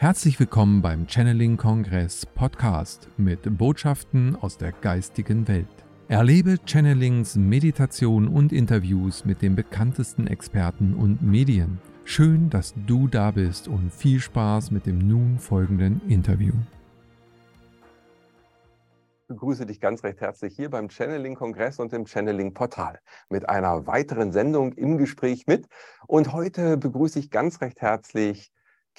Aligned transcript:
Herzlich 0.00 0.40
willkommen 0.40 0.80
beim 0.80 1.06
Channeling 1.06 1.58
Kongress 1.58 2.24
Podcast 2.24 3.06
mit 3.18 3.58
Botschaften 3.58 4.34
aus 4.34 4.56
der 4.56 4.72
geistigen 4.72 5.46
Welt. 5.46 5.66
Erlebe 6.08 6.56
Channelings, 6.64 7.36
Meditation 7.36 8.26
und 8.26 8.50
Interviews 8.50 9.26
mit 9.26 9.42
den 9.42 9.56
bekanntesten 9.56 10.26
Experten 10.26 10.94
und 10.94 11.20
Medien. 11.20 11.82
Schön, 12.04 12.48
dass 12.48 12.72
du 12.86 13.08
da 13.08 13.30
bist 13.30 13.68
und 13.68 13.92
viel 13.92 14.20
Spaß 14.20 14.70
mit 14.70 14.86
dem 14.86 15.06
nun 15.06 15.38
folgenden 15.38 16.00
Interview. 16.08 16.54
Ich 19.20 19.28
begrüße 19.28 19.66
dich 19.66 19.82
ganz 19.82 20.02
recht 20.02 20.22
herzlich 20.22 20.56
hier 20.56 20.70
beim 20.70 20.88
Channeling 20.88 21.34
Kongress 21.34 21.78
und 21.78 21.92
im 21.92 22.06
Channeling 22.06 22.54
Portal 22.54 23.00
mit 23.28 23.50
einer 23.50 23.86
weiteren 23.86 24.32
Sendung 24.32 24.72
im 24.72 24.96
Gespräch 24.96 25.46
mit. 25.46 25.66
Und 26.06 26.32
heute 26.32 26.78
begrüße 26.78 27.18
ich 27.18 27.30
ganz 27.30 27.60
recht 27.60 27.82
herzlich 27.82 28.50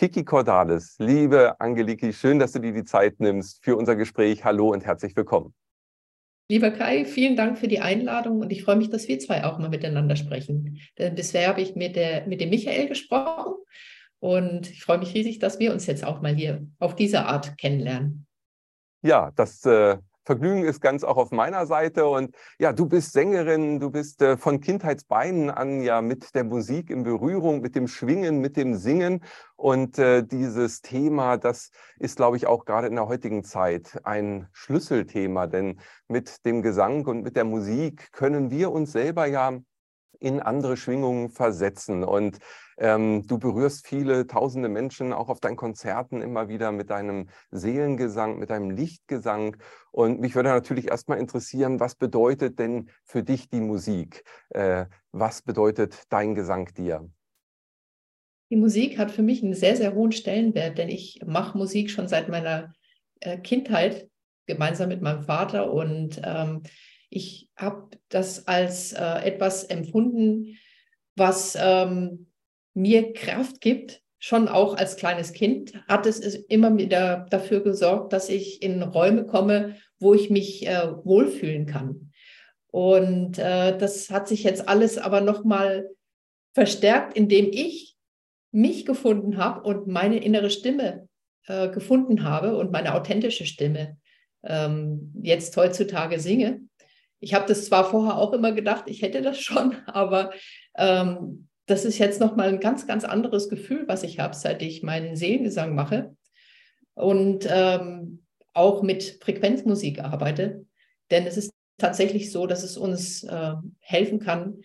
Kiki 0.01 0.23
Cordalis, 0.23 0.95
liebe 0.97 1.61
Angeliki, 1.61 2.11
schön, 2.11 2.39
dass 2.39 2.53
du 2.53 2.59
dir 2.59 2.73
die 2.73 2.85
Zeit 2.85 3.19
nimmst 3.19 3.63
für 3.63 3.75
unser 3.75 3.95
Gespräch. 3.95 4.43
Hallo 4.43 4.71
und 4.71 4.83
herzlich 4.83 5.15
willkommen. 5.15 5.53
Lieber 6.49 6.71
Kai, 6.71 7.05
vielen 7.05 7.35
Dank 7.35 7.59
für 7.59 7.67
die 7.67 7.81
Einladung 7.81 8.39
und 8.39 8.51
ich 8.51 8.63
freue 8.63 8.77
mich, 8.77 8.89
dass 8.89 9.07
wir 9.07 9.19
zwei 9.19 9.43
auch 9.43 9.59
mal 9.59 9.69
miteinander 9.69 10.15
sprechen. 10.15 10.79
Denn 10.97 11.13
bisher 11.13 11.49
habe 11.49 11.61
ich 11.61 11.75
mit, 11.75 11.95
der, 11.95 12.25
mit 12.25 12.41
dem 12.41 12.49
Michael 12.49 12.87
gesprochen 12.87 13.53
und 14.17 14.71
ich 14.71 14.83
freue 14.83 14.97
mich 14.97 15.13
riesig, 15.13 15.37
dass 15.37 15.59
wir 15.59 15.71
uns 15.71 15.85
jetzt 15.85 16.03
auch 16.03 16.19
mal 16.19 16.33
hier 16.33 16.65
auf 16.79 16.95
diese 16.95 17.25
Art 17.25 17.59
kennenlernen. 17.59 18.25
Ja, 19.03 19.29
das 19.35 19.63
äh, 19.67 19.99
Vergnügen 20.23 20.63
ist 20.63 20.81
ganz 20.81 21.03
auch 21.03 21.17
auf 21.17 21.31
meiner 21.31 21.65
Seite. 21.65 22.07
Und 22.07 22.35
ja, 22.59 22.73
du 22.73 22.85
bist 22.85 23.13
Sängerin, 23.13 23.79
du 23.79 23.89
bist 23.89 24.21
äh, 24.21 24.37
von 24.37 24.61
Kindheitsbeinen 24.61 25.49
an 25.49 25.81
ja 25.81 26.01
mit 26.01 26.35
der 26.35 26.43
Musik 26.43 26.89
in 26.89 27.03
Berührung, 27.03 27.61
mit 27.61 27.75
dem 27.75 27.87
Schwingen, 27.87 28.39
mit 28.39 28.57
dem 28.57 28.75
Singen. 28.75 29.23
Und 29.55 29.97
äh, 29.99 30.23
dieses 30.23 30.81
Thema, 30.81 31.37
das 31.37 31.71
ist, 31.99 32.17
glaube 32.17 32.37
ich, 32.37 32.47
auch 32.47 32.65
gerade 32.65 32.87
in 32.87 32.95
der 32.95 33.07
heutigen 33.07 33.43
Zeit 33.43 33.99
ein 34.03 34.47
Schlüsselthema. 34.51 35.47
Denn 35.47 35.79
mit 36.07 36.45
dem 36.45 36.61
Gesang 36.61 37.05
und 37.05 37.23
mit 37.23 37.35
der 37.35 37.45
Musik 37.45 38.11
können 38.11 38.51
wir 38.51 38.71
uns 38.71 38.91
selber 38.91 39.25
ja 39.25 39.59
in 40.21 40.39
andere 40.39 40.77
Schwingungen 40.77 41.29
versetzen. 41.29 42.03
Und 42.03 42.37
ähm, 42.77 43.25
du 43.27 43.37
berührst 43.37 43.85
viele 43.85 44.27
tausende 44.27 44.69
Menschen 44.69 45.13
auch 45.13 45.29
auf 45.29 45.39
deinen 45.39 45.55
Konzerten 45.55 46.21
immer 46.21 46.47
wieder 46.47 46.71
mit 46.71 46.89
deinem 46.89 47.27
Seelengesang, 47.49 48.39
mit 48.39 48.49
deinem 48.49 48.69
Lichtgesang. 48.69 49.57
Und 49.91 50.21
mich 50.21 50.35
würde 50.35 50.49
natürlich 50.49 50.89
erstmal 50.89 51.17
interessieren, 51.17 51.79
was 51.79 51.95
bedeutet 51.95 52.59
denn 52.59 52.89
für 53.03 53.23
dich 53.23 53.49
die 53.49 53.61
Musik? 53.61 54.23
Äh, 54.49 54.85
was 55.11 55.41
bedeutet 55.41 56.03
dein 56.09 56.35
Gesang 56.35 56.73
dir? 56.73 57.09
Die 58.51 58.57
Musik 58.57 58.97
hat 58.97 59.11
für 59.11 59.23
mich 59.23 59.43
einen 59.43 59.53
sehr, 59.53 59.75
sehr 59.75 59.95
hohen 59.95 60.11
Stellenwert, 60.11 60.77
denn 60.77 60.89
ich 60.89 61.21
mache 61.25 61.57
Musik 61.57 61.89
schon 61.89 62.07
seit 62.07 62.29
meiner 62.29 62.73
äh, 63.21 63.37
Kindheit 63.37 64.09
gemeinsam 64.45 64.89
mit 64.89 65.01
meinem 65.01 65.23
Vater 65.23 65.71
und 65.71 66.21
ähm, 66.23 66.63
ich 67.11 67.49
habe 67.57 67.89
das 68.09 68.47
als 68.47 68.93
äh, 68.93 69.25
etwas 69.25 69.65
empfunden, 69.65 70.57
was 71.15 71.57
ähm, 71.59 72.31
mir 72.73 73.13
Kraft 73.13 73.61
gibt. 73.61 74.01
Schon 74.17 74.47
auch 74.47 74.75
als 74.75 74.95
kleines 74.95 75.33
Kind 75.33 75.73
hat 75.87 76.05
es 76.05 76.19
immer 76.19 76.77
wieder 76.77 77.27
dafür 77.29 77.61
gesorgt, 77.61 78.13
dass 78.13 78.29
ich 78.29 78.61
in 78.61 78.81
Räume 78.81 79.25
komme, 79.25 79.75
wo 79.99 80.13
ich 80.13 80.29
mich 80.29 80.65
äh, 80.65 80.87
wohlfühlen 81.03 81.65
kann. 81.65 82.11
Und 82.67 83.37
äh, 83.39 83.77
das 83.77 84.09
hat 84.09 84.27
sich 84.27 84.43
jetzt 84.43 84.69
alles 84.69 84.97
aber 84.97 85.21
nochmal 85.21 85.89
verstärkt, 86.53 87.17
indem 87.17 87.49
ich 87.51 87.97
mich 88.51 88.85
gefunden 88.85 89.37
habe 89.37 89.61
und 89.63 89.87
meine 89.87 90.23
innere 90.23 90.49
Stimme 90.49 91.09
äh, 91.47 91.69
gefunden 91.69 92.23
habe 92.23 92.57
und 92.57 92.71
meine 92.71 92.93
authentische 92.95 93.45
Stimme 93.45 93.97
ähm, 94.43 95.13
jetzt 95.21 95.57
heutzutage 95.57 96.19
singe. 96.19 96.61
Ich 97.21 97.33
habe 97.33 97.45
das 97.47 97.65
zwar 97.65 97.89
vorher 97.89 98.17
auch 98.17 98.33
immer 98.33 98.51
gedacht, 98.51 98.85
ich 98.87 99.01
hätte 99.01 99.21
das 99.21 99.39
schon, 99.39 99.75
aber 99.85 100.31
ähm, 100.75 101.47
das 101.67 101.85
ist 101.85 101.99
jetzt 101.99 102.19
nochmal 102.19 102.49
ein 102.49 102.59
ganz, 102.59 102.87
ganz 102.87 103.05
anderes 103.05 103.47
Gefühl, 103.47 103.87
was 103.87 104.03
ich 104.03 104.19
habe, 104.19 104.35
seit 104.35 104.61
ich 104.61 104.83
meinen 104.83 105.15
Seelengesang 105.15 105.73
mache 105.73 106.15
und 106.95 107.47
ähm, 107.49 108.25
auch 108.53 108.81
mit 108.81 109.19
Frequenzmusik 109.21 109.99
arbeite. 110.03 110.65
Denn 111.11 111.25
es 111.25 111.37
ist 111.37 111.51
tatsächlich 111.77 112.31
so, 112.31 112.47
dass 112.47 112.63
es 112.63 112.75
uns 112.75 113.23
äh, 113.23 113.53
helfen 113.79 114.19
kann, 114.19 114.61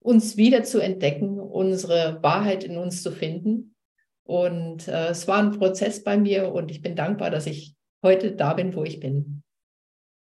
uns 0.00 0.36
wieder 0.36 0.64
zu 0.64 0.80
entdecken, 0.80 1.38
unsere 1.38 2.22
Wahrheit 2.22 2.64
in 2.64 2.76
uns 2.76 3.02
zu 3.02 3.12
finden. 3.12 3.74
Und 4.24 4.88
äh, 4.88 5.08
es 5.08 5.28
war 5.28 5.38
ein 5.38 5.58
Prozess 5.58 6.02
bei 6.02 6.16
mir 6.16 6.52
und 6.52 6.70
ich 6.70 6.82
bin 6.82 6.96
dankbar, 6.96 7.30
dass 7.30 7.46
ich 7.46 7.76
heute 8.02 8.32
da 8.32 8.54
bin, 8.54 8.74
wo 8.74 8.84
ich 8.84 9.00
bin. 9.00 9.42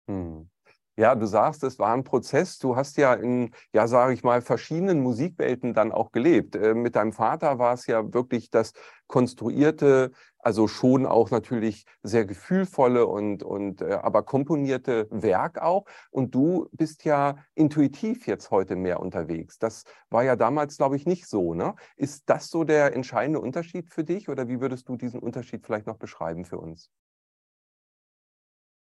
Hm. 0.09 0.49
Ja, 0.97 1.13
du 1.13 1.25
sagst, 1.25 1.61
es 1.63 1.77
war 1.77 1.93
ein 1.93 2.05
Prozess. 2.05 2.57
Du 2.57 2.77
hast 2.77 2.95
ja 2.97 3.13
in, 3.13 3.51
ja, 3.73 3.85
sage 3.87 4.13
ich 4.13 4.23
mal, 4.23 4.41
verschiedenen 4.41 5.01
Musikwelten 5.01 5.73
dann 5.73 5.91
auch 5.91 6.11
gelebt. 6.13 6.55
Äh, 6.55 6.73
mit 6.73 6.95
deinem 6.95 7.11
Vater 7.11 7.59
war 7.59 7.73
es 7.73 7.85
ja 7.85 8.13
wirklich 8.13 8.49
das 8.49 8.71
konstruierte, 9.07 10.11
also 10.39 10.67
schon 10.69 11.05
auch 11.05 11.31
natürlich 11.31 11.85
sehr 12.01 12.25
gefühlvolle 12.25 13.07
und, 13.07 13.43
und 13.43 13.81
äh, 13.81 13.91
aber 14.01 14.23
komponierte 14.23 15.07
Werk 15.11 15.61
auch. 15.61 15.83
Und 16.11 16.33
du 16.33 16.69
bist 16.71 17.03
ja 17.03 17.35
intuitiv 17.55 18.25
jetzt 18.25 18.49
heute 18.49 18.77
mehr 18.77 19.01
unterwegs. 19.01 19.57
Das 19.59 19.83
war 20.09 20.23
ja 20.23 20.37
damals, 20.37 20.77
glaube 20.77 20.95
ich, 20.95 21.05
nicht 21.05 21.27
so. 21.27 21.53
Ne? 21.53 21.75
Ist 21.97 22.29
das 22.29 22.47
so 22.49 22.63
der 22.63 22.93
entscheidende 22.95 23.41
Unterschied 23.41 23.89
für 23.89 24.05
dich 24.05 24.29
oder 24.29 24.47
wie 24.47 24.61
würdest 24.61 24.87
du 24.87 24.95
diesen 24.95 25.19
Unterschied 25.19 25.65
vielleicht 25.65 25.87
noch 25.87 25.97
beschreiben 25.97 26.45
für 26.45 26.57
uns? 26.57 26.89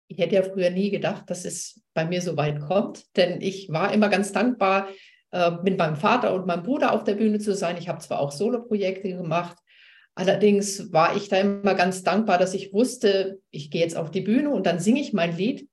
Ich 0.08 0.18
hätte 0.18 0.36
ja 0.36 0.44
früher 0.44 0.70
nie 0.70 0.92
gedacht, 0.92 1.30
dass 1.30 1.46
es 1.46 1.82
bei 1.94 2.06
mir 2.06 2.22
so 2.22 2.38
weit 2.38 2.60
kommt, 2.62 3.04
denn 3.18 3.42
ich 3.42 3.70
war 3.70 3.94
immer 3.94 4.10
ganz 4.10 4.32
dankbar, 4.32 4.90
äh, 5.32 5.52
mit 5.64 5.78
meinem 5.78 5.96
Vater 5.96 6.34
und 6.34 6.46
meinem 6.46 6.64
Bruder 6.64 6.94
auf 6.94 7.04
der 7.04 7.16
Bühne 7.16 7.40
zu 7.40 7.56
sein. 7.56 7.78
Ich 7.78 7.90
habe 7.90 8.00
zwar 8.00 8.20
auch 8.20 8.32
Soloprojekte 8.32 9.10
gemacht, 9.10 9.58
allerdings 10.14 10.94
war 10.94 11.16
ich 11.16 11.30
da 11.30 11.38
immer 11.38 11.76
ganz 11.76 12.04
dankbar, 12.04 12.38
dass 12.38 12.54
ich 12.54 12.74
wusste, 12.74 13.40
ich 13.52 13.72
gehe 13.72 13.82
jetzt 13.82 13.98
auf 13.98 14.12
die 14.12 14.22
Bühne 14.22 14.50
und 14.50 14.66
dann 14.66 14.80
singe 14.80 15.02
ich 15.02 15.14
mein 15.14 15.36
Lied 15.36 15.70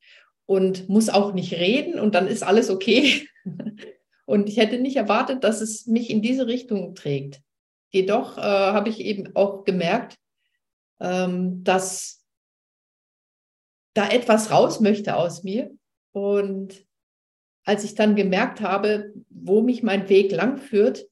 und 0.47 0.89
muss 0.89 1.09
auch 1.09 1.33
nicht 1.33 1.53
reden 1.55 2.01
und 2.01 2.15
dann 2.15 2.27
ist 2.27 2.43
alles 2.43 2.71
okay. 2.71 3.29
und 4.27 4.49
ich 4.49 4.57
hätte 4.57 4.79
nicht 4.79 4.97
erwartet, 4.97 5.45
dass 5.45 5.61
es 5.61 5.87
mich 5.87 6.11
in 6.11 6.23
diese 6.23 6.47
Richtung 6.47 6.95
trägt. 6.95 7.41
Jedoch 7.91 8.39
äh, 8.39 8.41
habe 8.41 8.89
ich 8.89 9.01
eben 9.01 9.37
auch 9.37 9.65
gemerkt, 9.65 10.17
ähm, 11.01 11.63
dass 11.63 12.22
da 13.95 14.09
etwas 14.09 14.51
raus 14.51 14.81
möchte 14.81 15.17
aus 15.17 15.43
mir. 15.43 15.71
Und 16.13 16.85
als 17.65 17.85
ich 17.85 17.95
dann 17.95 18.17
gemerkt 18.17 18.61
habe, 18.61 19.13
wo 19.31 19.63
mich 19.63 19.83
mein 19.83 20.09
Weg 20.09 20.33
lang 20.33 20.59
führt, 20.59 21.07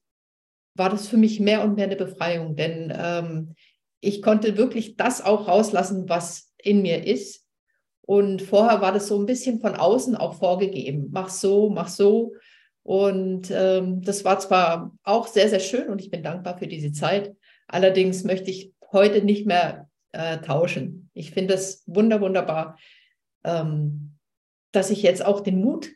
war 0.75 0.91
das 0.91 1.09
für 1.09 1.17
mich 1.17 1.41
mehr 1.41 1.63
und 1.63 1.75
mehr 1.75 1.87
eine 1.87 1.97
Befreiung, 1.97 2.57
denn 2.57 2.93
ähm, 2.97 3.55
ich 4.01 4.23
konnte 4.23 4.57
wirklich 4.57 4.97
das 4.97 5.23
auch 5.23 5.47
rauslassen, 5.47 6.09
was 6.09 6.53
in 6.57 6.83
mir 6.83 7.07
ist. 7.07 7.45
Und 8.03 8.41
vorher 8.41 8.81
war 8.81 8.93
das 8.93 9.09
so 9.09 9.19
ein 9.19 9.27
bisschen 9.27 9.61
von 9.61 9.77
außen 9.77 10.17
auch 10.17 10.35
vorgegeben. 10.35 11.09
Mach 11.11 11.29
so, 11.29 11.69
mach 11.69 11.89
so. 11.89 12.33
Und 12.83 13.51
ähm, 13.51 14.01
das 14.03 14.25
war 14.25 14.39
zwar 14.39 14.97
auch 15.03 15.27
sehr, 15.27 15.49
sehr 15.49 15.61
schön 15.61 15.89
und 15.89 16.01
ich 16.01 16.11
bin 16.11 16.23
dankbar 16.23 16.59
für 16.59 16.67
diese 16.67 16.93
Zeit. 16.93 17.37
Allerdings 17.69 18.25
möchte 18.25 18.51
ich 18.51 18.73
heute 18.91 19.23
nicht 19.23 19.47
mehr 19.47 19.90
äh, 20.13 20.39
tauschen. 20.39 21.11
Ich 21.15 21.31
finde 21.31 21.55
es 21.55 21.83
wunder, 21.87 22.21
wunderbar, 22.21 22.79
ähm, 23.45 24.17
dass 24.73 24.91
ich 24.91 25.03
jetzt 25.03 25.25
auch 25.25 25.41
den 25.41 25.61
Mut 25.61 25.91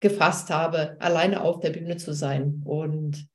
gefasst 0.00 0.50
habe, 0.50 0.96
alleine 1.00 1.42
auf 1.42 1.60
der 1.60 1.70
Bühne 1.70 1.96
zu 1.96 2.12
sein 2.12 2.62
und 2.64 3.28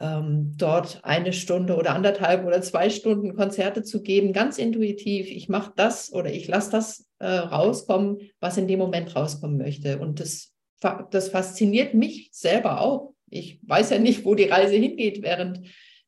ähm, 0.00 0.54
dort 0.56 1.00
eine 1.02 1.32
Stunde 1.32 1.76
oder 1.76 1.94
anderthalb 1.94 2.46
oder 2.46 2.62
zwei 2.62 2.88
Stunden 2.88 3.34
Konzerte 3.34 3.82
zu 3.82 4.02
geben, 4.02 4.32
ganz 4.32 4.58
intuitiv. 4.58 5.26
Ich 5.28 5.48
mache 5.48 5.72
das 5.74 6.12
oder 6.12 6.32
ich 6.32 6.46
lasse 6.46 6.70
das 6.70 7.06
äh, 7.18 7.26
rauskommen, 7.26 8.18
was 8.38 8.56
in 8.56 8.68
dem 8.68 8.78
Moment 8.78 9.14
rauskommen 9.16 9.58
möchte. 9.58 9.98
Und 9.98 10.20
das, 10.20 10.54
das 11.10 11.30
fasziniert 11.30 11.94
mich 11.94 12.30
selber 12.32 12.80
auch. 12.80 13.14
Ich 13.28 13.58
weiß 13.66 13.90
ja 13.90 13.98
nicht, 13.98 14.24
wo 14.24 14.36
die 14.36 14.44
Reise 14.44 14.76
hingeht 14.76 15.22
während 15.22 15.62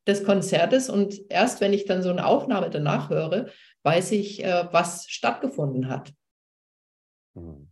des 0.06 0.25
Konzertes. 0.25 0.91
Und 0.91 1.20
erst 1.31 1.61
wenn 1.61 1.73
ich 1.73 1.85
dann 1.87 2.02
so 2.02 2.11
eine 2.11 2.26
Aufnahme 2.26 2.70
danach 2.70 3.11
höre, 3.11 3.49
weiß 3.82 4.12
ich, 4.12 4.44
äh, 4.44 4.69
was 4.73 5.08
stattgefunden 5.08 5.88
hat. 5.88 6.12
Mhm. 7.35 7.69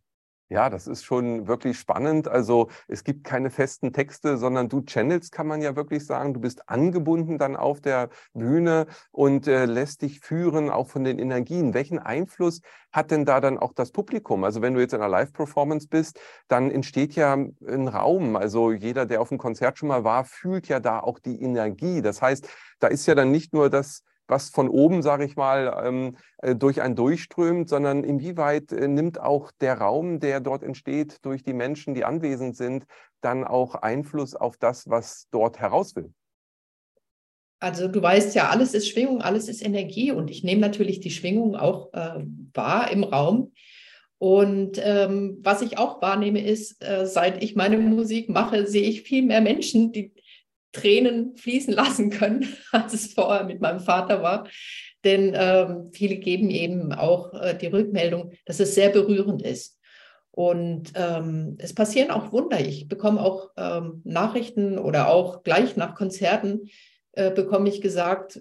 Ja, 0.50 0.70
das 0.70 0.86
ist 0.86 1.04
schon 1.04 1.46
wirklich 1.46 1.78
spannend. 1.78 2.26
Also 2.26 2.68
es 2.86 3.04
gibt 3.04 3.22
keine 3.22 3.50
festen 3.50 3.92
Texte, 3.92 4.38
sondern 4.38 4.70
du 4.70 4.80
channelst, 4.80 5.30
kann 5.30 5.46
man 5.46 5.60
ja 5.60 5.76
wirklich 5.76 6.06
sagen. 6.06 6.32
Du 6.32 6.40
bist 6.40 6.70
angebunden 6.70 7.36
dann 7.36 7.54
auf 7.54 7.82
der 7.82 8.08
Bühne 8.32 8.86
und 9.10 9.46
äh, 9.46 9.66
lässt 9.66 10.00
dich 10.00 10.20
führen, 10.20 10.70
auch 10.70 10.88
von 10.88 11.04
den 11.04 11.18
Energien. 11.18 11.74
Welchen 11.74 11.98
Einfluss 11.98 12.62
hat 12.92 13.10
denn 13.10 13.26
da 13.26 13.42
dann 13.42 13.58
auch 13.58 13.74
das 13.74 13.92
Publikum? 13.92 14.42
Also 14.42 14.62
wenn 14.62 14.72
du 14.72 14.80
jetzt 14.80 14.94
in 14.94 15.00
einer 15.02 15.10
Live-Performance 15.10 15.88
bist, 15.88 16.18
dann 16.48 16.70
entsteht 16.70 17.14
ja 17.14 17.34
ein 17.34 17.88
Raum. 17.88 18.34
Also 18.34 18.72
jeder, 18.72 19.04
der 19.04 19.20
auf 19.20 19.28
dem 19.28 19.36
Konzert 19.36 19.76
schon 19.76 19.88
mal 19.88 20.02
war, 20.04 20.24
fühlt 20.24 20.66
ja 20.66 20.80
da 20.80 21.00
auch 21.00 21.18
die 21.18 21.42
Energie. 21.42 22.00
Das 22.00 22.22
heißt, 22.22 22.48
da 22.78 22.86
ist 22.86 23.04
ja 23.04 23.14
dann 23.14 23.30
nicht 23.30 23.52
nur 23.52 23.68
das 23.68 24.02
was 24.28 24.50
von 24.50 24.69
oben, 24.69 25.02
sage 25.02 25.25
ich 25.25 25.36
mal, 25.36 25.82
ähm, 25.84 26.16
äh, 26.38 26.54
durch 26.54 26.82
einen 26.82 26.94
durchströmt, 26.94 27.69
sondern 27.69 28.04
inwieweit 28.04 28.70
äh, 28.72 28.86
nimmt 28.86 29.20
auch 29.20 29.50
der 29.60 29.78
Raum, 29.78 30.20
der 30.20 30.40
dort 30.40 30.62
entsteht, 30.62 31.19
durch 31.22 31.42
die 31.42 31.54
Menschen, 31.54 31.94
die 31.94 32.04
anwesend 32.04 32.56
sind, 32.56 32.84
dann 33.20 33.44
auch 33.44 33.75
Einfluss 33.75 34.34
auf 34.34 34.56
das, 34.56 34.88
was 34.88 35.26
dort 35.30 35.58
heraus 35.58 35.96
will? 35.96 36.12
Also 37.60 37.88
du 37.88 38.00
weißt 38.00 38.36
ja, 38.36 38.50
alles 38.50 38.75
ist 38.75 38.88
Schwingung, 38.88 39.20
alles 39.20 39.48
ist 39.48 39.64
Energie 39.64 40.12
und 40.12 40.31
ich 40.31 40.44
nehme 40.44 40.60
natürlich 40.60 41.00
die 41.00 41.10
Schwingung 41.10 41.56
auch 41.56 41.92
äh, 41.92 42.24
wahr 42.54 42.90
im 42.92 43.02
Raum. 43.02 43.52
Und 44.19 44.81
ähm, 44.82 45.38
was 45.42 45.62
ich 45.62 45.78
auch 45.78 46.02
wahrnehme, 46.02 46.44
ist, 46.44 46.84
äh, 46.84 47.06
seit 47.06 47.42
ich 47.42 47.56
meine 47.56 47.78
Musik 47.78 48.28
mache, 48.28 48.66
sehe 48.66 48.88
ich 48.88 49.02
viel 49.02 49.22
mehr 49.22 49.40
Menschen, 49.40 49.92
die 49.92 50.12
Tränen 50.73 51.37
fließen 51.37 51.73
lassen 51.73 52.11
können, 52.11 52.47
als 52.73 52.94
es 52.94 53.15
vorher 53.15 53.44
mit 53.44 53.61
meinem 53.61 53.81
Vater 53.81 54.23
war. 54.23 54.49
Denn 55.05 55.32
ähm, 55.35 55.91
viele 55.93 56.17
geben 56.17 56.50
eben 56.50 56.93
auch 56.93 57.32
äh, 57.35 57.56
die 57.56 57.69
Rückmeldung, 57.69 58.32
dass 58.44 58.61
es 58.61 58.75
sehr 58.75 58.91
berührend 58.91 59.43
ist. 59.43 59.79
Und 60.31 60.93
ähm, 60.94 61.56
es 61.59 61.75
passieren 61.75 62.11
auch 62.11 62.32
Wunder. 62.32 62.61
Ich 62.61 62.88
bekomme 62.88 63.20
auch 63.20 63.50
ähm, 63.56 64.03
Nachrichten 64.05 64.79
oder 64.79 65.09
auch 65.09 65.43
gleich 65.43 65.76
nach 65.76 65.94
Konzerten 65.94 66.69
äh, 67.12 67.32
bekomme 67.32 67.69
ich 67.69 67.81
gesagt, 67.81 68.41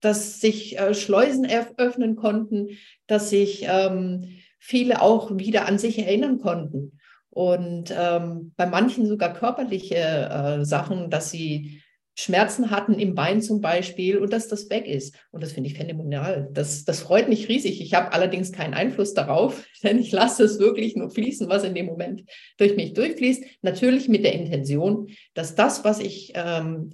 dass 0.00 0.40
sich 0.40 0.78
äh, 0.78 0.94
Schleusen 0.94 1.46
öffnen 1.76 2.16
konnten, 2.16 2.70
dass 3.06 3.30
sich 3.30 3.64
ähm, 3.68 4.40
viele 4.58 5.00
auch 5.00 5.36
wieder 5.38 5.66
an 5.66 5.78
sich 5.78 5.98
erinnern 5.98 6.38
konnten. 6.38 6.97
Und 7.38 7.94
ähm, 7.96 8.52
bei 8.56 8.66
manchen 8.66 9.06
sogar 9.06 9.32
körperliche 9.32 9.94
äh, 9.94 10.64
Sachen, 10.64 11.08
dass 11.08 11.30
sie 11.30 11.80
Schmerzen 12.16 12.72
hatten 12.72 12.94
im 12.94 13.14
Bein 13.14 13.42
zum 13.42 13.60
Beispiel 13.60 14.18
und 14.18 14.32
dass 14.32 14.48
das 14.48 14.68
weg 14.70 14.88
ist. 14.88 15.14
Und 15.30 15.44
das 15.44 15.52
finde 15.52 15.70
ich 15.70 15.76
phänomenal. 15.76 16.48
Das, 16.52 16.84
das 16.84 16.98
freut 16.98 17.28
mich 17.28 17.48
riesig. 17.48 17.80
Ich 17.80 17.94
habe 17.94 18.12
allerdings 18.12 18.50
keinen 18.50 18.74
Einfluss 18.74 19.14
darauf, 19.14 19.64
denn 19.84 20.00
ich 20.00 20.10
lasse 20.10 20.42
es 20.42 20.58
wirklich 20.58 20.96
nur 20.96 21.10
fließen, 21.10 21.48
was 21.48 21.62
in 21.62 21.76
dem 21.76 21.86
Moment 21.86 22.24
durch 22.56 22.74
mich 22.74 22.92
durchfließt. 22.94 23.44
Natürlich 23.62 24.08
mit 24.08 24.24
der 24.24 24.32
Intention, 24.32 25.08
dass 25.34 25.54
das, 25.54 25.84
was 25.84 26.00
ich, 26.00 26.32
ähm, 26.34 26.90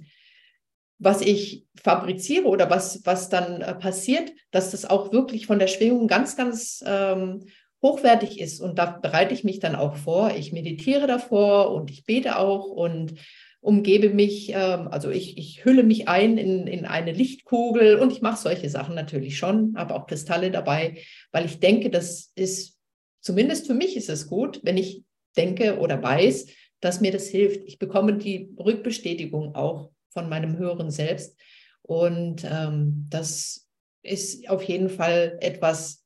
was 0.99 1.21
ich 1.21 1.65
fabriziere 1.75 2.45
oder 2.45 2.69
was, 2.69 3.03
was 3.03 3.29
dann 3.29 3.61
äh, 3.61 3.73
passiert, 3.73 4.31
dass 4.51 4.69
das 4.69 4.85
auch 4.85 5.11
wirklich 5.11 5.47
von 5.47 5.57
der 5.57 5.65
Schwingung 5.65 6.07
ganz, 6.07 6.37
ganz 6.37 6.83
ähm, 6.85 7.45
hochwertig 7.85 8.41
ist. 8.41 8.59
Und 8.61 8.79
da 8.79 8.85
bereite 8.85 9.33
ich 9.33 9.43
mich 9.43 9.59
dann 9.59 9.75
auch 9.75 9.95
vor. 9.95 10.33
Ich 10.35 10.51
meditiere 10.51 11.05
davor 11.05 11.71
und 11.71 11.91
ich 11.91 12.03
bete 12.05 12.39
auch 12.39 12.65
und 12.65 13.13
umgebe 13.61 14.09
mich, 14.09 14.49
ähm, 14.49 14.87
also 14.89 15.09
ich, 15.09 15.37
ich 15.37 15.65
hülle 15.65 15.83
mich 15.83 16.07
ein 16.07 16.37
in, 16.37 16.67
in 16.67 16.85
eine 16.85 17.11
Lichtkugel 17.11 17.97
und 17.97 18.11
ich 18.11 18.21
mache 18.21 18.41
solche 18.41 18.69
Sachen 18.69 18.95
natürlich 18.95 19.37
schon, 19.37 19.75
habe 19.75 19.95
auch 19.95 20.07
Kristalle 20.07 20.51
dabei, 20.51 20.97
weil 21.31 21.45
ich 21.45 21.59
denke, 21.59 21.89
das 21.89 22.31
ist, 22.35 22.77
zumindest 23.21 23.67
für 23.67 23.73
mich 23.73 23.95
ist 23.95 24.09
es 24.09 24.27
gut, 24.27 24.61
wenn 24.63 24.77
ich 24.77 25.03
denke 25.37 25.79
oder 25.79 26.01
weiß, 26.01 26.47
dass 26.79 27.01
mir 27.01 27.11
das 27.11 27.27
hilft. 27.27 27.61
Ich 27.65 27.79
bekomme 27.79 28.13
die 28.13 28.53
Rückbestätigung 28.59 29.55
auch 29.55 29.91
von 30.09 30.29
meinem 30.29 30.57
höheren 30.57 30.91
Selbst. 30.91 31.35
Und 31.81 32.43
ähm, 32.43 33.07
das 33.09 33.67
ist 34.03 34.49
auf 34.49 34.63
jeden 34.63 34.89
Fall 34.89 35.37
etwas, 35.41 36.05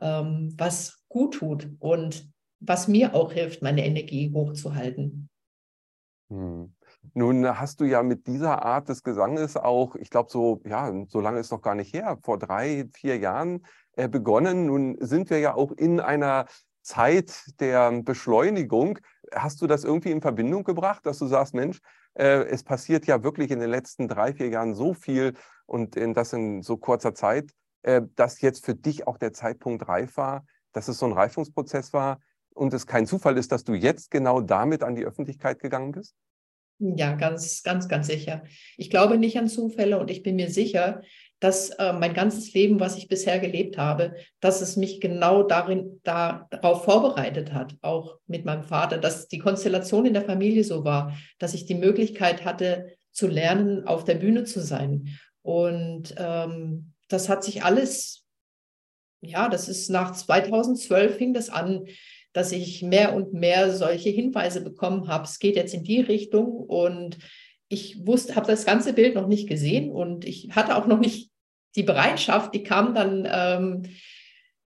ähm, 0.00 0.54
was 0.56 1.03
gut 1.14 1.34
tut 1.34 1.68
und 1.78 2.28
was 2.58 2.88
mir 2.88 3.14
auch 3.14 3.32
hilft, 3.32 3.62
meine 3.62 3.86
Energie 3.86 4.32
hochzuhalten. 4.34 5.30
Hm. 6.28 6.74
Nun 7.12 7.60
hast 7.60 7.80
du 7.80 7.84
ja 7.84 8.02
mit 8.02 8.26
dieser 8.26 8.64
Art 8.64 8.88
des 8.88 9.02
Gesanges 9.02 9.56
auch, 9.56 9.94
ich 9.94 10.10
glaube, 10.10 10.30
so, 10.30 10.60
ja, 10.64 10.92
so 11.06 11.20
lange 11.20 11.38
ist 11.38 11.52
noch 11.52 11.62
gar 11.62 11.76
nicht 11.76 11.94
her, 11.94 12.18
vor 12.22 12.38
drei, 12.38 12.88
vier 12.94 13.18
Jahren 13.18 13.64
äh, 13.92 14.08
begonnen. 14.08 14.66
Nun 14.66 14.96
sind 15.00 15.30
wir 15.30 15.38
ja 15.38 15.54
auch 15.54 15.70
in 15.70 16.00
einer 16.00 16.46
Zeit 16.82 17.44
der 17.60 18.02
Beschleunigung. 18.02 18.98
Hast 19.32 19.62
du 19.62 19.66
das 19.68 19.84
irgendwie 19.84 20.10
in 20.10 20.20
Verbindung 20.20 20.64
gebracht, 20.64 21.06
dass 21.06 21.18
du 21.18 21.26
sagst, 21.26 21.54
Mensch, 21.54 21.78
äh, 22.14 22.44
es 22.46 22.64
passiert 22.64 23.06
ja 23.06 23.22
wirklich 23.22 23.52
in 23.52 23.60
den 23.60 23.70
letzten 23.70 24.08
drei, 24.08 24.32
vier 24.32 24.48
Jahren 24.48 24.74
so 24.74 24.94
viel 24.94 25.34
und 25.66 25.94
in, 25.94 26.14
das 26.14 26.32
in 26.32 26.62
so 26.62 26.76
kurzer 26.76 27.14
Zeit, 27.14 27.52
äh, 27.82 28.02
dass 28.16 28.40
jetzt 28.40 28.64
für 28.64 28.74
dich 28.74 29.06
auch 29.06 29.18
der 29.18 29.32
Zeitpunkt 29.32 29.86
reif 29.86 30.16
war, 30.16 30.44
dass 30.74 30.88
es 30.88 30.98
so 30.98 31.06
ein 31.06 31.12
Reifungsprozess 31.12 31.92
war 31.94 32.20
und 32.52 32.74
es 32.74 32.86
kein 32.86 33.06
Zufall 33.06 33.38
ist, 33.38 33.50
dass 33.50 33.64
du 33.64 33.72
jetzt 33.72 34.10
genau 34.10 34.40
damit 34.40 34.82
an 34.82 34.94
die 34.94 35.04
Öffentlichkeit 35.04 35.58
gegangen 35.60 35.92
bist? 35.92 36.14
Ja, 36.78 37.14
ganz, 37.14 37.62
ganz, 37.62 37.88
ganz 37.88 38.08
sicher. 38.08 38.42
Ich 38.76 38.90
glaube 38.90 39.16
nicht 39.16 39.38
an 39.38 39.48
Zufälle 39.48 39.98
und 39.98 40.10
ich 40.10 40.22
bin 40.22 40.36
mir 40.36 40.50
sicher, 40.50 41.02
dass 41.38 41.70
äh, 41.70 41.92
mein 41.92 42.14
ganzes 42.14 42.52
Leben, 42.52 42.80
was 42.80 42.96
ich 42.96 43.06
bisher 43.06 43.38
gelebt 43.38 43.78
habe, 43.78 44.14
dass 44.40 44.60
es 44.60 44.76
mich 44.76 45.00
genau 45.00 45.42
darin, 45.42 46.00
da, 46.02 46.46
darauf 46.50 46.84
vorbereitet 46.84 47.52
hat, 47.52 47.76
auch 47.82 48.18
mit 48.26 48.44
meinem 48.44 48.64
Vater, 48.64 48.98
dass 48.98 49.28
die 49.28 49.38
Konstellation 49.38 50.06
in 50.06 50.14
der 50.14 50.24
Familie 50.24 50.64
so 50.64 50.84
war, 50.84 51.16
dass 51.38 51.54
ich 51.54 51.66
die 51.66 51.74
Möglichkeit 51.74 52.44
hatte, 52.44 52.96
zu 53.12 53.28
lernen, 53.28 53.86
auf 53.86 54.04
der 54.04 54.16
Bühne 54.16 54.44
zu 54.44 54.60
sein. 54.60 55.08
Und 55.42 56.14
ähm, 56.16 56.92
das 57.08 57.28
hat 57.28 57.44
sich 57.44 57.62
alles, 57.62 58.23
ja, 59.24 59.48
das 59.48 59.68
ist 59.68 59.90
nach 59.90 60.12
2012 60.12 61.16
fing 61.16 61.34
das 61.34 61.50
an, 61.50 61.86
dass 62.32 62.52
ich 62.52 62.82
mehr 62.82 63.14
und 63.14 63.32
mehr 63.32 63.72
solche 63.72 64.10
Hinweise 64.10 64.60
bekommen 64.60 65.08
habe. 65.08 65.24
Es 65.24 65.38
geht 65.38 65.56
jetzt 65.56 65.72
in 65.72 65.84
die 65.84 66.00
Richtung 66.00 66.52
und 66.56 67.18
ich 67.68 68.06
wusste, 68.06 68.36
habe 68.36 68.46
das 68.46 68.66
ganze 68.66 68.92
Bild 68.92 69.14
noch 69.14 69.28
nicht 69.28 69.48
gesehen 69.48 69.90
und 69.90 70.24
ich 70.24 70.50
hatte 70.54 70.76
auch 70.76 70.86
noch 70.86 70.98
nicht 70.98 71.30
die 71.76 71.82
Bereitschaft. 71.82 72.54
Die 72.54 72.62
kam 72.62 72.94
dann, 72.94 73.28
ähm, 73.30 73.82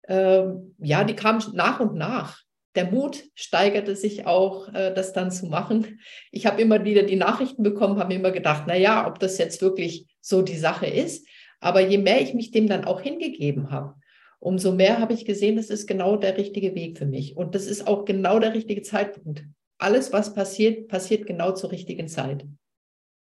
äh, 0.02 0.44
ja, 0.78 1.04
die 1.04 1.14
kam 1.14 1.42
nach 1.52 1.80
und 1.80 1.94
nach. 1.94 2.40
Der 2.74 2.90
Mut 2.90 3.24
steigerte 3.34 3.96
sich 3.96 4.26
auch, 4.26 4.72
äh, 4.72 4.94
das 4.94 5.12
dann 5.12 5.30
zu 5.30 5.46
machen. 5.46 6.00
Ich 6.30 6.46
habe 6.46 6.62
immer 6.62 6.84
wieder 6.84 7.02
die 7.02 7.16
Nachrichten 7.16 7.62
bekommen, 7.62 7.98
habe 7.98 8.14
immer 8.14 8.30
gedacht, 8.30 8.64
na 8.66 8.76
ja, 8.76 9.06
ob 9.06 9.18
das 9.18 9.38
jetzt 9.38 9.60
wirklich 9.62 10.06
so 10.20 10.42
die 10.42 10.56
Sache 10.56 10.86
ist. 10.86 11.26
Aber 11.60 11.80
je 11.80 11.98
mehr 11.98 12.20
ich 12.20 12.34
mich 12.34 12.52
dem 12.52 12.68
dann 12.68 12.84
auch 12.84 13.00
hingegeben 13.00 13.70
habe, 13.70 13.94
umso 14.40 14.72
mehr 14.72 15.00
habe 15.00 15.12
ich 15.12 15.24
gesehen, 15.24 15.56
das 15.56 15.70
ist 15.70 15.86
genau 15.86 16.16
der 16.16 16.36
richtige 16.36 16.74
Weg 16.74 16.98
für 16.98 17.06
mich. 17.06 17.36
Und 17.36 17.54
das 17.54 17.66
ist 17.66 17.86
auch 17.86 18.04
genau 18.04 18.38
der 18.38 18.54
richtige 18.54 18.82
Zeitpunkt. 18.82 19.44
Alles, 19.78 20.12
was 20.12 20.34
passiert, 20.34 20.88
passiert 20.88 21.26
genau 21.26 21.52
zur 21.52 21.70
richtigen 21.70 22.08
Zeit. 22.08 22.46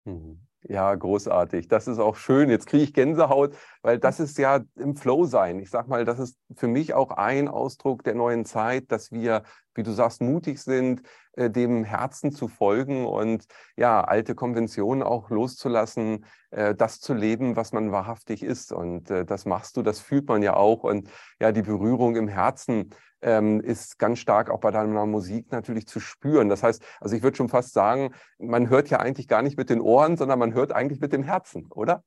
Mhm. 0.04 0.40
Ja, 0.69 0.94
großartig. 0.94 1.69
Das 1.69 1.88
ist 1.88 1.98
auch 1.98 2.17
schön. 2.17 2.48
Jetzt 2.48 2.67
kriege 2.67 2.84
ich 2.84 2.94
Gänsehaut, 2.94 3.56
weil 3.82 3.98
das 3.98 4.20
ist 4.20 4.39
ja 4.39 4.60
im 4.77 4.96
Flow 4.96 5.24
sein. 5.24 5.58
Ich 5.58 5.70
sage 5.70 5.89
mal, 5.89 6.05
das 6.05 6.19
ist 6.19 6.39
für 6.56 6.69
mich 6.69 6.94
auch 6.94 7.10
ein 7.10 7.48
Ausdruck 7.48 8.05
der 8.05 8.15
neuen 8.15 8.44
Zeit, 8.44 8.91
dass 8.91 9.12
wir, 9.12 9.43
wie 9.74 9.82
du 9.82 9.93
sagst, 9.93 10.22
mutig 10.22 10.60
sind, 10.60 11.03
äh, 11.32 11.51
dem 11.51 11.84
Herzen 11.84 12.32
zu 12.32 12.48
folgen 12.48 13.06
und 13.06 13.44
ja, 13.77 14.03
alte 14.03 14.34
Konventionen 14.34 15.03
auch 15.03 15.31
loszulassen, 15.31 16.24
äh, 16.51 16.74
das 16.74 17.01
zu 17.01 17.15
leben, 17.15 17.56
was 17.56 17.72
man 17.72 17.91
wahrhaftig 17.91 18.43
ist. 18.43 18.72
Und 18.72 19.10
äh, 19.10 19.24
das 19.24 19.46
machst 19.46 19.77
du, 19.77 19.82
das 19.82 19.98
fühlt 20.01 20.29
man 20.29 20.43
ja 20.43 20.55
auch. 20.55 20.84
Und 20.84 21.10
ja, 21.41 21.53
die 21.53 21.62
Berührung 21.62 22.17
im 22.17 22.29
Herzen 22.29 22.91
ähm, 23.22 23.60
ist 23.60 23.98
ganz 23.98 24.19
stark 24.19 24.51
auch 24.51 24.60
bei 24.60 24.70
deiner 24.70 25.06
Musik 25.06 25.51
natürlich 25.53 25.86
zu 25.86 26.01
spüren. 26.01 26.48
Das 26.48 26.62
heißt, 26.62 26.82
also 27.01 27.17
ich 27.17 27.22
würde 27.22 27.36
schon 27.36 27.48
fast 27.48 27.72
sagen, 27.72 28.12
man 28.39 28.69
hört 28.69 28.91
ja 28.91 28.98
eigentlich 28.98 29.29
gar 29.29 29.43
nicht 29.43 29.56
mit 29.56 29.70
den 29.70 29.81
Ohren, 29.81 30.17
sondern 30.17 30.39
man 30.39 30.55
hört 30.55 30.72
eigentlich 30.72 31.01
mit 31.01 31.12
dem 31.12 31.22
Herzen, 31.22 31.67
oder? 31.70 32.05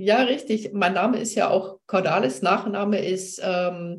Ja, 0.00 0.22
richtig. 0.22 0.72
Mein 0.72 0.92
Name 0.92 1.18
ist 1.18 1.34
ja 1.34 1.50
auch 1.50 1.80
Cordalis. 1.88 2.40
Nachname 2.40 3.04
ist 3.04 3.40
ähm, 3.42 3.98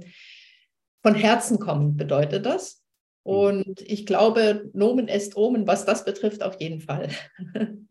von 1.03 1.13
Herzen 1.13 1.59
kommen, 1.59 1.97
bedeutet 1.97 2.45
das. 2.45 2.81
Hm. 3.27 3.33
Und 3.33 3.81
ich 3.81 4.05
glaube, 4.05 4.69
Nomen 4.71 5.09
est 5.09 5.35
Omen, 5.35 5.67
was 5.67 5.83
das 5.83 6.05
betrifft, 6.05 6.41
auf 6.41 6.57
jeden 6.61 6.79
Fall. 6.79 7.09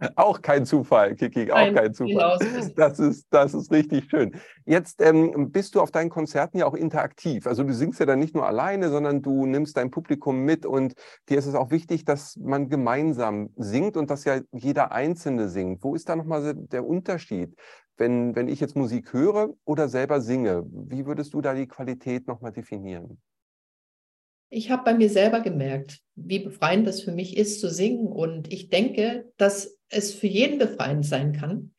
Auch 0.16 0.42
kein 0.42 0.64
Zufall, 0.64 1.14
Kiki, 1.14 1.50
auch 1.50 1.56
Nein, 1.56 1.74
kein 1.74 1.94
Zufall. 1.94 2.38
Das 2.76 2.98
ist, 2.98 3.26
das 3.30 3.54
ist 3.54 3.72
richtig 3.72 4.08
schön. 4.08 4.36
Jetzt 4.64 5.02
ähm, 5.02 5.50
bist 5.50 5.74
du 5.74 5.80
auf 5.80 5.90
deinen 5.90 6.10
Konzerten 6.10 6.58
ja 6.58 6.66
auch 6.66 6.74
interaktiv. 6.74 7.46
Also 7.46 7.64
du 7.64 7.72
singst 7.72 8.00
ja 8.00 8.06
dann 8.06 8.18
nicht 8.18 8.34
nur 8.34 8.46
alleine, 8.46 8.90
sondern 8.90 9.22
du 9.22 9.46
nimmst 9.46 9.76
dein 9.76 9.90
Publikum 9.90 10.44
mit 10.44 10.66
und 10.66 10.94
dir 11.28 11.38
ist 11.38 11.46
es 11.46 11.54
auch 11.54 11.70
wichtig, 11.70 12.04
dass 12.04 12.36
man 12.36 12.68
gemeinsam 12.68 13.50
singt 13.56 13.96
und 13.96 14.10
dass 14.10 14.24
ja 14.24 14.40
jeder 14.52 14.92
Einzelne 14.92 15.48
singt. 15.48 15.82
Wo 15.82 15.94
ist 15.94 16.08
da 16.08 16.16
nochmal 16.16 16.54
der 16.54 16.86
Unterschied? 16.86 17.54
Wenn, 17.96 18.36
wenn 18.36 18.48
ich 18.48 18.60
jetzt 18.60 18.76
Musik 18.76 19.12
höre 19.12 19.50
oder 19.64 19.88
selber 19.88 20.20
singe, 20.20 20.64
wie 20.70 21.06
würdest 21.06 21.34
du 21.34 21.40
da 21.40 21.54
die 21.54 21.66
Qualität 21.66 22.28
nochmal 22.28 22.52
definieren? 22.52 23.20
Ich 24.50 24.70
habe 24.70 24.84
bei 24.84 24.94
mir 24.94 25.10
selber 25.10 25.40
gemerkt, 25.40 26.00
wie 26.14 26.38
befreiend 26.38 26.86
das 26.86 27.02
für 27.02 27.12
mich 27.12 27.36
ist 27.36 27.60
zu 27.60 27.68
singen. 27.68 28.06
Und 28.06 28.52
ich 28.52 28.68
denke, 28.70 29.30
dass 29.36 29.78
es 29.90 30.14
für 30.14 30.26
jeden 30.26 30.58
befreiend 30.58 31.04
sein 31.04 31.32
kann 31.32 31.72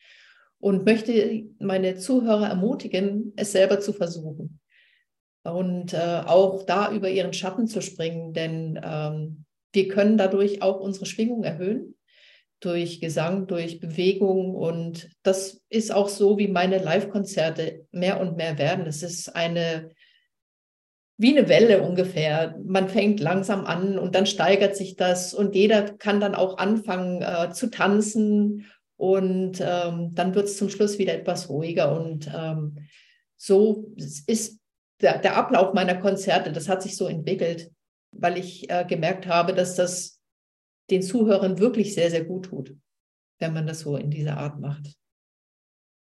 und 0.60 0.86
möchte 0.86 1.46
meine 1.60 1.98
Zuhörer 1.98 2.48
ermutigen, 2.48 3.34
es 3.36 3.52
selber 3.52 3.80
zu 3.80 3.94
versuchen. 3.94 4.60
Und 5.44 5.94
äh, 5.94 6.22
auch 6.26 6.64
da 6.64 6.92
über 6.92 7.10
ihren 7.10 7.34
Schatten 7.34 7.68
zu 7.68 7.82
springen, 7.82 8.34
denn 8.34 8.80
ähm, 8.84 9.46
wir 9.72 9.88
können 9.88 10.18
dadurch 10.18 10.62
auch 10.62 10.80
unsere 10.80 11.06
Schwingung 11.06 11.44
erhöhen. 11.44 11.96
durch 12.62 13.00
Gesang, 13.00 13.48
durch 13.48 13.80
Bewegung. 13.80 14.54
Und 14.54 15.10
das 15.24 15.62
ist 15.70 15.94
auch 15.94 16.10
so, 16.10 16.38
wie 16.38 16.50
meine 16.50 16.78
Live-Konzerte 16.80 17.86
mehr 17.92 18.20
und 18.20 18.36
mehr 18.36 18.58
werden. 18.58 18.86
Es 18.86 19.02
ist 19.02 19.34
eine, 19.34 19.92
wie 21.20 21.38
eine 21.38 21.50
Welle 21.50 21.84
ungefähr. 21.84 22.58
Man 22.64 22.88
fängt 22.88 23.20
langsam 23.20 23.66
an 23.66 24.00
und 24.00 24.16
dann 24.16 24.26
steigert 24.26 24.78
sich 24.78 24.96
das 24.96 25.34
und 25.34 25.54
jeder 25.54 25.84
kann 25.84 26.22
dann 26.22 26.34
auch 26.34 26.58
anfangen 26.58 27.22
äh, 27.22 27.52
zu 27.52 27.70
tanzen 27.70 28.66
und 28.96 29.60
ähm, 29.60 30.16
dann 30.16 30.34
wird 30.34 30.46
es 30.46 30.58
zum 30.58 30.70
Schluss 30.70 30.98
wieder 30.98 31.14
etwas 31.14 31.50
ruhiger. 31.50 32.00
Und 32.00 32.32
ähm, 32.34 32.78
so 33.36 33.94
ist 34.28 34.62
der, 35.02 35.18
der, 35.20 35.36
Ablauf 35.36 35.74
meiner 35.74 35.96
Konzerte, 35.96 36.54
das 36.54 36.70
hat 36.70 36.82
sich 36.82 36.96
so 36.96 37.08
entwickelt, 37.08 37.70
weil 38.12 38.38
ich 38.38 38.70
äh, 38.70 38.86
gemerkt 38.88 39.28
habe, 39.28 39.54
dass 39.54 39.76
das 39.76 40.22
den 40.90 41.02
Zuhörern 41.02 41.60
wirklich 41.60 41.94
sehr, 41.94 42.10
sehr 42.10 42.24
gut 42.24 42.46
tut, 42.46 42.76
wenn 43.40 43.54
man 43.54 43.68
das 43.68 43.82
so 43.82 43.98
in 43.98 44.10
dieser 44.10 44.38
Art 44.38 44.58
macht. 44.62 44.96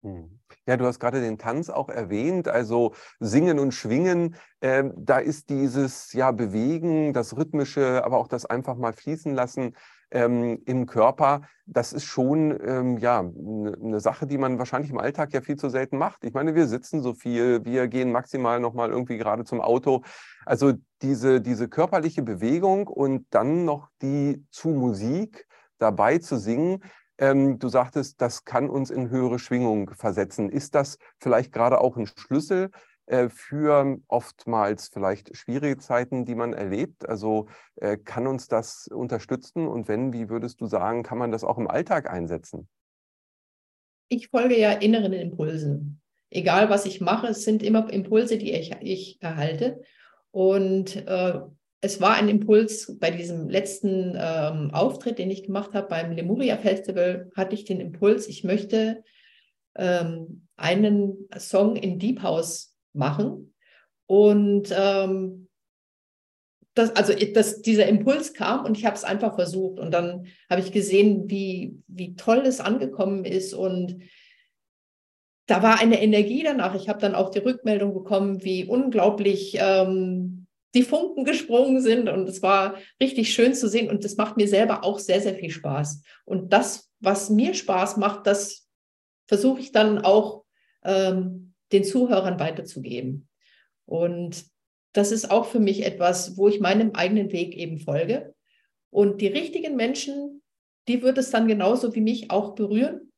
Hm. 0.03 0.39
Ja, 0.67 0.77
du 0.77 0.87
hast 0.87 1.01
gerade 1.01 1.21
den 1.21 1.39
Tanz 1.39 1.71
auch 1.71 1.89
erwähnt, 1.89 2.47
also 2.47 2.95
Singen 3.19 3.59
und 3.59 3.73
Schwingen. 3.73 4.37
Äh, 4.61 4.85
da 4.97 5.19
ist 5.19 5.51
dieses 5.51 6.13
ja 6.13 6.31
Bewegen, 6.31 7.13
das 7.13 7.37
Rhythmische, 7.37 8.05
aber 8.05 8.19
auch 8.19 8.29
das 8.29 8.47
einfach 8.47 8.77
mal 8.77 8.93
fließen 8.93 9.35
lassen 9.35 9.75
ähm, 10.11 10.63
im 10.67 10.87
Körper. 10.87 11.43
Das 11.67 11.93
ist 11.93 12.05
schon 12.05 12.57
ähm, 12.65 12.99
ja 12.99 13.21
eine 13.21 13.99
Sache, 13.99 14.27
die 14.27 14.39
man 14.39 14.59
wahrscheinlich 14.59 14.91
im 14.91 14.99
Alltag 14.99 15.33
ja 15.33 15.41
viel 15.41 15.57
zu 15.57 15.69
selten 15.69 15.99
macht. 15.99 16.25
Ich 16.25 16.33
meine, 16.33 16.55
wir 16.55 16.69
sitzen 16.69 17.03
so 17.03 17.13
viel, 17.13 17.65
wir 17.65 17.89
gehen 17.89 18.13
maximal 18.13 18.61
noch 18.61 18.75
mal 18.75 18.91
irgendwie 18.91 19.19
gerade 19.19 19.45
zum 19.45 19.61
Auto. 19.61 20.03
Also 20.47 20.75
diese 21.03 21.41
diese 21.41 21.69
körperliche 21.69 22.23
Bewegung 22.23 22.87
und 22.87 23.27
dann 23.31 23.65
noch 23.65 23.89
die 24.01 24.45
zu 24.51 24.69
Musik 24.69 25.47
dabei 25.79 26.19
zu 26.19 26.39
singen 26.39 26.83
ähm, 27.19 27.59
du 27.59 27.69
sagtest, 27.69 28.21
das 28.21 28.45
kann 28.45 28.71
uns 28.71 28.91
in 28.91 29.11
höhere 29.11 29.39
Schwingung 29.39 29.91
versetzen. 29.95 30.49
Ist 30.51 30.75
das 30.75 30.99
vielleicht 31.19 31.53
gerade 31.53 31.81
auch 31.81 31.97
ein 31.97 32.07
Schlüssel 32.07 32.71
äh, 33.07 33.29
für 33.29 33.99
oftmals 34.09 34.89
vielleicht 34.89 35.37
schwierige 35.37 35.79
Zeiten, 35.79 36.25
die 36.25 36.35
man 36.35 36.53
erlebt? 36.53 37.09
Also 37.09 37.47
äh, 37.77 37.97
kann 37.97 38.27
uns 38.27 38.49
das 38.49 38.89
unterstützen? 38.89 39.67
Und 39.67 39.89
wenn, 39.89 40.13
wie 40.13 40.29
würdest 40.29 40.61
du 40.61 40.67
sagen, 40.67 41.03
kann 41.03 41.19
man 41.19 41.33
das 41.33 41.45
auch 41.45 41.59
im 41.59 41.69
Alltag 41.69 42.11
einsetzen? 42.11 42.69
Ich 44.09 44.29
folge 44.29 44.59
ja 44.59 44.73
inneren 44.73 45.13
Impulsen. 45.13 46.01
Egal, 46.31 46.71
was 46.71 46.87
ich 46.87 47.01
mache, 47.01 47.29
es 47.29 47.45
sind 47.45 47.63
immer 47.63 47.91
Impulse, 47.93 48.39
die 48.39 48.53
ich, 48.53 48.75
ich 48.81 49.21
erhalte. 49.21 49.83
Und 50.31 50.97
äh, 50.97 51.41
es 51.81 52.01
war 52.01 52.15
ein 52.15 52.29
Impuls 52.29 52.97
bei 52.99 53.11
diesem 53.11 53.49
letzten 53.49 54.17
ähm, 54.19 54.71
Auftritt, 54.73 55.19
den 55.19 55.31
ich 55.31 55.45
gemacht 55.45 55.75
habe 55.75 55.89
beim 55.89 56.13
Lemuria 56.13 56.57
Festival, 56.57 57.31
hatte 57.37 57.55
ich 57.55 57.65
den 57.65 57.81
Impuls, 57.81 58.27
ich 58.27 58.43
möchte 58.43 59.05
ähm, 59.77 60.49
einen 60.57 61.29
Song 61.39 61.77
in 61.77 61.99
Deep 61.99 62.23
House 62.23 62.77
machen. 62.93 63.55
Und 64.07 64.75
ähm, 64.77 65.49
das, 66.75 66.95
also 66.97 67.13
das, 67.35 67.63
dieser 67.63 67.87
Impuls 67.87 68.35
kam 68.35 68.65
und 68.65 68.77
ich 68.77 68.85
habe 68.85 68.97
es 68.97 69.05
einfach 69.05 69.35
versucht. 69.35 69.79
Und 69.79 69.93
dann 69.93 70.27
habe 70.51 70.61
ich 70.61 70.73
gesehen, 70.73 71.31
wie, 71.31 71.79
wie 71.87 72.15
toll 72.17 72.39
es 72.39 72.61
angekommen 72.61 73.25
ist. 73.25 73.55
Und 73.55 74.03
da 75.47 75.63
war 75.63 75.81
eine 75.81 76.03
Energie 76.03 76.43
danach. 76.43 76.75
Ich 76.75 76.89
habe 76.89 77.01
dann 77.01 77.15
auch 77.15 77.31
die 77.31 77.41
Rückmeldung 77.41 77.95
bekommen, 77.95 78.43
wie 78.43 78.65
unglaublich 78.65 79.59
ähm, 79.61 80.38
die 80.75 80.83
Funken 80.83 81.25
gesprungen 81.25 81.81
sind 81.81 82.09
und 82.09 82.29
es 82.29 82.43
war 82.43 82.77
richtig 83.01 83.33
schön 83.33 83.55
zu 83.55 83.69
sehen 83.69 83.91
und 83.91 84.05
das 84.05 84.17
macht 84.17 84.37
mir 84.37 84.49
selber 84.49 84.85
auch 84.85 84.99
sehr, 84.99 85.21
sehr 85.21 85.35
viel 85.35 85.51
Spaß. 85.51 86.03
Und 86.25 86.53
das, 86.53 86.91
was 87.01 87.31
mir 87.31 87.55
Spaß 87.55 87.97
macht, 87.97 88.27
das 88.27 88.69
versuche 89.27 89.61
ich 89.61 89.73
dann 89.73 89.99
auch 89.99 90.45
ähm, 90.85 91.55
den 91.73 91.85
Zuhörern 91.85 92.39
weiterzugeben. 92.39 93.29
Und 93.87 94.45
das 94.93 95.13
ist 95.13 95.31
auch 95.31 95.47
für 95.47 95.61
mich 95.61 95.85
etwas, 95.85 96.37
wo 96.37 96.49
ich 96.49 96.61
meinem 96.61 96.93
eigenen 96.93 97.33
Weg 97.33 97.57
eben 97.57 97.79
folge. 97.79 98.35
Und 98.91 99.21
die 99.21 99.27
richtigen 99.27 99.77
Menschen, 99.77 100.43
die 100.89 101.03
wird 101.03 101.19
es 101.19 101.31
dann 101.31 101.49
genauso 101.49 101.95
wie 101.95 102.01
mich 102.01 102.31
auch 102.31 102.55
berühren. 102.55 103.13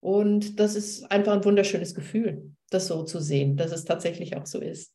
Und 0.00 0.60
das 0.60 0.76
ist 0.76 1.10
einfach 1.10 1.32
ein 1.32 1.44
wunderschönes 1.44 1.94
Gefühl, 1.94 2.52
das 2.70 2.86
so 2.86 3.02
zu 3.02 3.20
sehen, 3.20 3.56
dass 3.56 3.72
es 3.72 3.84
tatsächlich 3.84 4.36
auch 4.36 4.46
so 4.46 4.60
ist. 4.60 4.94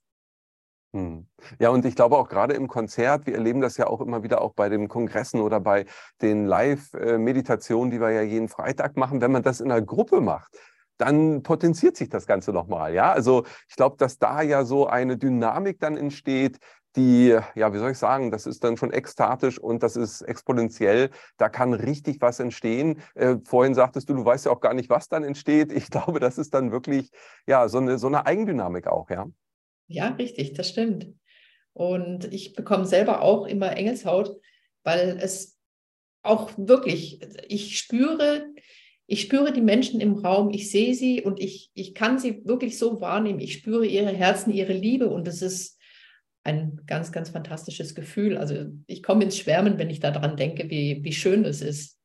Hm. 0.93 1.25
Ja, 1.59 1.69
und 1.69 1.85
ich 1.85 1.95
glaube 1.95 2.17
auch 2.17 2.29
gerade 2.29 2.53
im 2.53 2.67
Konzert, 2.67 3.25
wir 3.25 3.33
erleben 3.33 3.61
das 3.61 3.77
ja 3.77 3.87
auch 3.87 3.99
immer 3.99 4.21
wieder 4.21 4.41
auch 4.41 4.53
bei 4.53 4.69
den 4.69 4.87
Kongressen 4.87 5.41
oder 5.41 5.59
bei 5.59 5.85
den 6.21 6.45
Live-Meditationen, 6.45 7.89
die 7.89 7.99
wir 7.99 8.11
ja 8.11 8.21
jeden 8.21 8.47
Freitag 8.47 8.95
machen, 8.95 9.19
wenn 9.19 9.31
man 9.31 9.41
das 9.41 9.59
in 9.59 9.71
einer 9.71 9.81
Gruppe 9.81 10.21
macht, 10.21 10.55
dann 10.97 11.41
potenziert 11.41 11.97
sich 11.97 12.09
das 12.09 12.27
Ganze 12.27 12.51
nochmal. 12.53 12.93
Ja, 12.93 13.11
also 13.11 13.43
ich 13.67 13.75
glaube, 13.75 13.97
dass 13.97 14.19
da 14.19 14.43
ja 14.43 14.65
so 14.65 14.85
eine 14.85 15.17
Dynamik 15.17 15.79
dann 15.79 15.97
entsteht, 15.97 16.59
die, 16.95 17.35
ja, 17.55 17.73
wie 17.73 17.79
soll 17.79 17.91
ich 17.91 17.97
sagen, 17.97 18.29
das 18.29 18.45
ist 18.45 18.63
dann 18.63 18.77
schon 18.77 18.93
ekstatisch 18.93 19.57
und 19.57 19.81
das 19.81 19.95
ist 19.95 20.21
exponentiell. 20.21 21.09
Da 21.37 21.49
kann 21.49 21.73
richtig 21.73 22.21
was 22.21 22.39
entstehen. 22.39 23.01
Äh, 23.15 23.37
vorhin 23.45 23.73
sagtest 23.73 24.09
du, 24.09 24.13
du 24.13 24.23
weißt 24.23 24.45
ja 24.45 24.51
auch 24.51 24.61
gar 24.61 24.75
nicht, 24.75 24.91
was 24.91 25.09
dann 25.09 25.23
entsteht. 25.23 25.71
Ich 25.71 25.89
glaube, 25.89 26.19
das 26.19 26.37
ist 26.37 26.53
dann 26.53 26.71
wirklich, 26.71 27.09
ja, 27.47 27.67
so 27.67 27.79
eine, 27.79 27.97
so 27.97 28.05
eine 28.05 28.27
Eigendynamik 28.27 28.85
auch, 28.85 29.09
ja. 29.09 29.25
Ja, 29.93 30.09
richtig, 30.09 30.53
das 30.53 30.69
stimmt. 30.69 31.07
Und 31.73 32.31
ich 32.33 32.53
bekomme 32.53 32.85
selber 32.85 33.21
auch 33.21 33.45
immer 33.45 33.75
Engelshaut, 33.75 34.35
weil 34.83 35.19
es 35.21 35.57
auch 36.23 36.51
wirklich, 36.57 37.19
ich 37.47 37.77
spüre, 37.77 38.45
ich 39.05 39.21
spüre 39.21 39.53
die 39.53 39.61
Menschen 39.61 40.01
im 40.01 40.13
Raum, 40.13 40.49
ich 40.51 40.71
sehe 40.71 40.95
sie 40.95 41.21
und 41.21 41.39
ich, 41.39 41.69
ich 41.73 41.93
kann 41.93 42.17
sie 42.17 42.45
wirklich 42.45 42.77
so 42.77 43.01
wahrnehmen. 43.01 43.39
Ich 43.39 43.53
spüre 43.53 43.85
ihre 43.85 44.11
Herzen, 44.11 44.51
ihre 44.51 44.73
Liebe 44.73 45.09
und 45.09 45.27
es 45.27 45.41
ist 45.41 45.79
ein 46.43 46.81
ganz, 46.87 47.11
ganz 47.11 47.29
fantastisches 47.29 47.95
Gefühl. 47.95 48.37
Also 48.37 48.65
ich 48.87 49.03
komme 49.03 49.23
ins 49.23 49.37
Schwärmen, 49.37 49.77
wenn 49.77 49.89
ich 49.89 49.99
daran 49.99 50.37
denke, 50.37 50.69
wie, 50.69 51.03
wie 51.03 51.13
schön 51.13 51.45
es 51.45 51.61
ist. 51.61 51.99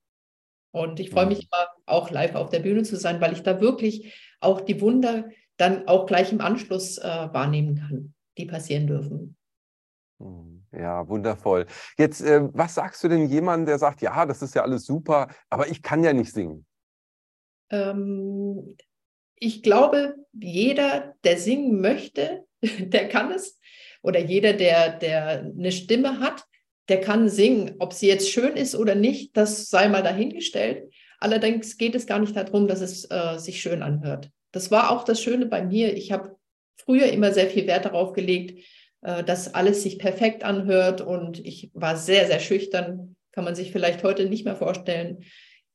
Und 0.73 1.00
ich 1.00 1.11
freue 1.11 1.26
mich 1.26 1.40
immer 1.40 1.68
auch 1.87 2.11
live 2.11 2.35
auf 2.35 2.50
der 2.50 2.61
Bühne 2.61 2.83
zu 2.83 2.97
sein, 2.97 3.21
weil 3.21 3.33
ich 3.33 3.42
da 3.42 3.61
wirklich 3.61 4.14
auch 4.40 4.61
die 4.61 4.80
Wunder 4.80 5.28
dann 5.59 5.87
auch 5.87 6.07
gleich 6.07 6.33
im 6.33 6.41
Anschluss 6.41 6.99
äh, 6.99 7.03
wahrnehmen 7.05 7.77
kann, 7.77 8.15
die 8.38 8.47
passieren 8.47 8.87
dürfen. 8.87 9.37
Hm, 10.21 10.65
ja, 10.73 11.07
wundervoll. 11.09 11.67
Jetzt, 11.99 12.23
äh, 12.23 12.41
was 12.53 12.75
sagst 12.75 13.05
du 13.05 13.09
denn 13.09 13.29
jemandem, 13.29 13.67
der 13.67 13.79
sagt, 13.79 14.00
ja, 14.00 14.25
das 14.25 14.41
ist 14.41 14.55
ja 14.55 14.62
alles 14.62 14.87
super, 14.87 15.29
aber 15.50 15.69
ich 15.69 15.83
kann 15.83 16.03
ja 16.03 16.12
nicht 16.12 16.33
singen? 16.33 16.65
Ähm, 17.71 18.77
ich 19.35 19.62
glaube, 19.62 20.17
jeder, 20.33 21.15
der 21.25 21.37
singen 21.38 21.81
möchte, 21.81 22.45
der 22.62 23.09
kann 23.09 23.33
es. 23.33 23.61
Oder 24.03 24.21
jeder, 24.21 24.53
der, 24.53 24.97
der 24.97 25.41
eine 25.41 25.73
Stimme 25.73 26.21
hat, 26.21 26.45
der 26.88 27.00
kann 27.00 27.29
singen. 27.29 27.75
Ob 27.81 27.93
sie 27.93 28.07
jetzt 28.07 28.31
schön 28.31 28.57
ist 28.57 28.77
oder 28.77 28.95
nicht, 28.95 29.37
das 29.37 29.69
sei 29.69 29.88
mal 29.88 30.03
dahingestellt. 30.05 30.93
Allerdings 31.19 31.77
geht 31.77 31.97
es 31.97 32.07
gar 32.07 32.21
nicht 32.21 32.37
darum, 32.37 32.69
dass 32.69 32.81
es 32.81 33.11
äh, 33.11 33.38
sich 33.38 33.61
schön 33.61 33.83
anhört 33.83 34.31
das 34.52 34.71
war 34.71 34.90
auch 34.90 35.05
das 35.05 35.23
Schöne 35.23 35.47
bei 35.47 35.62
mir. 35.62 35.97
Ich 35.97 36.12
habe 36.12 36.37
früher 36.76 37.07
immer 37.07 37.33
sehr 37.33 37.49
viel 37.49 37.67
Wert 37.67 37.85
darauf 37.85 38.12
gelegt, 38.12 38.64
äh, 39.02 39.23
dass 39.25 39.55
alles 39.55 39.83
sich 39.83 39.99
perfekt 39.99 40.45
anhört 40.45 41.00
und 41.00 41.45
ich 41.45 41.71
war 41.75 41.97
sehr, 41.97 42.26
sehr 42.26 42.40
schüchtern. 42.40 43.17
Kann 43.33 43.45
man 43.45 43.55
sich 43.55 43.73
vielleicht 43.73 44.02
heute 44.02 44.28
nicht 44.28 44.45
mehr 44.45 44.57
vorstellen. 44.57 45.25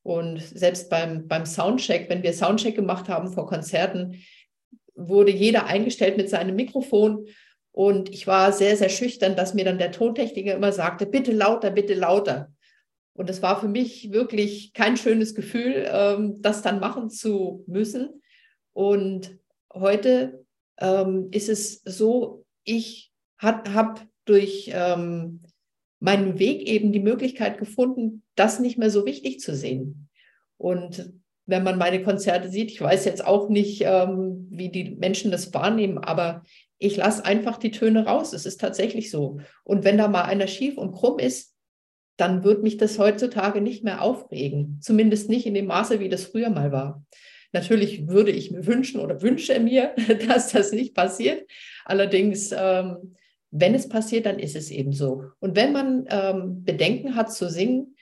Und 0.02 0.42
selbst 0.42 0.90
beim, 0.90 1.28
beim 1.28 1.46
Soundcheck, 1.46 2.10
wenn 2.10 2.24
wir 2.24 2.34
Soundcheck 2.34 2.76
gemacht 2.76 3.08
haben 3.08 3.32
vor 3.32 3.48
Konzerten, 3.48 4.22
wurde 4.96 5.32
jeder 5.32 5.66
eingestellt 5.66 6.18
mit 6.18 6.30
seinem 6.30 6.56
Mikrofon. 6.56 7.28
Und 7.72 8.10
ich 8.10 8.28
war 8.28 8.52
sehr, 8.52 8.76
sehr 8.76 8.90
schüchtern, 8.90 9.36
dass 9.36 9.54
mir 9.54 9.66
dann 9.66 9.78
der 9.78 9.92
Tontechniker 9.92 10.54
immer 10.54 10.74
sagte, 10.74 11.06
bitte 11.06 11.32
lauter, 11.32 11.72
bitte 11.72 11.94
lauter. 11.94 12.52
Und 13.14 13.30
es 13.30 13.42
war 13.42 13.60
für 13.60 13.68
mich 13.68 14.12
wirklich 14.12 14.74
kein 14.74 14.98
schönes 14.98 15.34
Gefühl, 15.34 15.88
ähm, 15.90 16.42
das 16.42 16.62
dann 16.62 16.80
machen 16.80 17.10
zu 17.10 17.64
müssen. 17.68 18.22
Und 18.74 19.38
heute 19.74 20.46
ähm, 20.80 21.30
ist 21.32 21.50
es 21.50 21.82
so, 21.84 22.46
ich 22.64 23.12
habe 23.38 24.02
durch 24.26 24.72
ähm, 24.74 25.42
meinen 26.00 26.40
Weg 26.40 26.68
eben 26.68 26.92
die 26.92 27.00
Möglichkeit 27.00 27.58
gefunden, 27.58 28.24
das 28.36 28.60
nicht 28.60 28.78
mehr 28.78 28.90
so 28.90 29.06
wichtig 29.06 29.40
zu 29.40 29.56
sehen. 29.56 30.10
Und 30.58 31.14
wenn 31.46 31.64
man 31.64 31.78
meine 31.78 32.04
Konzerte 32.04 32.50
sieht, 32.50 32.72
ich 32.72 32.82
weiß 32.82 33.06
jetzt 33.06 33.26
auch 33.26 33.50
nicht, 33.50 33.84
ähm, 33.86 34.48
wie 34.50 34.70
die 34.70 34.96
Menschen 34.96 35.32
das 35.32 35.54
wahrnehmen, 35.54 35.98
aber 35.98 36.44
ich 36.78 36.96
lasse 36.98 37.26
einfach 37.26 37.58
die 37.58 37.72
Töne 37.72 38.06
raus. 38.06 38.34
Es 38.34 38.46
ist 38.46 38.60
tatsächlich 38.60 39.12
so. 39.12 39.40
Und 39.64 39.84
wenn 39.84 39.98
da 39.98 40.08
mal 40.08 40.24
einer 40.24 40.48
schief 40.48 40.78
und 40.78 40.94
krumm 40.94 41.20
ist, 41.20 41.54
dann 42.18 42.44
wird 42.44 42.64
mich 42.64 42.78
das 42.78 43.00
heutzutage 43.00 43.62
nicht 43.62 43.84
mehr 43.84 44.02
aufregen. 44.02 44.80
Zumindest 44.82 45.30
nicht 45.30 45.46
in 45.46 45.54
dem 45.54 45.66
Maße, 45.66 46.00
wie 46.00 46.10
das 46.10 46.26
früher 46.26 46.50
mal 46.50 46.72
war. 46.72 47.04
Natürlich 47.54 48.08
würde 48.08 48.32
ich 48.32 48.52
mir 48.52 48.66
wünschen 48.66 49.00
oder 49.00 49.22
wünsche 49.22 49.58
mir, 49.60 49.96
dass 50.28 50.52
das 50.52 50.72
nicht 50.74 50.94
passiert. 50.94 51.50
Allerdings, 51.86 52.52
ähm, 52.52 53.16
wenn 53.52 53.76
es 53.76 53.88
passiert, 53.88 54.26
dann 54.26 54.40
ist 54.40 54.56
es 54.56 54.72
eben 54.72 54.92
so. 54.92 55.26
Und 55.40 55.56
wenn 55.56 55.72
man 55.72 56.06
ähm, 56.10 56.64
Bedenken 56.64 57.16
hat 57.16 57.32
zu 57.32 57.50
singen, 57.50 57.96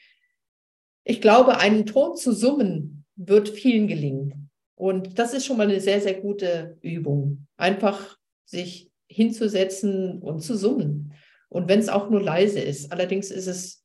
Ich 1.04 1.20
glaube, 1.20 1.58
einen 1.58 1.86
Ton 1.88 2.16
zu 2.16 2.32
summen 2.32 3.06
wird 3.16 3.50
vielen 3.50 3.88
gelingen. 3.88 4.50
Und 4.76 5.18
das 5.18 5.34
ist 5.34 5.46
schon 5.46 5.58
mal 5.58 5.68
eine 5.68 5.82
sehr, 5.82 6.00
sehr 6.00 6.14
gute 6.14 6.78
Übung. 6.82 7.48
Einfach 7.58 8.18
sich 8.46 8.92
hinzusetzen 9.08 10.20
und 10.22 10.42
zu 10.42 10.56
summen. 10.56 11.14
Und 11.50 11.68
wenn 11.68 11.80
es 11.80 11.90
auch 11.90 12.10
nur 12.10 12.22
leise 12.22 12.60
ist. 12.60 12.92
Allerdings 12.92 13.32
ist 13.32 13.48
es 13.48 13.84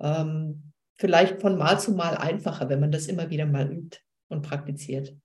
ähm, 0.00 0.72
vielleicht 0.98 1.40
von 1.40 1.56
Mal 1.56 1.78
zu 1.80 1.92
Mal 1.92 2.16
einfacher, 2.16 2.68
wenn 2.68 2.80
man 2.80 2.90
das 2.90 3.06
immer 3.06 3.30
wieder 3.30 3.46
mal 3.46 3.72
übt 3.72 4.00
und 4.28 4.42
praktiziert. 4.42 5.16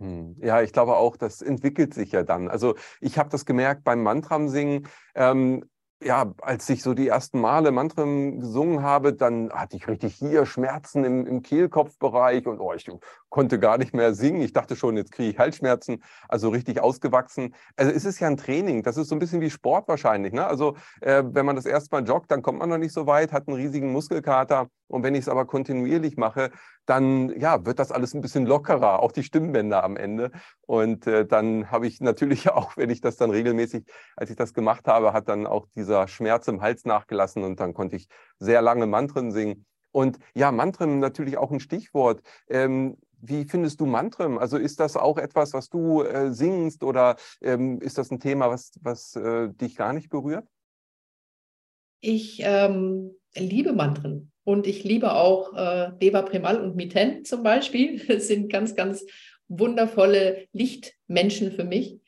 Hm. 0.00 0.36
Ja, 0.40 0.62
ich 0.62 0.72
glaube 0.72 0.96
auch, 0.96 1.16
das 1.16 1.42
entwickelt 1.42 1.94
sich 1.94 2.12
ja 2.12 2.22
dann. 2.22 2.48
Also 2.48 2.74
ich 3.00 3.18
habe 3.18 3.28
das 3.28 3.44
gemerkt 3.44 3.84
beim 3.84 4.02
Mantram 4.02 4.48
singen. 4.48 4.88
Ähm, 5.14 5.64
ja, 6.02 6.32
als 6.40 6.68
ich 6.70 6.82
so 6.82 6.94
die 6.94 7.08
ersten 7.08 7.40
Male 7.40 7.72
Mantren 7.72 8.40
gesungen 8.40 8.82
habe, 8.82 9.12
dann 9.12 9.50
hatte 9.52 9.76
ich 9.76 9.86
richtig 9.86 10.14
hier 10.14 10.46
Schmerzen 10.46 11.04
im, 11.04 11.26
im 11.26 11.42
Kehlkopfbereich 11.42 12.46
und 12.46 12.58
oh, 12.58 12.72
ich 12.72 12.90
konnte 13.28 13.58
gar 13.58 13.76
nicht 13.76 13.92
mehr 13.92 14.14
singen. 14.14 14.40
Ich 14.40 14.54
dachte 14.54 14.76
schon, 14.76 14.96
jetzt 14.96 15.12
kriege 15.12 15.30
ich 15.30 15.38
Halsschmerzen, 15.38 16.02
also 16.26 16.48
richtig 16.48 16.80
ausgewachsen. 16.80 17.54
Also 17.76 17.92
es 17.92 18.06
ist 18.06 18.18
ja 18.18 18.28
ein 18.28 18.38
Training, 18.38 18.82
das 18.82 18.96
ist 18.96 19.08
so 19.08 19.14
ein 19.14 19.18
bisschen 19.18 19.42
wie 19.42 19.50
Sport 19.50 19.88
wahrscheinlich. 19.88 20.32
Ne? 20.32 20.46
Also 20.46 20.76
äh, 21.02 21.22
wenn 21.26 21.44
man 21.44 21.56
das 21.56 21.66
erste 21.66 21.94
Mal 21.94 22.06
joggt, 22.06 22.30
dann 22.30 22.40
kommt 22.40 22.60
man 22.60 22.70
noch 22.70 22.78
nicht 22.78 22.94
so 22.94 23.06
weit, 23.06 23.32
hat 23.32 23.46
einen 23.46 23.58
riesigen 23.58 23.92
Muskelkater. 23.92 24.68
Und 24.88 25.02
wenn 25.02 25.14
ich 25.14 25.20
es 25.20 25.28
aber 25.28 25.44
kontinuierlich 25.44 26.16
mache, 26.16 26.50
dann 26.90 27.38
ja, 27.38 27.64
wird 27.64 27.78
das 27.78 27.92
alles 27.92 28.14
ein 28.14 28.20
bisschen 28.20 28.46
lockerer, 28.46 29.00
auch 29.00 29.12
die 29.12 29.22
Stimmbänder 29.22 29.84
am 29.84 29.96
Ende. 29.96 30.32
Und 30.66 31.06
äh, 31.06 31.24
dann 31.24 31.70
habe 31.70 31.86
ich 31.86 32.00
natürlich 32.00 32.50
auch, 32.50 32.76
wenn 32.76 32.90
ich 32.90 33.00
das 33.00 33.16
dann 33.16 33.30
regelmäßig, 33.30 33.84
als 34.16 34.30
ich 34.30 34.36
das 34.36 34.52
gemacht 34.54 34.88
habe, 34.88 35.12
hat 35.12 35.28
dann 35.28 35.46
auch 35.46 35.66
dieser 35.76 36.08
Schmerz 36.08 36.48
im 36.48 36.60
Hals 36.60 36.84
nachgelassen 36.84 37.44
und 37.44 37.60
dann 37.60 37.74
konnte 37.74 37.94
ich 37.94 38.08
sehr 38.40 38.60
lange 38.60 38.86
Mantren 38.86 39.30
singen. 39.30 39.66
Und 39.92 40.18
ja, 40.34 40.50
Mantren 40.50 40.98
natürlich 40.98 41.38
auch 41.38 41.52
ein 41.52 41.60
Stichwort. 41.60 42.22
Ähm, 42.48 42.96
wie 43.20 43.44
findest 43.44 43.80
du 43.80 43.86
Mantren? 43.86 44.38
Also 44.38 44.56
ist 44.56 44.80
das 44.80 44.96
auch 44.96 45.18
etwas, 45.18 45.52
was 45.52 45.68
du 45.68 46.02
äh, 46.02 46.32
singst 46.32 46.82
oder 46.82 47.16
ähm, 47.40 47.80
ist 47.80 47.98
das 47.98 48.10
ein 48.10 48.18
Thema, 48.18 48.50
was, 48.50 48.72
was 48.82 49.14
äh, 49.14 49.48
dich 49.50 49.76
gar 49.76 49.92
nicht 49.92 50.10
berührt? 50.10 50.48
Ich 52.00 52.40
ähm, 52.42 53.12
liebe 53.36 53.74
Mantren 53.74 54.32
und 54.50 54.66
ich 54.66 54.82
liebe 54.82 55.14
auch 55.14 55.54
äh, 55.54 55.92
Deva 56.02 56.22
Premal 56.22 56.60
und 56.60 56.74
Miten 56.74 57.24
zum 57.24 57.44
Beispiel. 57.44 58.00
Das 58.08 58.26
sind 58.26 58.52
ganz, 58.52 58.74
ganz 58.74 59.06
wundervolle 59.46 60.46
Lichtmenschen 60.52 61.52
für 61.52 61.62
mich. 61.62 61.98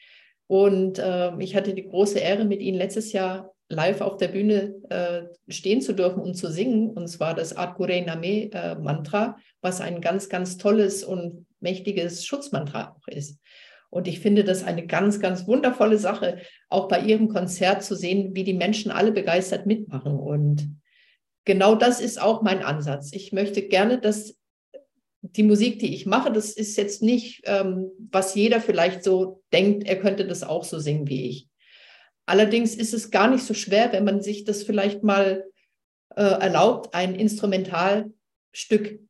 Und 0.49 0.99
äh, 0.99 1.31
ich 1.39 1.55
hatte 1.55 1.73
die 1.73 1.87
große 1.87 2.19
Ehre, 2.19 2.45
mit 2.45 2.61
ihnen 2.61 2.79
letztes 2.79 3.13
Jahr 3.13 3.55
live 3.69 4.01
auf 4.01 4.17
der 4.17 4.29
Bühne 4.29 4.75
äh, 4.91 5.23
stehen 5.53 5.81
zu 5.81 5.93
dürfen 5.93 6.21
und 6.21 6.35
zu 6.35 6.51
singen. 6.51 6.91
Und 6.91 7.07
zwar 7.07 7.35
das 7.35 7.57
Adkure 7.57 8.03
Name 8.03 8.51
äh, 8.53 8.75
Mantra, 8.75 9.37
was 9.61 9.81
ein 9.81 10.01
ganz, 10.01 10.29
ganz 10.29 10.59
tolles 10.59 11.05
und 11.05 11.47
mächtiges 11.61 12.27
Schutzmantra 12.27 12.97
auch 12.99 13.07
ist. 13.07 13.39
Und 13.89 14.09
ich 14.09 14.19
finde 14.19 14.43
das 14.43 14.65
eine 14.65 14.87
ganz, 14.87 15.21
ganz 15.21 15.47
wundervolle 15.47 15.99
Sache, 15.99 16.39
auch 16.69 16.89
bei 16.89 17.01
ihrem 17.01 17.29
Konzert 17.29 17.85
zu 17.85 17.95
sehen, 17.95 18.35
wie 18.35 18.43
die 18.43 18.55
Menschen 18.55 18.91
alle 18.91 19.13
begeistert 19.13 19.67
mitmachen. 19.67 20.19
Und 20.19 20.82
genau 21.45 21.75
das 21.75 22.01
ist 22.01 22.21
auch 22.21 22.43
mein 22.43 22.63
Ansatz. 22.63 23.13
Ich 23.13 23.33
möchte 23.33 23.63
gerne, 23.63 24.01
dass 24.01 24.37
die 25.23 25.45
Musik, 25.45 25.79
die 25.79 25.95
ich 25.95 26.07
mache, 26.07 26.33
das 26.33 26.51
ist 26.51 26.77
jetzt 26.77 27.03
nicht, 27.03 27.43
ähm, 27.45 27.91
was 28.11 28.35
jeder 28.35 28.61
vielleicht 28.61 29.05
so 29.05 29.43
denkt, 29.53 29.87
er 29.87 30.01
könnte 30.01 30.27
das 30.27 30.43
auch 30.43 30.65
so 30.65 30.79
singen 30.79 31.09
wie 31.09 31.29
ich. 31.29 31.49
Allerdings 32.27 32.75
ist 32.75 32.95
es 32.95 33.11
gar 33.11 33.29
nicht 33.31 33.45
so 33.45 33.55
schwer, 33.55 33.93
wenn 33.93 34.05
man 34.05 34.21
sich 34.21 34.45
das 34.45 34.63
vielleicht 34.63 35.03
mal 35.03 35.45
äh, 36.17 36.23
erlaubt, 36.23 36.95
ein 36.95 37.15
Instrumentalstück 37.15 39.01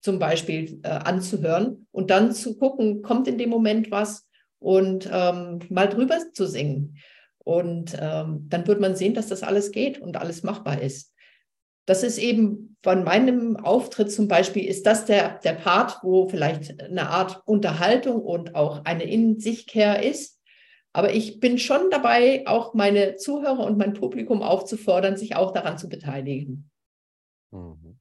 zum 0.00 0.18
Beispiel 0.18 0.80
äh, 0.82 0.88
anzuhören 0.88 1.86
und 1.92 2.10
dann 2.10 2.32
zu 2.32 2.56
gucken, 2.56 3.02
kommt 3.02 3.28
in 3.28 3.38
dem 3.38 3.50
Moment 3.50 3.90
was 3.90 4.26
und 4.58 5.08
ähm, 5.12 5.60
mal 5.70 5.88
drüber 5.88 6.18
zu 6.32 6.46
singen. 6.46 6.98
Und 7.38 7.96
ähm, 7.98 8.46
dann 8.48 8.66
wird 8.66 8.80
man 8.80 8.94
sehen, 8.94 9.14
dass 9.14 9.28
das 9.28 9.42
alles 9.42 9.72
geht 9.72 10.00
und 10.00 10.16
alles 10.16 10.42
machbar 10.42 10.80
ist. 10.80 11.11
Das 11.86 12.02
ist 12.02 12.18
eben 12.18 12.76
von 12.82 13.04
meinem 13.04 13.56
Auftritt 13.56 14.10
zum 14.12 14.28
Beispiel, 14.28 14.66
ist 14.66 14.86
das 14.86 15.04
der, 15.04 15.38
der 15.40 15.52
Part, 15.52 15.98
wo 16.02 16.28
vielleicht 16.28 16.80
eine 16.82 17.08
Art 17.08 17.42
Unterhaltung 17.46 18.22
und 18.22 18.54
auch 18.54 18.84
eine 18.84 19.04
In-sich-Kehr 19.04 20.02
ist. 20.02 20.40
Aber 20.92 21.12
ich 21.12 21.40
bin 21.40 21.58
schon 21.58 21.90
dabei, 21.90 22.46
auch 22.46 22.74
meine 22.74 23.16
Zuhörer 23.16 23.60
und 23.60 23.78
mein 23.78 23.94
Publikum 23.94 24.42
aufzufordern, 24.42 25.16
sich 25.16 25.36
auch 25.36 25.52
daran 25.52 25.78
zu 25.78 25.88
beteiligen. 25.88 26.70
Mhm. 27.50 27.91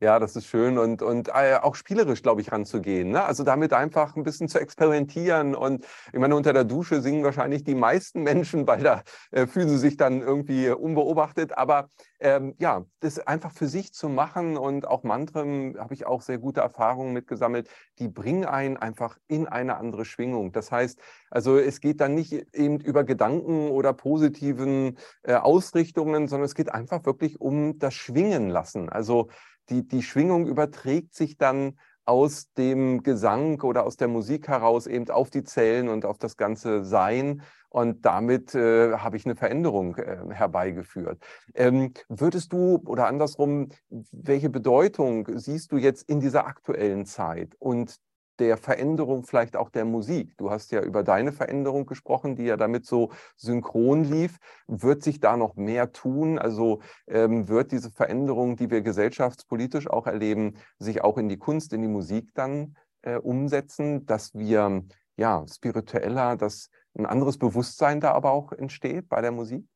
Ja, 0.00 0.20
das 0.20 0.36
ist 0.36 0.46
schön 0.46 0.78
und, 0.78 1.02
und 1.02 1.28
äh, 1.34 1.56
auch 1.60 1.74
spielerisch, 1.74 2.22
glaube 2.22 2.40
ich, 2.40 2.52
ranzugehen. 2.52 3.10
Ne? 3.10 3.24
Also 3.24 3.42
damit 3.42 3.72
einfach 3.72 4.14
ein 4.14 4.22
bisschen 4.22 4.46
zu 4.46 4.60
experimentieren. 4.60 5.56
Und 5.56 5.84
ich 6.12 6.20
meine, 6.20 6.36
unter 6.36 6.52
der 6.52 6.62
Dusche 6.62 7.00
singen 7.00 7.24
wahrscheinlich 7.24 7.64
die 7.64 7.74
meisten 7.74 8.22
Menschen, 8.22 8.64
weil 8.68 8.84
da 8.84 9.02
äh, 9.32 9.48
fühlen 9.48 9.68
sie 9.68 9.78
sich 9.78 9.96
dann 9.96 10.20
irgendwie 10.20 10.70
unbeobachtet. 10.70 11.58
Aber 11.58 11.88
ähm, 12.20 12.54
ja, 12.60 12.84
das 13.00 13.18
einfach 13.18 13.50
für 13.50 13.66
sich 13.66 13.92
zu 13.92 14.08
machen 14.08 14.56
und 14.56 14.86
auch 14.86 15.02
Mantren 15.02 15.76
habe 15.80 15.94
ich 15.94 16.06
auch 16.06 16.22
sehr 16.22 16.38
gute 16.38 16.60
Erfahrungen 16.60 17.12
mitgesammelt, 17.12 17.68
die 17.98 18.06
bringen 18.06 18.44
einen 18.44 18.76
einfach 18.76 19.18
in 19.26 19.48
eine 19.48 19.78
andere 19.78 20.04
Schwingung. 20.04 20.52
Das 20.52 20.70
heißt, 20.70 21.00
also 21.28 21.58
es 21.58 21.80
geht 21.80 22.00
dann 22.00 22.14
nicht 22.14 22.32
eben 22.54 22.78
über 22.78 23.02
Gedanken 23.02 23.70
oder 23.70 23.92
positiven 23.94 24.96
äh, 25.24 25.34
Ausrichtungen, 25.34 26.28
sondern 26.28 26.46
es 26.46 26.54
geht 26.54 26.72
einfach 26.72 27.04
wirklich 27.04 27.40
um 27.40 27.80
das 27.80 27.94
Schwingen 27.94 28.48
lassen. 28.48 28.88
Also 28.88 29.28
die, 29.70 29.86
die 29.86 30.02
Schwingung 30.02 30.46
überträgt 30.46 31.14
sich 31.14 31.36
dann 31.36 31.78
aus 32.04 32.50
dem 32.54 33.02
Gesang 33.02 33.60
oder 33.60 33.84
aus 33.84 33.96
der 33.98 34.08
Musik 34.08 34.48
heraus 34.48 34.86
eben 34.86 35.10
auf 35.10 35.28
die 35.28 35.44
Zellen 35.44 35.88
und 35.88 36.06
auf 36.06 36.16
das 36.16 36.38
ganze 36.38 36.82
Sein. 36.82 37.42
Und 37.68 38.06
damit 38.06 38.54
äh, 38.54 38.96
habe 38.96 39.18
ich 39.18 39.26
eine 39.26 39.36
Veränderung 39.36 39.96
äh, 39.96 40.16
herbeigeführt. 40.30 41.22
Ähm, 41.54 41.92
würdest 42.08 42.52
du 42.54 42.82
oder 42.86 43.08
andersrum, 43.08 43.68
welche 44.10 44.48
Bedeutung 44.48 45.28
siehst 45.38 45.70
du 45.70 45.76
jetzt 45.76 46.08
in 46.08 46.20
dieser 46.20 46.46
aktuellen 46.46 47.04
Zeit 47.04 47.54
und 47.58 47.96
der 48.38 48.56
Veränderung 48.56 49.24
vielleicht 49.24 49.56
auch 49.56 49.70
der 49.70 49.84
Musik. 49.84 50.36
Du 50.36 50.50
hast 50.50 50.70
ja 50.72 50.82
über 50.82 51.02
deine 51.02 51.32
Veränderung 51.32 51.86
gesprochen, 51.86 52.36
die 52.36 52.44
ja 52.44 52.56
damit 52.56 52.86
so 52.86 53.10
synchron 53.36 54.04
lief. 54.04 54.38
Wird 54.66 55.02
sich 55.02 55.20
da 55.20 55.36
noch 55.36 55.56
mehr 55.56 55.92
tun? 55.92 56.38
Also 56.38 56.80
ähm, 57.06 57.48
wird 57.48 57.72
diese 57.72 57.90
Veränderung, 57.90 58.56
die 58.56 58.70
wir 58.70 58.82
gesellschaftspolitisch 58.82 59.88
auch 59.88 60.06
erleben, 60.06 60.56
sich 60.78 61.02
auch 61.02 61.18
in 61.18 61.28
die 61.28 61.38
Kunst, 61.38 61.72
in 61.72 61.82
die 61.82 61.88
Musik 61.88 62.30
dann 62.34 62.76
äh, 63.02 63.16
umsetzen, 63.16 64.06
dass 64.06 64.34
wir 64.34 64.84
ja 65.16 65.44
spiritueller, 65.48 66.36
dass 66.36 66.70
ein 66.94 67.06
anderes 67.06 67.38
Bewusstsein 67.38 68.00
da 68.00 68.12
aber 68.12 68.30
auch 68.32 68.52
entsteht 68.52 69.08
bei 69.08 69.20
der 69.20 69.32
Musik? 69.32 69.66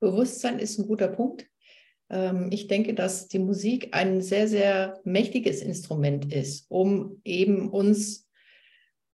Bewusstsein 0.00 0.58
ist 0.58 0.78
ein 0.78 0.86
guter 0.86 1.08
Punkt. 1.08 1.51
Ähm, 2.12 2.48
ich 2.52 2.68
denke, 2.68 2.94
dass 2.94 3.26
die 3.26 3.38
Musik 3.40 3.88
ein 3.92 4.20
sehr, 4.20 4.46
sehr 4.46 5.00
mächtiges 5.04 5.62
Instrument 5.62 6.32
ist, 6.32 6.66
um 6.68 7.20
eben 7.24 7.70
uns 7.70 8.28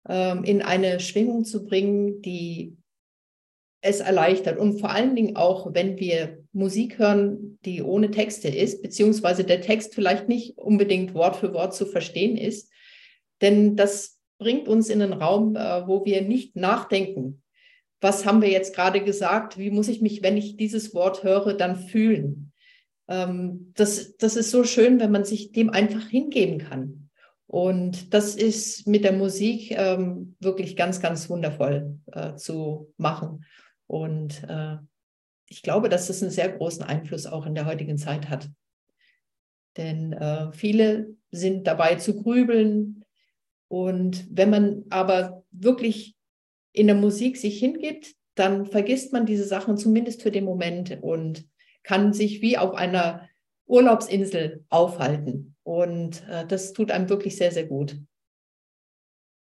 ähm, 0.09 0.43
in 0.43 0.61
eine 0.61 0.99
Schwingung 0.99 1.45
zu 1.45 1.65
bringen, 1.65 2.21
die 2.21 2.75
es 3.81 3.99
erleichtert. 3.99 4.57
Und 4.57 4.79
vor 4.79 4.89
allen 4.89 5.15
Dingen 5.15 5.35
auch, 5.35 5.73
wenn 5.73 5.99
wir 5.99 6.43
Musik 6.51 6.97
hören, 6.97 7.59
die 7.63 7.83
ohne 7.83 8.09
Texte 8.09 8.47
ist, 8.47 8.81
beziehungsweise 8.81 9.43
der 9.43 9.61
Text 9.61 9.93
vielleicht 9.93 10.27
nicht 10.27 10.57
unbedingt 10.57 11.13
Wort 11.13 11.35
für 11.35 11.53
Wort 11.53 11.75
zu 11.75 11.85
verstehen 11.85 12.35
ist. 12.35 12.71
Denn 13.41 13.75
das 13.75 14.19
bringt 14.39 14.67
uns 14.67 14.89
in 14.89 15.01
einen 15.01 15.13
Raum, 15.13 15.55
äh, 15.55 15.87
wo 15.87 16.03
wir 16.05 16.23
nicht 16.23 16.55
nachdenken. 16.55 17.43
Was 18.01 18.25
haben 18.25 18.41
wir 18.41 18.49
jetzt 18.49 18.75
gerade 18.75 19.03
gesagt? 19.03 19.57
Wie 19.57 19.71
muss 19.71 19.87
ich 19.87 20.01
mich, 20.01 20.21
wenn 20.23 20.37
ich 20.37 20.57
dieses 20.57 20.93
Wort 20.93 21.23
höre, 21.23 21.53
dann 21.53 21.75
fühlen? 21.75 22.51
Ähm, 23.07 23.71
das, 23.75 24.17
das 24.17 24.35
ist 24.35 24.51
so 24.51 24.63
schön, 24.63 24.99
wenn 24.99 25.11
man 25.11 25.25
sich 25.25 25.51
dem 25.51 25.69
einfach 25.69 26.07
hingeben 26.07 26.59
kann. 26.59 27.09
Und 27.47 28.13
das 28.13 28.35
ist 28.35 28.87
mit 28.87 29.05
der 29.05 29.13
Musik 29.13 29.71
ähm, 29.71 30.35
wirklich 30.39 30.75
ganz, 30.75 30.99
ganz 30.99 31.29
wundervoll 31.29 31.97
äh, 32.11 32.35
zu 32.35 32.93
machen. 32.97 33.45
Und 33.87 34.43
äh, 34.49 34.77
ich 35.47 35.61
glaube, 35.63 35.87
dass 35.87 36.07
das 36.07 36.21
einen 36.21 36.31
sehr 36.31 36.49
großen 36.49 36.83
Einfluss 36.83 37.25
auch 37.25 37.45
in 37.45 37.55
der 37.55 37.65
heutigen 37.65 37.97
Zeit 37.97 38.29
hat. 38.29 38.49
Denn 39.77 40.11
äh, 40.11 40.51
viele 40.51 41.15
sind 41.31 41.67
dabei 41.67 41.95
zu 41.95 42.21
grübeln. 42.21 43.05
Und 43.69 44.27
wenn 44.29 44.49
man 44.49 44.83
aber 44.89 45.45
wirklich 45.51 46.17
in 46.73 46.87
der 46.87 46.95
Musik 46.97 47.37
sich 47.37 47.59
hingibt, 47.59 48.13
dann 48.35 48.65
vergisst 48.65 49.13
man 49.13 49.25
diese 49.25 49.45
Sachen 49.45 49.77
zumindest 49.77 50.21
für 50.21 50.31
den 50.31 50.43
Moment 50.43 50.97
und 51.01 51.47
kann 51.87 52.11
sich 52.11 52.41
wie 52.41 52.57
auf 52.57 52.75
einer 52.75 53.29
Urlaubsinsel 53.65 54.65
aufhalten. 54.69 55.55
Und 55.63 56.27
äh, 56.27 56.45
das 56.45 56.73
tut 56.73 56.91
einem 56.91 57.07
wirklich 57.07 57.37
sehr, 57.37 57.51
sehr 57.51 57.65
gut. 57.65 57.97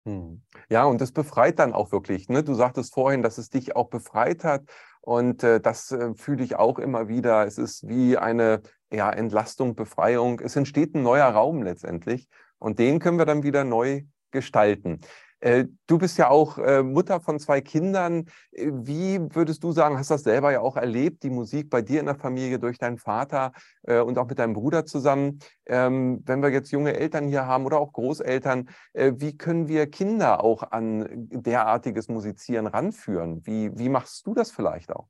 Hm. 0.08 0.42
Ja, 0.68 0.86
und 0.86 1.00
das 1.00 1.12
befreit 1.12 1.60
dann 1.60 1.74
auch 1.74 1.92
wirklich. 1.92 2.30
Ne? 2.30 2.44
Du 2.44 2.56
sagtest 2.56 2.94
vorhin, 2.94 3.22
dass 3.22 3.38
es 3.38 3.52
dich 3.52 3.76
auch 3.76 3.90
befreit 3.90 4.44
hat. 4.44 4.64
Und 5.02 5.44
äh, 5.44 5.60
das 5.62 5.92
äh, 5.92 6.16
fühle 6.16 6.44
ich 6.44 6.56
auch 6.56 6.80
immer 6.80 7.08
wieder. 7.08 7.46
Es 7.46 7.60
ist 7.60 7.88
wie 7.88 8.18
eine 8.18 8.62
ja, 8.92 9.12
Entlastung, 9.12 9.76
Befreiung. 9.76 10.40
Es 10.40 10.56
entsteht 10.56 10.96
ein 10.96 11.04
neuer 11.04 11.28
Raum 11.28 11.62
letztendlich 11.62 12.28
und 12.58 12.80
den 12.80 13.00
können 13.00 13.20
wir 13.20 13.26
dann 13.26 13.44
wieder 13.44 13.64
neu 13.64 14.04
gestalten. 14.32 15.02
Äh, 15.44 15.66
du 15.88 15.98
bist 15.98 16.18
ja 16.18 16.30
auch 16.30 16.58
äh, 16.58 16.84
Mutter 16.84 17.20
von 17.20 17.38
zwei 17.38 17.60
Kindern. 17.60 18.28
Äh, 18.54 18.72
wie 18.72 19.20
würdest 19.36 19.62
du 19.62 19.74
sagen, 19.74 19.98
hast 19.98 20.10
das 20.10 20.24
selber 20.24 20.54
ja 20.54 20.62
auch 20.62 20.78
erlebt, 20.78 21.22
die 21.24 21.30
Musik 21.30 21.70
bei 21.70 21.82
dir 21.82 22.00
in 22.00 22.06
der 22.06 22.16
Familie 22.16 22.60
durch 22.60 22.78
deinen 22.78 22.98
Vater 22.98 23.52
und 23.82 24.18
auch 24.18 24.28
mit 24.28 24.40
deinem 24.40 24.54
Bruder 24.54 24.86
zusammen? 24.86 25.40
Ähm, 25.66 26.22
wenn 26.26 26.42
wir 26.42 26.50
jetzt 26.50 26.72
junge 26.72 26.96
Eltern 26.96 27.28
hier 27.28 27.46
haben 27.46 27.66
oder 27.66 27.80
auch 27.80 27.92
Großeltern, 27.92 28.70
wie 28.94 29.38
können 29.38 29.68
wir 29.68 29.88
Kinder 29.88 30.44
auch 30.44 30.64
an 30.72 31.08
derartiges 31.10 32.08
Musizieren 32.08 32.68
ranführen? 32.68 33.46
Wie, 33.46 33.78
wie 33.78 33.90
machst 33.90 34.26
du 34.26 34.34
das 34.34 34.52
vielleicht 34.52 34.92
auch? 34.92 35.08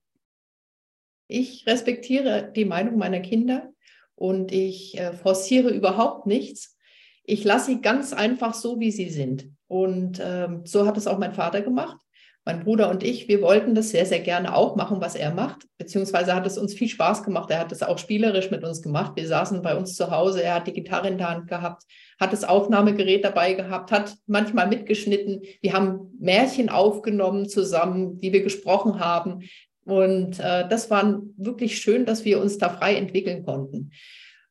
Ich 1.27 1.67
respektiere 1.67 2.51
die 2.55 2.65
Meinung 2.65 2.97
meiner 2.97 3.19
Kinder 3.19 3.71
und 4.15 4.51
ich 4.51 4.99
forciere 5.21 5.69
überhaupt 5.69 6.25
nichts. 6.25 6.75
Ich 7.23 7.43
lasse 7.43 7.67
sie 7.67 7.81
ganz 7.81 8.13
einfach 8.13 8.53
so, 8.53 8.79
wie 8.79 8.91
sie 8.91 9.09
sind. 9.09 9.49
Und 9.67 10.21
ähm, 10.23 10.61
so 10.65 10.85
hat 10.85 10.97
es 10.97 11.07
auch 11.07 11.17
mein 11.17 11.33
Vater 11.33 11.61
gemacht. 11.61 11.97
Mein 12.45 12.65
Bruder 12.65 12.89
und 12.89 13.03
ich, 13.03 13.29
wir 13.29 13.41
wollten 13.41 13.73
das 13.73 13.91
sehr, 13.91 14.05
sehr 14.05 14.19
gerne 14.19 14.53
auch 14.53 14.75
machen, 14.75 14.99
was 14.99 15.15
er 15.15 15.33
macht. 15.33 15.65
Beziehungsweise 15.77 16.35
hat 16.35 16.45
es 16.45 16.57
uns 16.57 16.73
viel 16.73 16.89
Spaß 16.89 17.23
gemacht. 17.23 17.49
Er 17.49 17.59
hat 17.59 17.71
es 17.71 17.81
auch 17.81 17.97
spielerisch 17.97 18.51
mit 18.51 18.65
uns 18.65 18.81
gemacht. 18.81 19.13
Wir 19.15 19.25
saßen 19.25 19.61
bei 19.61 19.77
uns 19.77 19.95
zu 19.95 20.11
Hause. 20.11 20.43
Er 20.43 20.55
hat 20.55 20.67
die 20.67 20.73
Gitarre 20.73 21.07
in 21.07 21.17
der 21.17 21.29
Hand 21.29 21.47
gehabt, 21.47 21.83
hat 22.19 22.33
das 22.33 22.43
Aufnahmegerät 22.43 23.23
dabei 23.23 23.53
gehabt, 23.53 23.93
hat 23.93 24.15
manchmal 24.27 24.67
mitgeschnitten. 24.67 25.43
Wir 25.61 25.71
haben 25.71 26.17
Märchen 26.19 26.67
aufgenommen 26.67 27.47
zusammen, 27.47 28.17
die 28.19 28.33
wir 28.33 28.43
gesprochen 28.43 28.99
haben. 28.99 29.47
Und 29.85 30.39
äh, 30.41 30.67
das 30.67 30.89
war 30.89 31.21
wirklich 31.37 31.79
schön, 31.79 32.05
dass 32.05 32.25
wir 32.25 32.41
uns 32.41 32.57
da 32.57 32.69
frei 32.69 32.95
entwickeln 32.95 33.45
konnten. 33.45 33.91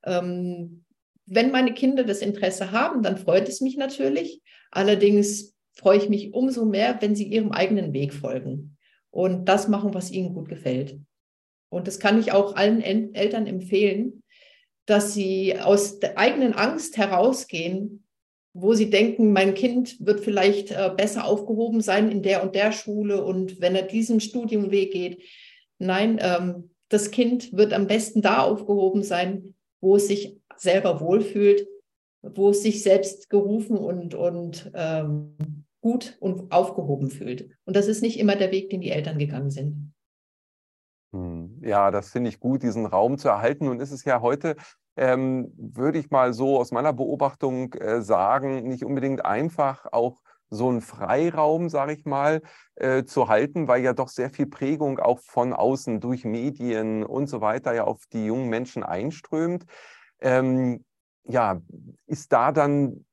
Ähm, 0.05 0.85
wenn 1.27 1.51
meine 1.51 1.75
Kinder 1.75 2.05
das 2.05 2.21
Interesse 2.21 2.73
haben, 2.73 3.03
dann 3.03 3.19
freut 3.19 3.49
es 3.49 3.61
mich 3.61 3.77
natürlich. 3.77 4.41
Allerdings 4.73 5.55
freue 5.75 5.99
ich 5.99 6.09
mich 6.09 6.35
umso 6.35 6.65
mehr, 6.65 6.97
wenn 7.01 7.15
sie 7.15 7.29
ihrem 7.29 7.53
eigenen 7.53 7.93
Weg 7.93 8.13
folgen 8.13 8.77
und 9.11 9.45
das 9.45 9.69
machen, 9.69 9.95
was 9.95 10.11
ihnen 10.11 10.35
gut 10.35 10.49
gefällt. 10.49 10.99
Und 11.69 11.87
das 11.87 12.01
kann 12.01 12.19
ich 12.19 12.33
auch 12.33 12.57
allen 12.57 12.83
Eltern 12.83 13.47
empfehlen, 13.47 14.23
dass 14.87 15.15
sie 15.15 15.59
aus 15.59 16.01
der 16.01 16.19
eigenen 16.19 16.55
Angst 16.55 16.97
herausgehen, 16.97 18.05
wo 18.55 18.75
sie 18.75 18.91
denken, 18.91 19.33
mein 19.33 19.55
Kind 19.55 20.05
wird 20.05 20.21
vielleicht 20.21 20.73
äh, 20.73 20.91
besser 20.95 21.25
aufgehoben 21.25 21.81
sein 21.81 22.11
in 22.11 22.23
der 22.23 22.43
und 22.43 22.55
der 22.55 22.73
Schule 22.73 23.23
und 23.25 23.61
wenn 23.61 23.75
er 23.75 23.83
diesen 23.83 24.21
Studiumweg 24.21 24.93
geht. 24.93 25.23
Nein, 25.79 26.19
ähm, 26.21 26.71
das 26.89 27.11
Kind 27.11 27.57
wird 27.57 27.73
am 27.73 27.87
besten 27.87 28.21
da 28.21 28.43
aufgehoben 28.43 29.03
sein, 29.03 29.55
wo 29.81 29.97
es 29.97 30.09
sich 30.09 30.37
selber 30.57 31.01
wohlfühlt 31.01 31.67
wo 32.23 32.51
es 32.51 32.63
sich 32.63 32.83
selbst 32.83 33.29
gerufen 33.29 33.77
und, 33.77 34.15
und 34.15 34.71
ähm, 34.75 35.37
gut 35.81 36.17
und 36.21 36.53
aufgehoben 36.53 37.11
fühlt. 37.11 37.51
Und 37.65 37.77
das 37.77 37.89
ist 37.89 38.03
nicht 38.03 38.19
immer 38.19 38.37
der 38.37 38.53
Weg, 38.53 38.71
den 38.71 38.81
die 38.81 38.91
Eltern 38.91 39.19
gegangen 39.19 39.51
sind. 39.51 39.93
Hm, 41.13 41.61
ja, 41.63 41.91
das 41.91 42.11
finde 42.11 42.31
ich 42.31 42.41
gut, 42.41 42.63
diesen 42.63 42.87
Raum 42.87 43.19
zu 43.19 43.29
erhalten. 43.29 43.69
Und 43.69 43.81
ist 43.81 43.93
es 43.93 44.05
ja 44.05 44.21
heute, 44.21 44.57
ähm, 44.97 45.53
würde 45.57 45.99
ich 45.99 46.11
mal 46.11 46.33
so 46.33 46.59
aus 46.59 46.71
meiner 46.71 46.93
Beobachtung 46.93 47.75
äh, 47.75 48.01
sagen, 48.01 48.69
nicht 48.69 48.85
unbedingt 48.85 49.25
einfach 49.25 49.87
auch 49.93 50.21
so 50.49 50.69
einen 50.69 50.83
Freiraum, 50.83 51.71
sage 51.71 51.95
ich 51.95 52.05
mal, 52.05 52.43
äh, 52.77 53.05
zu 53.05 53.29
halten, 53.29 53.69
weil 53.69 53.83
ja 53.83 53.95
doch 53.95 54.09
sehr 54.09 54.29
viel 54.29 54.47
Prägung 54.47 54.99
auch 54.99 55.19
von 55.19 55.55
außen 55.55 55.99
durch 55.99 56.25
Medien 56.25 57.05
und 57.05 57.27
so 57.27 57.41
weiter 57.41 57.73
ja 57.73 57.85
auf 57.85 58.05
die 58.13 58.27
jungen 58.27 58.49
Menschen 58.49 58.83
einströmt. 58.83 59.65
Ähm, 60.21 60.85
ja, 61.25 61.61
ist 62.07 62.33
da 62.33 62.53
dann 62.53 63.05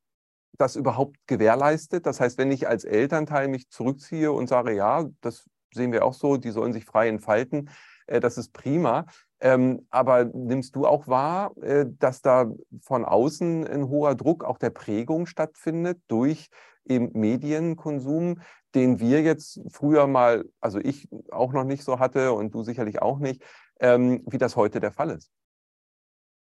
das 0.58 0.76
überhaupt 0.76 1.16
gewährleistet? 1.26 2.06
Das 2.06 2.20
heißt, 2.20 2.38
wenn 2.38 2.50
ich 2.50 2.68
als 2.68 2.84
Elternteil 2.84 3.48
mich 3.48 3.68
zurückziehe 3.70 4.32
und 4.32 4.48
sage, 4.48 4.74
ja, 4.74 5.08
das 5.20 5.48
sehen 5.72 5.92
wir 5.92 6.04
auch 6.04 6.14
so, 6.14 6.36
die 6.36 6.50
sollen 6.50 6.72
sich 6.72 6.84
frei 6.84 7.08
entfalten, 7.08 7.70
äh, 8.06 8.20
das 8.20 8.38
ist 8.38 8.52
prima. 8.52 9.06
Ähm, 9.40 9.86
aber 9.90 10.24
nimmst 10.24 10.76
du 10.76 10.86
auch 10.86 11.08
wahr, 11.08 11.56
äh, 11.62 11.86
dass 11.98 12.20
da 12.20 12.50
von 12.82 13.04
außen 13.06 13.66
ein 13.66 13.88
hoher 13.88 14.14
Druck 14.14 14.44
auch 14.44 14.58
der 14.58 14.70
Prägung 14.70 15.24
stattfindet 15.26 15.98
durch 16.08 16.50
eben 16.84 17.10
Medienkonsum, 17.18 18.40
den 18.74 19.00
wir 19.00 19.22
jetzt 19.22 19.60
früher 19.70 20.06
mal, 20.06 20.44
also 20.60 20.78
ich 20.78 21.08
auch 21.30 21.52
noch 21.52 21.64
nicht 21.64 21.84
so 21.84 21.98
hatte 21.98 22.32
und 22.32 22.54
du 22.54 22.62
sicherlich 22.62 23.00
auch 23.00 23.18
nicht, 23.18 23.42
ähm, 23.80 24.22
wie 24.26 24.38
das 24.38 24.56
heute 24.56 24.80
der 24.80 24.92
Fall 24.92 25.10
ist? 25.10 25.30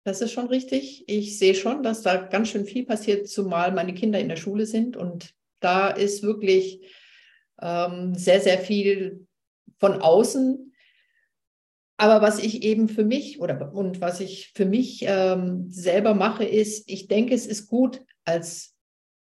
Das 0.04 0.20
ist 0.20 0.34
schon 0.34 0.48
richtig. 0.48 1.06
Ich 1.08 1.38
sehe 1.40 1.56
schon, 1.56 1.82
dass 1.82 2.02
da 2.02 2.18
ganz 2.18 2.50
schön 2.50 2.66
viel 2.66 2.86
passiert, 2.86 3.28
zumal 3.30 3.72
meine 3.72 3.94
Kinder 3.94 4.20
in 4.20 4.28
der 4.28 4.36
Schule 4.36 4.66
sind. 4.66 4.98
Und 4.98 5.34
da 5.62 5.90
ist 5.90 6.24
wirklich 6.24 6.82
ähm, 7.62 8.14
sehr, 8.14 8.42
sehr 8.42 8.60
viel 8.60 9.28
von 9.80 10.02
außen. 10.02 10.74
Aber 11.96 12.22
was 12.22 12.40
ich 12.40 12.64
eben 12.64 12.90
für 12.90 13.06
mich 13.06 13.40
oder 13.40 13.74
und 13.74 14.02
was 14.02 14.20
ich 14.20 14.52
für 14.54 14.66
mich 14.66 15.06
ähm, 15.08 15.70
selber 15.70 16.14
mache, 16.14 16.44
ist, 16.44 16.90
ich 16.90 17.08
denke, 17.08 17.34
es 17.34 17.46
ist 17.46 17.68
gut, 17.68 18.02
als 18.26 18.76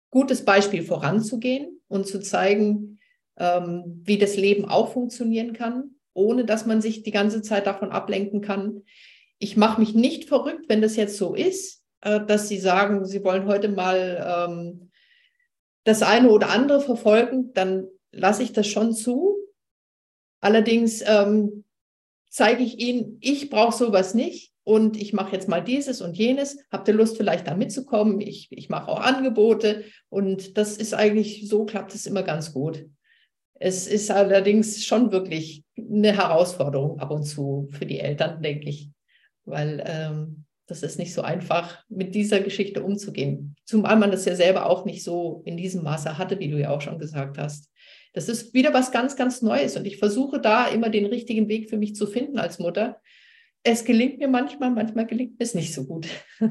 gutes 0.09 0.43
Beispiel 0.43 0.83
voranzugehen 0.83 1.81
und 1.87 2.05
zu 2.05 2.19
zeigen, 2.19 2.99
ähm, 3.37 4.01
wie 4.03 4.17
das 4.17 4.35
Leben 4.35 4.65
auch 4.65 4.91
funktionieren 4.91 5.53
kann, 5.53 5.91
ohne 6.13 6.43
dass 6.43 6.65
man 6.65 6.81
sich 6.81 7.03
die 7.03 7.11
ganze 7.11 7.41
Zeit 7.41 7.65
davon 7.65 7.91
ablenken 7.91 8.41
kann 8.41 8.81
ich 9.45 9.55
mache 9.57 9.79
mich 9.79 9.93
nicht 9.93 10.27
verrückt, 10.27 10.65
wenn 10.69 10.81
das 10.81 10.95
jetzt 10.95 11.17
so 11.17 11.35
ist, 11.35 11.83
äh, 12.01 12.19
dass 12.25 12.47
Sie 12.47 12.57
sagen, 12.57 13.05
Sie 13.05 13.23
wollen 13.23 13.45
heute 13.45 13.69
mal 13.69 14.47
ähm, 14.49 14.89
das 15.83 16.01
eine 16.01 16.31
oder 16.31 16.49
andere 16.49 16.81
verfolgen, 16.81 17.53
dann 17.53 17.85
lasse 18.11 18.41
ich 18.41 18.53
das 18.53 18.65
schon 18.65 18.95
zu. 18.95 19.37
Allerdings 20.41 21.03
ähm, 21.05 21.63
zeige 22.27 22.63
ich 22.63 22.79
Ihnen, 22.79 23.19
ich 23.21 23.51
brauche 23.51 23.77
sowas 23.77 24.15
nicht 24.15 24.51
und 24.63 24.99
ich 24.99 25.13
mache 25.13 25.33
jetzt 25.33 25.47
mal 25.47 25.63
dieses 25.63 26.01
und 26.01 26.17
jenes. 26.17 26.57
Habt 26.71 26.87
ihr 26.87 26.95
Lust, 26.95 27.15
vielleicht 27.15 27.45
da 27.45 27.53
mitzukommen? 27.53 28.21
Ich, 28.21 28.47
ich 28.49 28.69
mache 28.69 28.89
auch 28.89 28.99
Angebote 28.99 29.83
und 30.09 30.57
das 30.57 30.75
ist 30.77 30.95
eigentlich, 30.95 31.47
so 31.47 31.65
klappt 31.65 31.93
es 31.93 32.07
immer 32.07 32.23
ganz 32.23 32.51
gut. 32.51 32.83
Es 33.59 33.85
ist 33.85 34.09
allerdings 34.09 34.83
schon 34.85 35.11
wirklich 35.11 35.63
eine 35.77 36.13
Herausforderung 36.13 36.99
ab 36.99 37.11
und 37.11 37.25
zu 37.25 37.69
für 37.69 37.85
die 37.85 37.99
Eltern, 37.99 38.41
denke 38.41 38.69
ich 38.69 38.89
weil 39.45 39.83
ähm, 39.85 40.45
das 40.67 40.83
ist 40.83 40.97
nicht 40.97 41.13
so 41.13 41.21
einfach, 41.21 41.83
mit 41.89 42.15
dieser 42.15 42.39
Geschichte 42.39 42.83
umzugehen. 42.83 43.55
Zumal 43.65 43.97
man 43.97 44.11
das 44.11 44.25
ja 44.25 44.35
selber 44.35 44.67
auch 44.69 44.85
nicht 44.85 45.03
so 45.03 45.43
in 45.45 45.57
diesem 45.57 45.83
Maße 45.83 46.17
hatte, 46.17 46.39
wie 46.39 46.49
du 46.49 46.59
ja 46.59 46.71
auch 46.71 46.81
schon 46.81 46.97
gesagt 46.97 47.37
hast. 47.37 47.71
Das 48.13 48.29
ist 48.29 48.53
wieder 48.53 48.73
was 48.73 48.91
ganz, 48.91 49.15
ganz 49.15 49.41
Neues 49.41 49.77
und 49.77 49.85
ich 49.85 49.97
versuche 49.97 50.39
da 50.39 50.67
immer 50.67 50.89
den 50.89 51.05
richtigen 51.05 51.47
Weg 51.49 51.69
für 51.69 51.77
mich 51.77 51.95
zu 51.95 52.07
finden 52.07 52.39
als 52.39 52.59
Mutter. 52.59 53.01
Es 53.63 53.83
gelingt 53.83 54.19
mir 54.19 54.27
manchmal, 54.27 54.71
manchmal 54.71 55.05
gelingt 55.05 55.35
es 55.39 55.53
nicht 55.53 55.73
so 55.73 55.85
gut. 55.85 56.07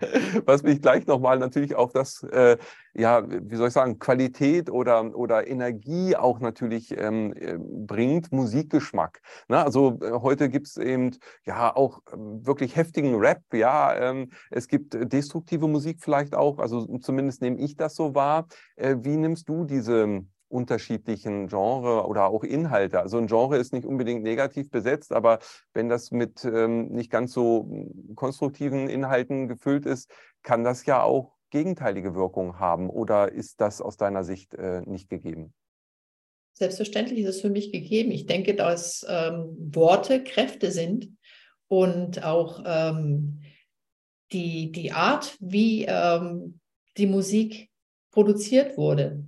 was 0.44 0.62
mich 0.62 0.82
gleich 0.82 1.06
nochmal 1.06 1.38
natürlich 1.38 1.74
auf 1.74 1.92
das, 1.92 2.22
äh, 2.24 2.56
ja, 2.94 3.24
wie 3.28 3.56
soll 3.56 3.68
ich 3.68 3.74
sagen, 3.74 3.98
Qualität 3.98 4.70
oder, 4.70 5.14
oder 5.16 5.46
Energie 5.46 6.16
auch 6.16 6.40
natürlich 6.40 6.96
ähm, 6.96 7.32
äh, 7.36 7.56
bringt, 7.58 8.32
Musikgeschmack. 8.32 9.20
Ne? 9.48 9.62
Also 9.62 9.98
äh, 10.02 10.12
heute 10.12 10.48
gibt 10.48 10.66
es 10.66 10.76
eben 10.76 11.16
ja 11.44 11.74
auch 11.74 12.00
ähm, 12.12 12.46
wirklich 12.46 12.76
heftigen 12.76 13.14
Rap, 13.16 13.42
ja, 13.52 13.94
ähm, 13.96 14.30
es 14.50 14.68
gibt 14.68 14.94
destruktive 15.12 15.68
Musik 15.68 15.98
vielleicht 16.00 16.34
auch, 16.34 16.58
also 16.58 16.98
zumindest 16.98 17.42
nehme 17.42 17.58
ich 17.58 17.76
das 17.76 17.94
so 17.94 18.14
wahr. 18.14 18.46
Äh, 18.76 18.96
wie 19.00 19.16
nimmst 19.16 19.48
du 19.48 19.64
diese 19.64 20.24
unterschiedlichen 20.48 21.48
Genre 21.48 22.06
oder 22.06 22.26
auch 22.26 22.44
Inhalte. 22.44 23.00
Also 23.00 23.18
ein 23.18 23.26
Genre 23.26 23.56
ist 23.56 23.72
nicht 23.72 23.86
unbedingt 23.86 24.22
negativ 24.22 24.70
besetzt, 24.70 25.12
aber 25.12 25.40
wenn 25.72 25.88
das 25.88 26.10
mit 26.10 26.44
ähm, 26.44 26.88
nicht 26.88 27.10
ganz 27.10 27.32
so 27.32 27.66
hm, 27.68 28.14
konstruktiven 28.14 28.88
Inhalten 28.88 29.48
gefüllt 29.48 29.86
ist, 29.86 30.10
kann 30.42 30.64
das 30.64 30.86
ja 30.86 31.02
auch 31.02 31.32
gegenteilige 31.50 32.14
Wirkungen 32.14 32.58
haben. 32.58 32.90
Oder 32.90 33.32
ist 33.32 33.60
das 33.60 33.80
aus 33.80 33.96
deiner 33.96 34.24
Sicht 34.24 34.54
äh, 34.54 34.82
nicht 34.86 35.08
gegeben? 35.08 35.52
Selbstverständlich 36.52 37.20
ist 37.20 37.36
es 37.36 37.40
für 37.40 37.50
mich 37.50 37.72
gegeben. 37.72 38.12
Ich 38.12 38.26
denke, 38.26 38.54
dass 38.54 39.04
ähm, 39.08 39.56
Worte 39.58 40.22
Kräfte 40.22 40.70
sind 40.70 41.16
und 41.66 42.22
auch 42.22 42.62
ähm, 42.64 43.40
die, 44.32 44.70
die 44.70 44.92
Art, 44.92 45.36
wie 45.40 45.84
ähm, 45.84 46.60
die 46.96 47.08
Musik 47.08 47.70
produziert 48.12 48.76
wurde 48.76 49.24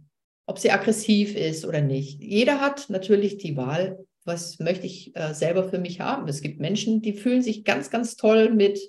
ob 0.46 0.58
sie 0.58 0.70
aggressiv 0.70 1.36
ist 1.36 1.64
oder 1.64 1.80
nicht. 1.80 2.20
Jeder 2.22 2.60
hat 2.60 2.88
natürlich 2.88 3.36
die 3.36 3.56
Wahl, 3.56 4.06
was 4.24 4.58
möchte 4.58 4.86
ich 4.86 5.14
äh, 5.16 5.34
selber 5.34 5.68
für 5.68 5.78
mich 5.78 6.00
haben. 6.00 6.28
Es 6.28 6.40
gibt 6.40 6.60
Menschen, 6.60 7.02
die 7.02 7.12
fühlen 7.12 7.42
sich 7.42 7.64
ganz, 7.64 7.90
ganz 7.90 8.16
toll 8.16 8.50
mit 8.50 8.80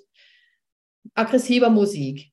aggressiver 1.14 1.70
Musik. 1.70 2.30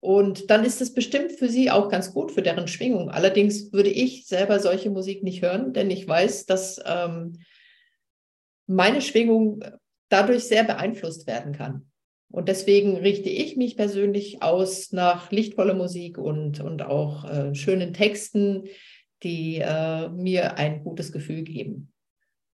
Und 0.00 0.50
dann 0.50 0.64
ist 0.64 0.82
es 0.82 0.92
bestimmt 0.92 1.32
für 1.32 1.48
sie 1.48 1.70
auch 1.70 1.88
ganz 1.88 2.12
gut 2.12 2.30
für 2.30 2.42
deren 2.42 2.68
Schwingung. 2.68 3.10
Allerdings 3.10 3.72
würde 3.72 3.88
ich 3.88 4.26
selber 4.26 4.60
solche 4.60 4.90
Musik 4.90 5.22
nicht 5.22 5.40
hören, 5.40 5.72
denn 5.72 5.90
ich 5.90 6.06
weiß, 6.06 6.46
dass 6.46 6.78
ähm, 6.84 7.38
meine 8.66 9.00
Schwingung 9.00 9.64
dadurch 10.10 10.44
sehr 10.44 10.64
beeinflusst 10.64 11.26
werden 11.26 11.52
kann. 11.54 11.90
Und 12.34 12.48
deswegen 12.48 12.96
richte 12.96 13.28
ich 13.28 13.56
mich 13.56 13.76
persönlich 13.76 14.42
aus 14.42 14.90
nach 14.90 15.30
lichtvoller 15.30 15.74
Musik 15.74 16.18
und, 16.18 16.58
und 16.58 16.82
auch 16.82 17.24
äh, 17.24 17.54
schönen 17.54 17.92
Texten, 17.92 18.64
die 19.22 19.60
äh, 19.60 20.08
mir 20.08 20.56
ein 20.58 20.82
gutes 20.82 21.12
Gefühl 21.12 21.42
geben. 21.42 21.92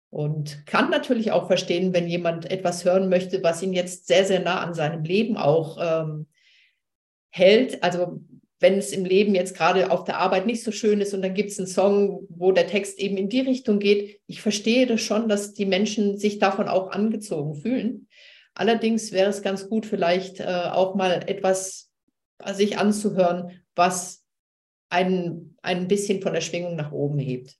Und 0.10 0.66
kann 0.66 0.90
natürlich 0.90 1.32
auch 1.32 1.46
verstehen, 1.46 1.94
wenn 1.94 2.08
jemand 2.08 2.50
etwas 2.50 2.86
hören 2.86 3.08
möchte, 3.08 3.44
was 3.44 3.62
ihn 3.62 3.72
jetzt 3.72 4.08
sehr, 4.08 4.26
sehr 4.26 4.40
nah 4.40 4.62
an 4.62 4.74
seinem 4.74 5.04
Leben 5.04 5.38
auch 5.38 5.78
ähm, 5.80 6.26
hält. 7.30 7.84
Also 7.84 8.22
wenn 8.60 8.80
es 8.80 8.92
im 8.92 9.06
Leben 9.06 9.36
jetzt 9.36 9.56
gerade 9.56 9.92
auf 9.92 10.06
der 10.06 10.18
Arbeit 10.18 10.48
nicht 10.48 10.64
so 10.64 10.72
schön 10.72 11.02
ist 11.02 11.14
und 11.14 11.22
dann 11.22 11.36
gibt 11.36 11.52
es 11.52 11.60
einen 11.60 11.68
Song, 11.68 12.26
wo 12.30 12.52
der 12.52 12.66
Text 12.66 12.98
eben 12.98 13.16
in 13.16 13.30
die 13.30 13.42
Richtung 13.42 13.78
geht. 13.78 14.22
Ich 14.26 14.42
verstehe 14.42 14.88
das 14.88 15.02
schon, 15.02 15.30
dass 15.30 15.54
die 15.54 15.68
Menschen 15.68 16.18
sich 16.18 16.40
davon 16.40 16.68
auch 16.68 16.90
angezogen 16.90 17.54
fühlen. 17.54 18.07
Allerdings 18.58 19.12
wäre 19.12 19.30
es 19.30 19.44
ganz 19.44 19.70
gut, 19.70 19.86
vielleicht 19.86 20.40
äh, 20.40 20.70
auch 20.72 20.96
mal 20.96 21.24
etwas 21.28 21.92
sich 22.44 22.80
anzuhören, 22.80 23.62
was 23.76 24.26
einen 24.90 25.56
ein 25.62 25.88
bisschen 25.88 26.24
von 26.24 26.34
der 26.34 26.42
Schwingung 26.42 26.76
nach 26.76 26.92
oben 26.92 27.20
hebt. 27.20 27.56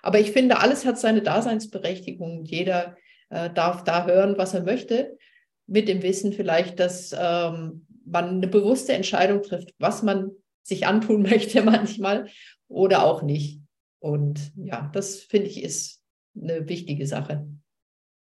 Aber 0.00 0.20
ich 0.20 0.32
finde, 0.32 0.60
alles 0.60 0.86
hat 0.86 0.98
seine 0.98 1.20
Daseinsberechtigung. 1.20 2.44
Jeder 2.46 2.96
äh, 3.28 3.50
darf 3.50 3.84
da 3.84 4.06
hören, 4.06 4.38
was 4.38 4.54
er 4.54 4.62
möchte, 4.62 5.18
mit 5.66 5.86
dem 5.86 6.02
Wissen 6.02 6.32
vielleicht, 6.32 6.80
dass 6.80 7.12
ähm, 7.12 7.86
man 8.06 8.28
eine 8.36 8.48
bewusste 8.48 8.94
Entscheidung 8.94 9.42
trifft, 9.42 9.74
was 9.78 10.02
man 10.02 10.30
sich 10.62 10.86
antun 10.86 11.22
möchte 11.30 11.62
manchmal 11.62 12.30
oder 12.68 13.04
auch 13.04 13.20
nicht. 13.20 13.60
Und 13.98 14.50
ja, 14.56 14.90
das 14.94 15.20
finde 15.20 15.48
ich 15.48 15.62
ist 15.62 16.02
eine 16.34 16.66
wichtige 16.70 17.06
Sache. 17.06 17.46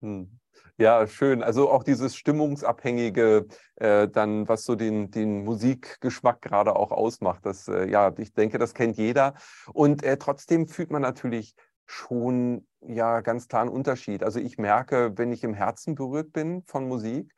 Hm. 0.01 0.39
Ja, 0.77 1.07
schön. 1.07 1.45
Also 1.45 1.71
auch 1.71 1.85
dieses 1.85 2.17
stimmungsabhängige, 2.17 3.47
äh, 3.77 4.09
dann 4.09 4.49
was 4.49 4.65
so 4.65 4.75
den, 4.75 5.11
den 5.13 5.45
Musikgeschmack 5.45 6.43
gerade 6.43 6.75
auch 6.75 6.91
ausmacht. 6.91 7.47
Das, 7.47 7.69
äh, 7.69 7.89
ja, 7.89 8.13
ich 8.19 8.35
denke, 8.35 8.59
das 8.59 8.75
kennt 8.75 8.97
jeder. 8.97 9.35
Und 9.73 10.03
äh, 10.03 10.17
trotzdem 10.17 10.67
fühlt 10.67 10.91
man 10.91 11.03
natürlich 11.03 11.55
schon 11.87 12.67
ja 12.81 13.21
ganz 13.21 13.47
klar 13.47 13.63
einen 13.63 13.71
Unterschied. 13.71 14.25
Also 14.25 14.41
ich 14.41 14.59
merke, 14.59 15.17
wenn 15.17 15.31
ich 15.31 15.45
im 15.45 15.55
Herzen 15.55 15.95
berührt 15.95 16.33
bin 16.33 16.65
von 16.67 16.89
Musik 16.89 17.33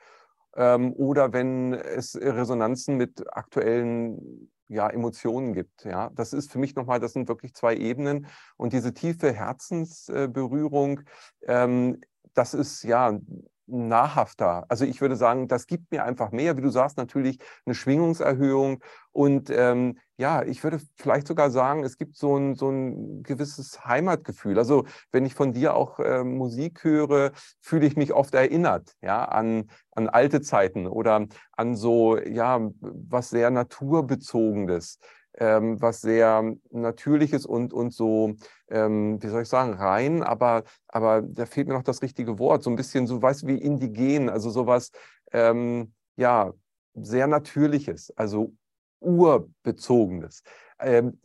ähm, 0.56 0.94
oder 0.94 1.34
wenn 1.34 1.74
es 1.74 2.16
Resonanzen 2.16 2.96
mit 2.96 3.22
aktuellen 3.36 4.50
ja, 4.68 4.88
Emotionen 4.88 5.52
gibt. 5.52 5.84
Ja, 5.84 6.10
das 6.14 6.32
ist 6.32 6.50
für 6.50 6.58
mich 6.58 6.74
nochmal, 6.74 7.00
das 7.00 7.12
sind 7.12 7.28
wirklich 7.28 7.54
zwei 7.54 7.76
Ebenen. 7.76 8.26
Und 8.56 8.72
diese 8.72 8.94
tiefe 8.94 9.32
Herzensberührung, 9.32 11.02
ähm, 11.46 12.00
das 12.36 12.54
ist 12.54 12.82
ja 12.84 13.18
nahrhafter. 13.66 14.64
Also 14.68 14.84
ich 14.84 15.00
würde 15.00 15.16
sagen, 15.16 15.48
das 15.48 15.66
gibt 15.66 15.90
mir 15.90 16.04
einfach 16.04 16.30
mehr, 16.30 16.56
wie 16.56 16.60
du 16.60 16.70
sagst, 16.70 16.96
natürlich 16.96 17.38
eine 17.64 17.74
Schwingungserhöhung. 17.74 18.82
Und 19.12 19.50
ähm, 19.50 19.98
ja, 20.16 20.42
ich 20.42 20.62
würde 20.62 20.80
vielleicht 20.96 21.26
sogar 21.26 21.50
sagen, 21.50 21.82
es 21.82 21.98
gibt 21.98 22.16
so 22.16 22.36
ein, 22.36 22.54
so 22.54 22.70
ein 22.70 23.22
gewisses 23.22 23.84
Heimatgefühl. 23.84 24.58
Also 24.58 24.84
wenn 25.10 25.26
ich 25.26 25.34
von 25.34 25.52
dir 25.52 25.74
auch 25.74 25.98
äh, 25.98 26.22
Musik 26.22 26.84
höre, 26.84 27.32
fühle 27.60 27.86
ich 27.86 27.96
mich 27.96 28.12
oft 28.12 28.34
erinnert 28.34 28.94
ja, 29.02 29.24
an, 29.24 29.68
an 29.92 30.08
alte 30.08 30.40
Zeiten 30.42 30.86
oder 30.86 31.26
an 31.52 31.74
so, 31.74 32.18
ja, 32.18 32.60
was 32.80 33.30
sehr 33.30 33.50
naturbezogenes 33.50 34.98
ähm, 35.36 35.80
was 35.80 36.00
sehr 36.00 36.54
Natürliches 36.70 37.46
und, 37.46 37.72
und 37.72 37.92
so, 37.92 38.34
ähm, 38.68 39.22
wie 39.22 39.28
soll 39.28 39.42
ich 39.42 39.48
sagen, 39.48 39.74
rein, 39.74 40.22
aber, 40.22 40.64
aber 40.88 41.22
da 41.22 41.46
fehlt 41.46 41.68
mir 41.68 41.74
noch 41.74 41.82
das 41.82 42.02
richtige 42.02 42.38
Wort, 42.38 42.62
so 42.62 42.70
ein 42.70 42.76
bisschen 42.76 43.06
so, 43.06 43.20
weißt 43.20 43.46
wie 43.46 43.58
indigen, 43.58 44.28
also 44.28 44.50
sowas, 44.50 44.90
ähm, 45.32 45.92
ja, 46.16 46.52
sehr 46.94 47.26
Natürliches, 47.26 48.12
also 48.16 48.54
urbezogenes. 49.00 50.42
Ähm, 50.78 51.20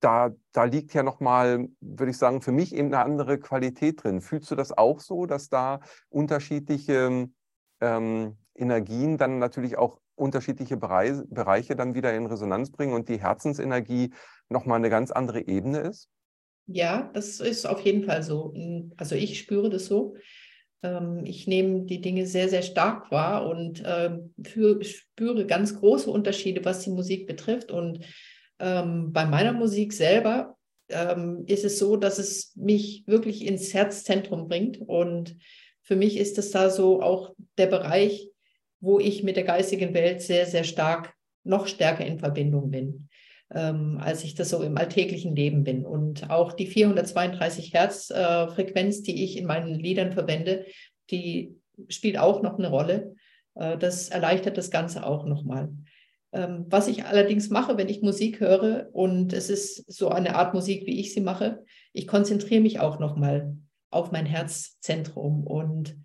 da, 0.00 0.30
da 0.52 0.64
liegt 0.64 0.94
ja 0.94 1.02
nochmal, 1.02 1.68
würde 1.80 2.10
ich 2.10 2.18
sagen, 2.18 2.42
für 2.42 2.52
mich 2.52 2.74
eben 2.74 2.88
eine 2.88 3.04
andere 3.04 3.38
Qualität 3.38 4.02
drin. 4.02 4.20
Fühlst 4.20 4.50
du 4.50 4.56
das 4.56 4.76
auch 4.76 5.00
so, 5.00 5.26
dass 5.26 5.48
da 5.48 5.80
unterschiedliche 6.08 7.28
ähm, 7.80 8.36
Energien 8.54 9.16
dann 9.16 9.38
natürlich 9.38 9.78
auch 9.78 10.00
unterschiedliche 10.22 10.76
Bereiche 10.76 11.76
dann 11.76 11.94
wieder 11.94 12.14
in 12.14 12.26
Resonanz 12.26 12.70
bringen 12.70 12.94
und 12.94 13.08
die 13.08 13.20
Herzensenergie 13.20 14.12
nochmal 14.48 14.78
eine 14.78 14.90
ganz 14.90 15.10
andere 15.10 15.46
Ebene 15.46 15.80
ist? 15.80 16.08
Ja, 16.66 17.10
das 17.12 17.40
ist 17.40 17.66
auf 17.66 17.80
jeden 17.80 18.04
Fall 18.04 18.22
so. 18.22 18.54
Also 18.96 19.14
ich 19.16 19.38
spüre 19.38 19.68
das 19.68 19.86
so. 19.86 20.14
Ähm, 20.82 21.22
ich 21.24 21.46
nehme 21.46 21.82
die 21.82 22.00
Dinge 22.00 22.26
sehr, 22.26 22.48
sehr 22.48 22.62
stark 22.62 23.10
wahr 23.10 23.46
und 23.46 23.82
ähm, 23.84 24.34
spüre 24.82 25.46
ganz 25.46 25.78
große 25.78 26.10
Unterschiede, 26.10 26.64
was 26.64 26.80
die 26.80 26.90
Musik 26.90 27.26
betrifft. 27.26 27.70
Und 27.70 28.04
ähm, 28.58 29.12
bei 29.12 29.26
meiner 29.26 29.52
Musik 29.52 29.92
selber 29.92 30.56
ist 31.46 31.64
es 31.64 31.78
so, 31.78 31.96
dass 31.96 32.18
es 32.18 32.54
mich 32.54 33.04
wirklich 33.06 33.46
ins 33.46 33.72
Herzzentrum 33.72 34.46
bringt. 34.46 34.78
Und 34.78 35.38
für 35.80 35.96
mich 35.96 36.18
ist 36.18 36.36
es 36.36 36.50
da 36.50 36.68
so 36.68 37.00
auch 37.00 37.34
der 37.56 37.66
Bereich, 37.66 38.28
wo 38.82 38.98
ich 38.98 39.22
mit 39.22 39.36
der 39.36 39.44
geistigen 39.44 39.94
Welt 39.94 40.20
sehr, 40.20 40.44
sehr 40.44 40.64
stark, 40.64 41.14
noch 41.44 41.66
stärker 41.66 42.04
in 42.04 42.18
Verbindung 42.18 42.70
bin, 42.70 43.08
ähm, 43.54 43.98
als 44.00 44.24
ich 44.24 44.34
das 44.34 44.50
so 44.50 44.62
im 44.62 44.76
alltäglichen 44.76 45.34
Leben 45.34 45.64
bin. 45.64 45.86
Und 45.86 46.28
auch 46.30 46.52
die 46.52 46.66
432 46.66 47.72
Hertz 47.72 48.10
äh, 48.10 48.48
Frequenz, 48.48 49.02
die 49.02 49.24
ich 49.24 49.38
in 49.38 49.46
meinen 49.46 49.74
Liedern 49.74 50.12
verwende, 50.12 50.66
die 51.10 51.56
spielt 51.88 52.18
auch 52.18 52.42
noch 52.42 52.58
eine 52.58 52.68
Rolle. 52.68 53.14
Äh, 53.54 53.78
das 53.78 54.08
erleichtert 54.08 54.58
das 54.58 54.70
Ganze 54.70 55.06
auch 55.06 55.26
nochmal. 55.26 55.70
Ähm, 56.32 56.66
was 56.68 56.88
ich 56.88 57.04
allerdings 57.04 57.50
mache, 57.50 57.76
wenn 57.76 57.88
ich 57.88 58.02
Musik 58.02 58.40
höre, 58.40 58.88
und 58.92 59.32
es 59.32 59.48
ist 59.48 59.92
so 59.92 60.08
eine 60.08 60.34
Art 60.34 60.54
Musik, 60.54 60.86
wie 60.86 60.98
ich 60.98 61.14
sie 61.14 61.20
mache, 61.20 61.64
ich 61.92 62.08
konzentriere 62.08 62.62
mich 62.62 62.80
auch 62.80 62.98
nochmal 62.98 63.56
auf 63.90 64.10
mein 64.10 64.26
Herzzentrum 64.26 65.46
und 65.46 65.96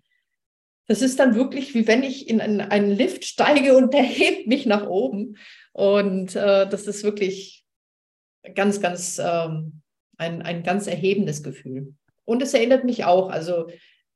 das 0.88 1.02
ist 1.02 1.20
dann 1.20 1.34
wirklich 1.34 1.74
wie 1.74 1.86
wenn 1.86 2.02
ich 2.02 2.28
in 2.28 2.40
einen, 2.40 2.60
einen 2.60 2.90
Lift 2.90 3.24
steige 3.24 3.76
und 3.76 3.92
der 3.94 4.02
hebt 4.02 4.46
mich 4.46 4.66
nach 4.66 4.86
oben. 4.86 5.36
Und 5.72 6.34
äh, 6.34 6.68
das 6.68 6.86
ist 6.86 7.04
wirklich 7.04 7.64
ganz, 8.54 8.80
ganz 8.80 9.20
ähm, 9.22 9.82
ein, 10.16 10.42
ein 10.42 10.62
ganz 10.62 10.86
erhebendes 10.86 11.42
Gefühl. 11.42 11.94
Und 12.24 12.42
es 12.42 12.54
erinnert 12.54 12.84
mich 12.84 13.04
auch, 13.04 13.28
also 13.30 13.68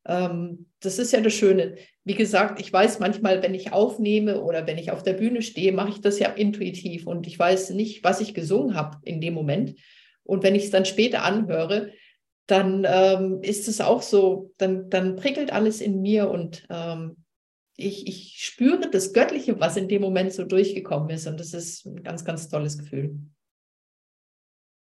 ähm, 0.06 0.66
das 0.80 0.98
ist 0.98 1.12
ja 1.12 1.20
das 1.20 1.34
Schöne. 1.34 1.76
Wie 2.04 2.14
gesagt, 2.14 2.58
ich 2.58 2.72
weiß 2.72 2.98
manchmal, 2.98 3.42
wenn 3.42 3.54
ich 3.54 3.72
aufnehme 3.72 4.42
oder 4.42 4.66
wenn 4.66 4.78
ich 4.78 4.90
auf 4.90 5.02
der 5.02 5.12
Bühne 5.12 5.42
stehe, 5.42 5.72
mache 5.72 5.90
ich 5.90 6.00
das 6.00 6.18
ja 6.18 6.30
intuitiv 6.30 7.06
und 7.06 7.26
ich 7.26 7.38
weiß 7.38 7.70
nicht, 7.70 8.02
was 8.02 8.20
ich 8.20 8.34
gesungen 8.34 8.74
habe 8.74 8.98
in 9.02 9.20
dem 9.20 9.34
Moment. 9.34 9.76
Und 10.24 10.42
wenn 10.42 10.54
ich 10.54 10.64
es 10.64 10.70
dann 10.70 10.86
später 10.86 11.22
anhöre, 11.22 11.92
dann 12.46 12.84
ähm, 12.86 13.40
ist 13.42 13.68
es 13.68 13.80
auch 13.80 14.02
so, 14.02 14.52
dann, 14.58 14.90
dann 14.90 15.16
prickelt 15.16 15.52
alles 15.52 15.80
in 15.80 16.02
mir 16.02 16.30
und 16.30 16.66
ähm, 16.70 17.22
ich, 17.76 18.06
ich 18.06 18.44
spüre 18.44 18.90
das 18.90 19.12
Göttliche, 19.12 19.58
was 19.60 19.76
in 19.76 19.88
dem 19.88 20.02
Moment 20.02 20.32
so 20.32 20.44
durchgekommen 20.44 21.10
ist. 21.10 21.26
Und 21.26 21.40
das 21.40 21.54
ist 21.54 21.86
ein 21.86 22.02
ganz, 22.02 22.24
ganz 22.24 22.48
tolles 22.48 22.78
Gefühl. 22.78 23.18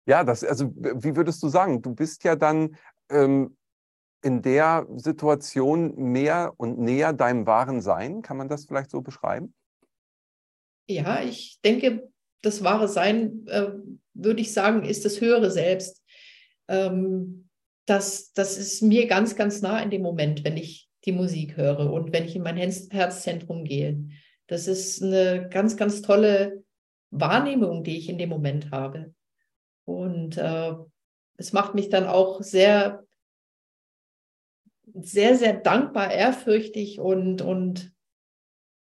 Ja, 0.07 0.23
das, 0.23 0.45
also 0.45 0.73
wie 0.77 1.17
würdest 1.17 1.43
du 1.43 1.49
sagen, 1.49 1.83
du 1.83 1.95
bist 1.95 2.23
ja 2.25 2.37
dann 2.37 2.77
ähm, 3.11 3.57
in 4.23 4.43
der 4.43 4.87
Situation 4.97 5.95
mehr 5.97 6.53
und 6.57 6.79
näher 6.79 7.13
deinem 7.13 7.47
wahren 7.47 7.81
Sein. 7.81 8.23
Kann 8.23 8.37
man 8.37 8.49
das 8.49 8.67
vielleicht 8.67 8.91
so 8.91 9.01
beschreiben? 9.01 9.55
Ja, 10.89 11.23
ich 11.23 11.59
denke, 11.65 12.09
das 12.43 12.63
wahre 12.63 12.89
Sein, 12.89 13.47
äh, 13.49 13.71
würde 14.15 14.41
ich 14.41 14.53
sagen, 14.53 14.85
ist 14.85 15.05
das 15.05 15.21
höhere 15.21 15.51
Selbst 15.51 16.03
ähm, 16.69 17.49
das, 17.87 18.33
das 18.33 18.59
ist 18.59 18.83
mir 18.83 19.07
ganz, 19.07 19.37
ganz 19.37 19.63
nah 19.63 19.81
in 19.81 19.91
dem 19.91 20.03
Moment, 20.03 20.45
wenn 20.45 20.57
ich 20.57 20.89
die 21.05 21.13
Musik 21.13 21.57
höre 21.57 21.93
und 21.93 22.13
wenn 22.13 22.25
ich 22.25 22.35
in 22.35 22.43
mein 22.43 22.57
Herzzentrum 22.57 23.65
gehe. 23.65 24.09
Das 24.49 24.67
ist 24.67 25.03
eine 25.03 25.49
ganz, 25.49 25.77
ganz 25.77 26.03
tolle 26.03 26.65
Wahrnehmung, 27.11 27.85
die 27.85 27.97
ich 27.97 28.09
in 28.09 28.19
dem 28.19 28.29
Moment 28.29 28.71
habe. 28.71 29.15
Und 29.85 30.37
äh, 30.37 30.75
es 31.37 31.53
macht 31.53 31.75
mich 31.75 31.89
dann 31.89 32.07
auch 32.07 32.43
sehr, 32.43 33.05
sehr, 34.95 35.37
sehr 35.37 35.55
dankbar, 35.55 36.13
ehrfürchtig 36.13 36.99
und, 36.99 37.43
und 37.43 37.93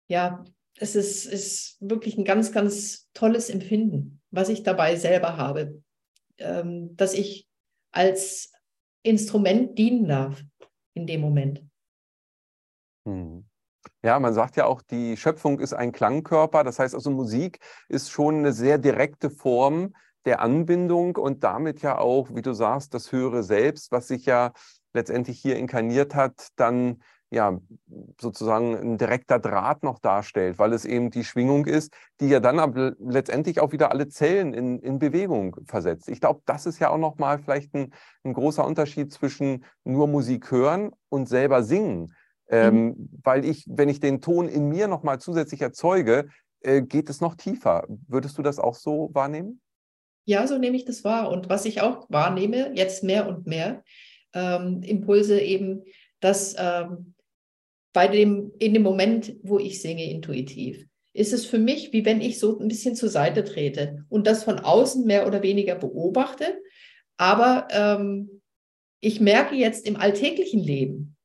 ja, 0.09 0.45
es 0.79 0.95
ist, 0.95 1.27
ist 1.27 1.77
wirklich 1.81 2.17
ein 2.17 2.25
ganz, 2.25 2.53
ganz 2.53 3.09
tolles 3.13 3.51
Empfinden, 3.51 4.21
was 4.31 4.49
ich 4.49 4.63
dabei 4.63 4.97
selber 4.97 5.37
habe, 5.37 5.83
ähm, 6.39 6.97
dass 6.97 7.15
ich 7.15 7.46
als 7.97 8.53
Instrument 9.03 9.79
dienen 9.79 10.09
darf 10.09 10.43
in 10.95 11.07
dem 11.07 11.21
Moment. 11.21 11.63
Hm. 13.07 13.47
Ja, 14.03 14.19
man 14.19 14.35
sagt 14.35 14.57
ja 14.57 14.67
auch, 14.67 14.83
die 14.83 15.17
Schöpfung 15.17 15.61
ist 15.61 15.73
ein 15.73 15.93
Klangkörper. 15.93 16.65
Das 16.65 16.79
heißt 16.79 16.95
also, 16.95 17.11
Musik 17.11 17.61
ist 17.89 18.11
schon 18.11 18.37
eine 18.37 18.53
sehr 18.53 18.79
direkte 18.79 19.31
Form 19.31 19.95
der 20.25 20.41
Anbindung 20.41 21.17
und 21.17 21.45
damit 21.45 21.83
ja 21.83 21.99
auch, 21.99 22.35
wie 22.35 22.43
du 22.43 22.53
sagst, 22.53 22.95
das 22.95 23.13
höhere 23.13 23.45
Selbst, 23.45 23.93
was 23.93 24.09
sich 24.09 24.27
ja 24.27 24.53
letztendlich 24.93 25.39
hier 25.41 25.57
inkarniert 25.57 26.15
hat, 26.15 26.49
dann 26.57 27.03
ja, 27.31 27.59
sozusagen 28.21 28.77
ein 28.77 28.99
direkter 28.99 29.39
Draht 29.39 29.83
noch 29.83 29.99
darstellt, 29.99 30.59
weil 30.59 30.73
es 30.73 30.85
eben 30.85 31.11
die 31.11 31.25
Schwingung 31.25 31.67
ist, 31.67 31.93
die 32.21 32.29
ja 32.29 32.39
dann 32.39 32.61
aber 32.61 32.95
letztendlich 32.99 33.61
auch 33.61 33.73
wieder 33.73 33.91
alle 33.91 34.09
Zellen 34.09 34.55
in, 34.55 34.79
in 34.79 34.99
Bewegung 34.99 35.57
versetzt. 35.65 36.09
Ich 36.09 36.21
glaube, 36.21 36.43
das 36.47 36.67
ist 36.67 36.79
ja 36.79 36.91
auch 36.91 36.99
nochmal 36.99 37.39
vielleicht 37.39 37.75
ein, 37.75 37.93
ein, 38.23 38.33
großer 38.33 38.65
Unterschied 38.65 39.13
zwischen 39.13 39.65
nur 39.85 40.07
Musik 40.07 40.51
hören 40.51 40.93
und 41.09 41.29
selber 41.29 41.65
singen. 41.65 42.15
Ähm, 42.49 42.85
mhm. 42.85 43.09
Weil 43.25 43.45
ich, 43.45 43.65
wenn 43.69 43.89
ich 43.89 43.99
den 43.99 44.21
Ton 44.21 44.49
in 44.49 44.69
mir 44.69 44.87
nochmal 44.87 45.19
zusätzlich 45.19 45.63
erzeuge, 45.63 46.29
äh, 46.61 46.83
geht 46.83 47.11
es 47.11 47.21
noch 47.21 47.35
tiefer. 47.35 47.87
Würdest 48.07 48.39
du 48.39 48.43
das 48.43 48.61
auch 48.61 48.77
so 48.77 49.11
wahrnehmen? 49.13 49.61
Ja, 50.27 50.47
so 50.47 50.59
nehme 50.59 50.77
ich 50.77 50.85
das 50.85 51.03
wahr. 51.03 51.31
Und 51.31 51.49
was 51.49 51.65
ich 51.65 51.81
auch 51.81 52.07
wahrnehme, 52.09 52.73
jetzt 52.75 53.03
mehr 53.03 53.29
und 53.29 53.49
mehr, 53.49 53.83
ähm, 54.33 54.83
Impulse 54.83 55.41
eben, 55.41 55.83
dass 56.21 56.55
ähm, 56.59 57.15
bei 57.97 58.09
dem, 58.09 58.53
in 58.59 58.75
dem 58.75 58.83
Moment, 58.83 59.37
wo 59.43 59.59
ich 59.59 59.81
singe 59.81 60.05
intuitiv, 60.11 60.85
ist 61.15 61.33
es 61.33 61.47
für 61.47 61.57
mich, 61.59 61.95
wie 61.95 62.05
wenn 62.05 62.21
ich 62.21 62.39
so 62.39 62.59
ein 62.59 62.69
bisschen 62.69 62.95
zur 62.95 63.09
Seite 63.09 63.43
trete 63.43 64.05
und 64.11 64.27
das 64.27 64.45
von 64.45 64.59
außen 64.59 65.07
mehr 65.07 65.27
oder 65.27 65.43
weniger 65.43 65.77
beobachte. 65.77 66.61
Aber 67.17 67.69
ähm, 67.71 68.43
ich 69.01 69.23
merke 69.23 69.55
jetzt 69.55 69.87
im 69.87 69.97
alltäglichen 69.97 70.61
Leben, 70.61 71.17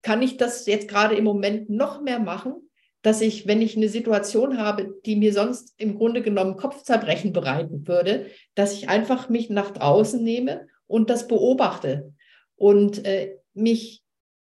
kann 0.00 0.22
ich 0.22 0.38
das 0.38 0.64
jetzt 0.64 0.88
gerade 0.88 1.14
im 1.14 1.24
Moment 1.24 1.68
noch 1.68 2.00
mehr 2.00 2.20
machen, 2.20 2.54
dass 3.02 3.20
ich, 3.20 3.46
wenn 3.46 3.60
ich 3.60 3.76
eine 3.76 3.90
Situation 3.90 4.56
habe, 4.56 4.94
die 5.04 5.14
mir 5.14 5.34
sonst 5.34 5.74
im 5.76 5.94
Grunde 5.94 6.22
genommen 6.22 6.56
Kopfzerbrechen 6.56 7.34
bereiten 7.34 7.86
würde, 7.86 8.28
dass 8.54 8.72
ich 8.72 8.88
einfach 8.88 9.28
mich 9.28 9.50
nach 9.50 9.72
draußen 9.72 10.24
nehme 10.24 10.68
und 10.86 11.10
das 11.10 11.28
beobachte 11.28 12.14
und 12.56 13.04
äh, 13.04 13.36
mich 13.52 14.04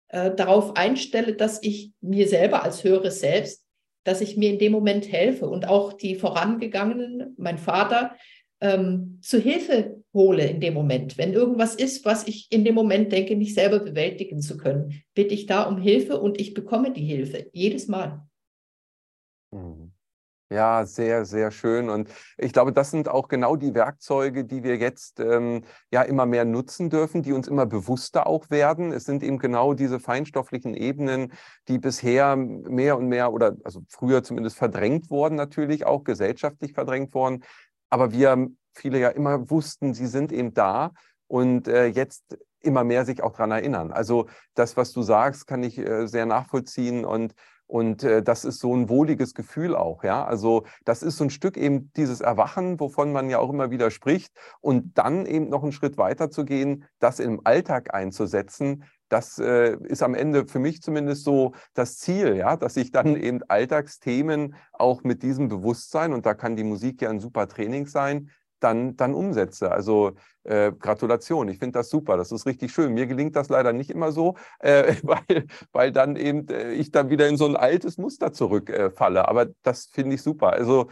äh, 0.10 0.34
darauf 0.36 0.76
einstelle, 0.76 1.34
dass 1.34 1.62
ich 1.64 1.92
mir 2.02 2.28
selber 2.28 2.64
als 2.64 2.84
höheres 2.84 3.20
Selbst, 3.20 3.66
dass 4.04 4.22
ich 4.22 4.38
mir 4.38 4.50
in 4.52 4.60
dem 4.60 4.72
Moment 4.72 5.12
helfe 5.12 5.48
und 5.50 5.68
auch 5.68 5.94
die 5.94 6.16
vorangegangenen, 6.16 7.34
mein 7.38 7.58
Vater, 7.58 8.16
ähm, 8.62 9.20
zu 9.22 9.40
Hilfe 9.40 10.04
hole 10.14 10.48
in 10.48 10.62
dem 10.62 10.74
Moment. 10.74 11.18
Wenn 11.18 11.34
irgendwas 11.34 11.76
ist, 11.76 12.06
was 12.06 12.28
ich 12.28 12.48
in 12.52 12.64
dem 12.64 12.76
Moment 12.76 13.12
denke, 13.12 13.36
nicht 13.36 13.56
selber 13.56 13.80
bewältigen 13.80 14.42
zu 14.42 14.58
können, 14.58 15.04
bitte 15.14 15.34
ich 15.34 15.46
da 15.46 15.64
um 15.64 15.78
Hilfe 15.78 16.20
und 16.20 16.40
ich 16.40 16.54
bekomme 16.54 16.92
die 16.92 17.06
Hilfe 17.06 17.50
jedes 17.52 17.88
Mal. 17.88 18.26
Mhm. 19.52 19.95
Ja, 20.56 20.86
sehr, 20.86 21.26
sehr 21.26 21.52
schön. 21.52 21.90
Und 21.90 22.10
ich 22.38 22.54
glaube, 22.54 22.72
das 22.72 22.90
sind 22.90 23.10
auch 23.10 23.28
genau 23.28 23.58
die 23.58 23.76
Werkzeuge, 23.76 24.46
die 24.46 24.64
wir 24.64 24.78
jetzt 24.78 25.20
ähm, 25.20 25.66
ja 25.92 26.02
immer 26.02 26.26
mehr 26.26 26.46
nutzen 26.46 26.90
dürfen, 26.90 27.24
die 27.24 27.34
uns 27.34 27.50
immer 27.50 27.66
bewusster 27.66 28.26
auch 28.26 28.50
werden. 28.50 28.94
Es 28.94 29.04
sind 29.04 29.22
eben 29.22 29.38
genau 29.38 29.74
diese 29.74 30.00
feinstofflichen 30.00 30.74
Ebenen, 30.74 31.34
die 31.68 31.78
bisher 31.78 32.38
mehr 32.38 32.98
und 32.98 33.10
mehr 33.10 33.34
oder 33.34 33.58
also 33.66 33.82
früher 33.90 34.24
zumindest 34.24 34.56
verdrängt 34.56 35.10
wurden, 35.10 35.36
natürlich 35.36 35.86
auch 35.86 36.06
gesellschaftlich 36.06 36.72
verdrängt 36.72 37.14
worden. 37.14 37.44
Aber 37.90 38.14
wir 38.14 38.48
viele 38.74 39.00
ja 39.00 39.10
immer 39.10 39.50
wussten, 39.50 39.94
sie 39.94 40.08
sind 40.08 40.32
eben 40.32 40.54
da 40.54 40.94
und 41.28 41.68
äh, 41.68 41.88
jetzt 41.88 42.38
immer 42.62 42.86
mehr 42.86 43.04
sich 43.04 43.22
auch 43.22 43.34
daran 43.34 43.52
erinnern. 43.52 43.92
Also 43.92 44.28
das, 44.54 44.78
was 44.78 44.94
du 44.94 45.02
sagst, 45.02 45.48
kann 45.48 45.64
ich 45.64 45.78
äh, 45.78 46.08
sehr 46.08 46.26
nachvollziehen 46.26 47.04
und 47.04 47.36
und 47.68 48.04
äh, 48.04 48.22
das 48.22 48.46
ist 48.46 48.60
so 48.60 48.76
ein 48.76 48.90
wohliges 48.90 49.34
Gefühl 49.34 49.76
auch, 49.76 50.04
ja. 50.04 50.24
Also 50.26 50.66
das 50.84 51.04
ist 51.04 51.18
so 51.18 51.24
ein 51.24 51.30
Stück 51.30 51.58
eben 51.58 51.92
dieses 51.96 52.22
Erwachen, 52.22 52.80
wovon 52.80 53.12
man 53.12 53.30
ja 53.30 53.40
auch 53.40 53.50
immer 53.50 53.72
wieder 53.72 53.92
spricht. 53.92 54.34
Und 54.62 54.98
dann 54.98 55.26
eben 55.26 55.50
noch 55.50 55.64
einen 55.64 55.72
Schritt 55.72 55.98
weiter 55.98 56.30
zu 56.30 56.46
gehen, 56.46 56.86
das 57.00 57.20
im 57.20 57.42
Alltag 57.44 57.94
einzusetzen, 57.94 58.84
das 59.10 59.38
äh, 59.38 59.78
ist 59.84 60.02
am 60.02 60.16
Ende 60.16 60.48
für 60.48 60.60
mich 60.60 60.82
zumindest 60.82 61.24
so 61.24 61.54
das 61.74 61.98
Ziel, 61.98 62.36
ja, 62.36 62.56
dass 62.56 62.76
ich 62.76 62.92
dann 62.92 63.16
eben 63.16 63.42
Alltagsthemen 63.48 64.56
auch 64.74 65.04
mit 65.04 65.22
diesem 65.22 65.48
Bewusstsein, 65.48 66.14
und 66.14 66.26
da 66.26 66.34
kann 66.34 66.56
die 66.56 66.64
Musik 66.64 67.02
ja 67.02 67.10
ein 67.10 67.20
super 67.20 67.48
Training 67.48 67.86
sein, 67.86 68.32
dann, 68.60 68.96
dann 68.96 69.14
umsetze. 69.14 69.72
Also 69.72 70.14
äh, 70.44 70.72
Gratulation, 70.72 71.48
ich 71.50 71.60
finde 71.60 71.80
das 71.80 71.90
super, 71.90 72.18
das 72.18 72.32
ist 72.32 72.46
richtig 72.46 72.72
schön. 72.72 72.94
Mir 72.94 73.08
gelingt 73.08 73.36
das 73.36 73.50
leider 73.50 73.74
nicht 73.74 73.90
immer 73.90 74.12
so, 74.12 74.36
äh, 74.60 74.96
weil, 75.04 75.48
weil 75.72 75.92
dann 75.92 76.16
eben 76.16 76.48
äh, 76.50 76.72
ich 76.74 76.92
dann 76.92 77.10
wieder 77.10 77.28
in 77.28 77.38
so 77.38 77.46
ein 77.46 77.56
altes 77.56 77.98
Muster 77.98 78.34
zurückfalle. 78.34 79.20
Äh, 79.20 79.24
Aber 79.24 79.48
das 79.64 79.86
finde 79.86 80.16
ich 80.16 80.22
super. 80.22 80.54
Also 80.54 80.88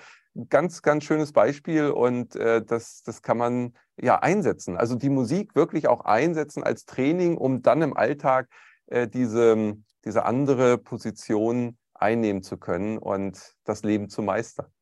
ganz, 0.49 0.81
ganz 0.81 1.03
schönes 1.03 1.31
Beispiel 1.31 1.89
und 1.89 2.35
äh, 2.35 2.63
das, 2.63 3.03
das 3.03 3.21
kann 3.21 3.37
man 3.37 3.73
ja 4.01 4.19
einsetzen. 4.19 4.77
Also 4.77 4.95
die 4.95 5.09
Musik 5.09 5.55
wirklich 5.55 5.87
auch 5.87 6.01
einsetzen 6.01 6.63
als 6.63 6.85
Training, 6.85 7.37
um 7.37 7.61
dann 7.61 7.81
im 7.83 7.95
Alltag 7.95 8.49
äh, 8.87 9.07
diese, 9.07 9.75
diese 10.05 10.25
andere 10.25 10.77
Position 10.79 11.77
einnehmen 11.93 12.41
zu 12.41 12.57
können 12.57 12.97
und 12.97 13.55
das 13.63 13.83
Leben 13.83 14.09
zu 14.09 14.23
meistern 14.23 14.72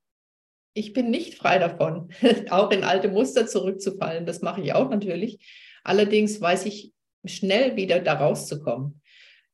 ich 0.73 0.93
bin 0.93 1.10
nicht 1.10 1.36
frei 1.36 1.60
davon, 1.60 2.10
auch 2.49 2.71
in 2.71 2.84
alte 2.84 3.10
Muster 3.10 3.47
zurückzufallen. 3.47 4.25
Das 4.25 4.41
mache 4.41 4.62
ich 4.62 4.73
auch 4.73 4.89
natürlich. 4.89 5.39
Allerdings 5.84 6.39
weiß 6.39 6.65
ich 6.65 6.93
schnell 7.25 7.75
wieder 7.75 7.99
da 7.99 8.13
rauszukommen. 8.13 9.01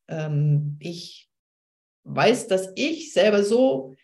Ähm, 0.08 0.78
ich 0.80 1.30
weiß, 2.04 2.48
dass 2.48 2.72
ich 2.76 3.14
selber 3.14 3.44
so 3.44 3.96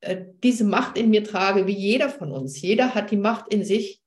äh, 0.00 0.24
diese 0.42 0.64
Macht 0.64 0.98
in 0.98 1.10
mir 1.10 1.24
trage, 1.24 1.66
wie 1.66 1.76
jeder 1.76 2.08
von 2.08 2.32
uns. 2.32 2.60
Jeder 2.60 2.94
hat 2.94 3.10
die 3.10 3.16
Macht 3.16 3.52
in 3.52 3.64
sich, 3.64 4.02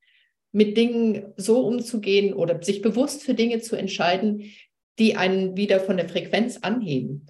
mit 0.53 0.75
Dingen 0.75 1.33
so 1.37 1.65
umzugehen 1.65 2.33
oder 2.33 2.61
sich 2.61 2.81
bewusst 2.81 3.23
für 3.23 3.33
Dinge 3.33 3.61
zu 3.61 3.77
entscheiden, 3.77 4.51
die 4.99 5.15
einen 5.15 5.55
wieder 5.55 5.79
von 5.79 5.95
der 5.95 6.09
Frequenz 6.09 6.57
anheben. 6.57 7.27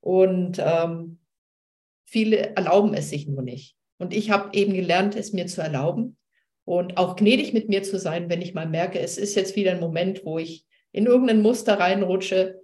Und 0.00 0.58
ähm, 0.58 1.18
viele 2.04 2.54
erlauben 2.56 2.92
es 2.92 3.08
sich 3.08 3.26
nur 3.26 3.42
nicht. 3.42 3.77
Und 3.98 4.14
ich 4.14 4.30
habe 4.30 4.56
eben 4.56 4.74
gelernt, 4.74 5.16
es 5.16 5.32
mir 5.32 5.46
zu 5.46 5.60
erlauben 5.60 6.16
und 6.64 6.96
auch 6.96 7.16
gnädig 7.16 7.52
mit 7.52 7.68
mir 7.68 7.82
zu 7.82 7.98
sein, 7.98 8.28
wenn 8.28 8.42
ich 8.42 8.54
mal 8.54 8.68
merke, 8.68 9.00
es 9.00 9.18
ist 9.18 9.34
jetzt 9.34 9.56
wieder 9.56 9.72
ein 9.72 9.80
Moment, 9.80 10.24
wo 10.24 10.38
ich 10.38 10.66
in 10.92 11.06
irgendein 11.06 11.42
Muster 11.42 11.78
reinrutsche, 11.78 12.60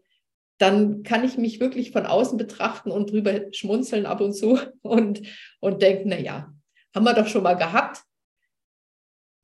dann 0.58 1.02
kann 1.02 1.24
ich 1.24 1.36
mich 1.36 1.60
wirklich 1.60 1.90
von 1.90 2.06
außen 2.06 2.38
betrachten 2.38 2.90
und 2.90 3.10
drüber 3.10 3.52
schmunzeln 3.52 4.06
ab 4.06 4.20
und 4.20 4.32
zu 4.32 4.58
und, 4.82 5.22
und 5.60 5.82
denken, 5.82 6.08
na 6.08 6.18
ja, 6.18 6.52
haben 6.94 7.04
wir 7.04 7.14
doch 7.14 7.26
schon 7.26 7.42
mal 7.42 7.54
gehabt. 7.54 8.02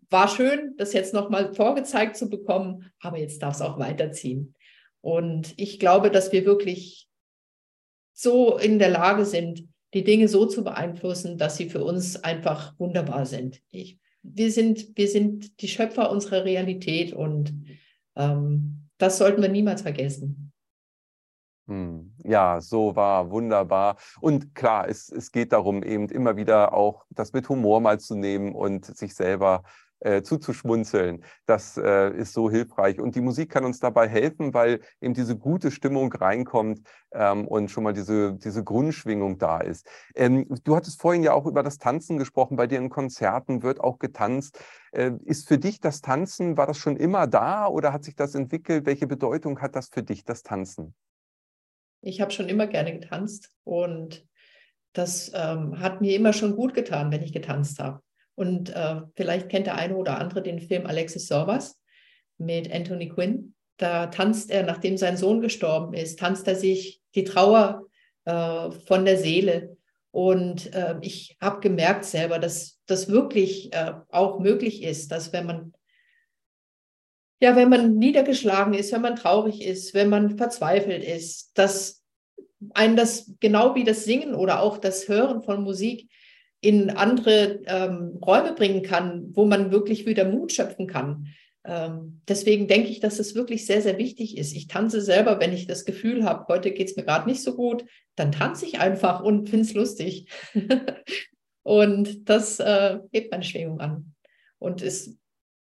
War 0.09 0.29
schön, 0.29 0.75
das 0.77 0.93
jetzt 0.93 1.15
nochmal 1.15 1.55
vorgezeigt 1.55 2.17
zu 2.17 2.29
bekommen, 2.29 2.91
aber 3.01 3.19
jetzt 3.19 3.43
darf 3.43 3.55
es 3.55 3.63
auch 3.63 3.79
weiterziehen. 3.79 4.55
Und 5.01 5.55
ich 5.57 5.79
glaube, 5.79 6.11
dass 6.11 6.33
wir 6.33 6.45
wirklich 6.45 7.09
so 8.13 8.59
in 8.59 8.79
der 8.79 8.91
Lage 8.91 9.25
sind, 9.25 9.69
die 9.95 10.05
Dinge 10.05 10.29
so 10.29 10.47
zu 10.47 10.63
beeinflussen, 10.65 11.39
dass 11.39 11.57
sie 11.57 11.69
für 11.69 11.85
uns 11.85 12.23
einfach 12.23 12.79
wunderbar 12.79 13.27
sind. 13.27 13.61
Ich, 13.71 13.99
wir, 14.23 14.51
sind 14.53 14.97
wir 14.97 15.09
sind 15.09 15.61
die 15.61 15.69
Schöpfer 15.69 16.11
unserer 16.11 16.45
Realität 16.45 17.13
und 17.13 17.55
ähm, 18.17 18.89
das 18.99 19.19
sollten 19.19 19.43
wir 19.43 19.49
niemals 19.49 19.83
vergessen. 19.83 20.53
Hm. 21.67 22.15
Ja, 22.25 22.61
so 22.61 22.97
war 22.97 23.31
wunderbar. 23.31 23.97
Und 24.21 24.55
klar, 24.55 24.89
es, 24.89 25.09
es 25.09 25.31
geht 25.31 25.53
darum, 25.53 25.83
eben 25.83 26.09
immer 26.09 26.37
wieder 26.37 26.75
auch 26.75 27.05
das 27.11 27.33
mit 27.33 27.49
Humor 27.49 27.81
mal 27.81 28.01
zu 28.01 28.17
nehmen 28.17 28.55
und 28.55 28.85
sich 28.85 29.15
selber 29.15 29.63
äh, 29.65 29.71
zuzuschmunzeln. 30.23 31.25
Das 31.47 31.77
äh, 31.77 32.11
ist 32.17 32.33
so 32.33 32.51
hilfreich. 32.51 33.01
Und 33.01 33.15
die 33.15 33.21
Musik 33.21 33.51
kann 33.51 33.65
uns 33.65 33.81
dabei 33.81 34.09
helfen, 34.09 34.55
weil 34.55 34.81
eben 35.01 35.15
diese 35.15 35.37
gute 35.37 35.71
Stimmung 35.71 36.13
reinkommt 36.13 36.83
ähm, 37.13 37.47
und 37.47 37.71
schon 37.71 37.85
mal 37.85 37.93
diese, 37.93 38.35
diese 38.35 38.65
Grundschwingung 38.65 39.39
da 39.39 39.61
ist. 39.61 39.87
Ähm, 40.15 40.47
du 40.65 40.77
hattest 40.77 41.01
vorhin 41.01 41.23
ja 41.23 41.33
auch 41.33 41.47
über 41.47 41.63
das 41.63 41.79
Tanzen 41.79 42.19
gesprochen. 42.19 42.57
Bei 42.57 42.67
dir 42.67 42.79
in 42.79 42.89
Konzerten 42.89 43.63
wird 43.63 43.81
auch 43.81 43.99
getanzt. 43.99 44.59
Äh, 44.93 45.13
ist 45.25 45.49
für 45.49 45.59
dich 45.59 45.81
das 45.81 46.01
Tanzen, 46.01 46.57
war 46.57 46.67
das 46.67 46.79
schon 46.79 46.97
immer 46.97 47.27
da 47.27 47.67
oder 47.67 47.93
hat 47.93 48.05
sich 48.05 48.17
das 48.17 48.35
entwickelt? 48.35 48.87
Welche 48.87 49.07
Bedeutung 49.07 49.61
hat 49.61 49.77
das 49.77 49.89
für 49.89 50.03
dich, 50.03 50.25
das 50.25 50.43
Tanzen? 50.43 50.95
Ich 52.03 52.21
habe 52.21 52.31
schon 52.31 52.49
immer 52.49 52.67
gerne 52.67 52.99
getanzt 52.99 53.51
und 53.65 54.27
das 54.93 55.31
ähm, 55.35 55.79
hat 55.79 56.01
mir 56.01 56.17
immer 56.17 56.33
schon 56.33 56.57
gut 56.57 56.75
getan, 56.75 57.13
wenn 57.13 57.23
ich 57.23 57.33
getanzt 57.33 57.79
habe. 57.79 58.01
Und 58.35 58.71
äh, 58.71 59.03
vielleicht 59.15 59.49
kennt 59.49 59.67
der 59.67 59.77
eine 59.77 59.97
oder 59.97 60.19
andere 60.19 60.43
den 60.43 60.61
Film 60.61 60.87
Alexis 60.87 61.27
Sorbas 61.27 61.81
mit 62.39 62.73
Anthony 62.73 63.09
Quinn. 63.09 63.55
Da 63.77 64.07
tanzt 64.07 64.51
er, 64.51 64.63
nachdem 64.63 64.97
sein 64.97 65.17
Sohn 65.17 65.41
gestorben 65.41 65.95
ist, 65.95 66.19
tanzt 66.19 66.47
er 66.49 66.55
sich 66.55 67.01
die 67.15 67.25
Trauer 67.25 67.87
äh, 68.25 68.71
von 68.71 69.05
der 69.05 69.19
Seele. 69.19 69.77
Und 70.11 70.75
äh, 70.75 70.97
ich 71.03 71.37
habe 71.41 71.61
gemerkt 71.61 72.05
selber, 72.05 72.39
dass 72.39 72.81
das 72.87 73.09
wirklich 73.09 73.73
äh, 73.73 73.93
auch 74.11 74.41
möglich 74.41 74.83
ist, 74.83 75.13
dass 75.13 75.33
wenn 75.33 75.47
man 75.47 75.73
ja, 77.43 77.57
wenn 77.57 77.71
man 77.71 77.97
niedergeschlagen 77.97 78.75
ist, 78.75 78.93
wenn 78.93 79.01
man 79.01 79.17
traurig 79.17 79.65
ist, 79.65 79.95
wenn 79.95 80.11
man 80.11 80.37
verzweifelt 80.37 81.03
ist, 81.03 81.53
dass 81.55 82.05
ein 82.75 82.97
das 82.97 83.33
genau 83.41 83.75
wie 83.75 83.85
das 83.85 84.05
Singen 84.05 84.35
oder 84.35 84.61
auch 84.61 84.77
das 84.77 85.09
Hören 85.09 85.43
von 85.43 85.63
Musik 85.63 86.11
in 86.61 86.91
andere 86.91 87.61
ähm, 87.67 88.19
Räume 88.25 88.55
bringen 88.55 88.83
kann, 88.83 89.29
wo 89.33 89.45
man 89.47 89.73
wirklich 89.73 90.07
wieder 90.07 90.25
Mut 90.25 90.53
schöpfen 90.53 90.87
kann. 90.87 91.29
ähm, 91.65 92.21
deswegen 92.29 92.69
denke 92.69 92.89
ich, 92.89 93.01
dass 93.01 93.19
es 93.19 93.35
wirklich 93.35 93.67
sehr, 93.67 93.83
sehr 93.83 93.99
wichtig 93.99 94.37
ist. 94.37 94.55
Ich 94.55 94.67
tanze 94.67 95.01
selber, 95.01 95.41
wenn 95.41 95.53
ich 95.53 95.67
das 95.67 95.85
Gefühl 95.85 96.25
habe, 96.25 96.47
heute 96.49 96.71
geht 96.71 96.89
es 96.89 96.97
mir 96.97 97.05
gerade 97.05 97.29
nicht 97.29 97.43
so 97.43 97.55
gut, 97.55 97.85
dann 98.17 98.33
tanze 98.33 98.67
ich 98.67 98.79
einfach 98.79 99.23
und 99.23 99.49
finde 99.49 99.65
es 99.65 99.75
lustig. 99.75 100.27
und 101.63 102.29
das 102.29 102.61
äh, 102.61 102.99
hebt 103.13 103.31
meine 103.31 103.45
Schwingung 103.45 103.81
an. 103.81 104.15
Und 104.59 104.83
es, 104.83 105.19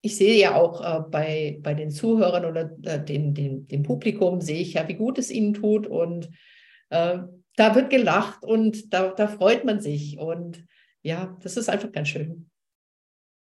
ich 0.01 0.15
sehe 0.15 0.39
ja 0.39 0.55
auch 0.55 0.81
äh, 0.81 1.01
bei, 1.09 1.59
bei 1.61 1.75
den 1.75 1.91
Zuhörern 1.91 2.45
oder 2.45 2.71
äh, 2.83 3.03
dem, 3.03 3.33
dem, 3.33 3.67
dem 3.67 3.83
Publikum, 3.83 4.41
sehe 4.41 4.61
ich 4.61 4.73
ja, 4.73 4.87
wie 4.87 4.95
gut 4.95 5.19
es 5.19 5.29
ihnen 5.29 5.53
tut. 5.53 5.85
Und 5.85 6.29
äh, 6.89 7.19
da 7.55 7.75
wird 7.75 7.89
gelacht 7.89 8.43
und 8.43 8.93
da, 8.93 9.09
da 9.09 9.27
freut 9.27 9.65
man 9.65 9.81
sich. 9.81 10.17
Und 10.17 10.65
ja, 11.01 11.37
das 11.41 11.57
ist 11.57 11.69
einfach 11.69 11.91
ganz 11.91 12.09
schön. 12.09 12.49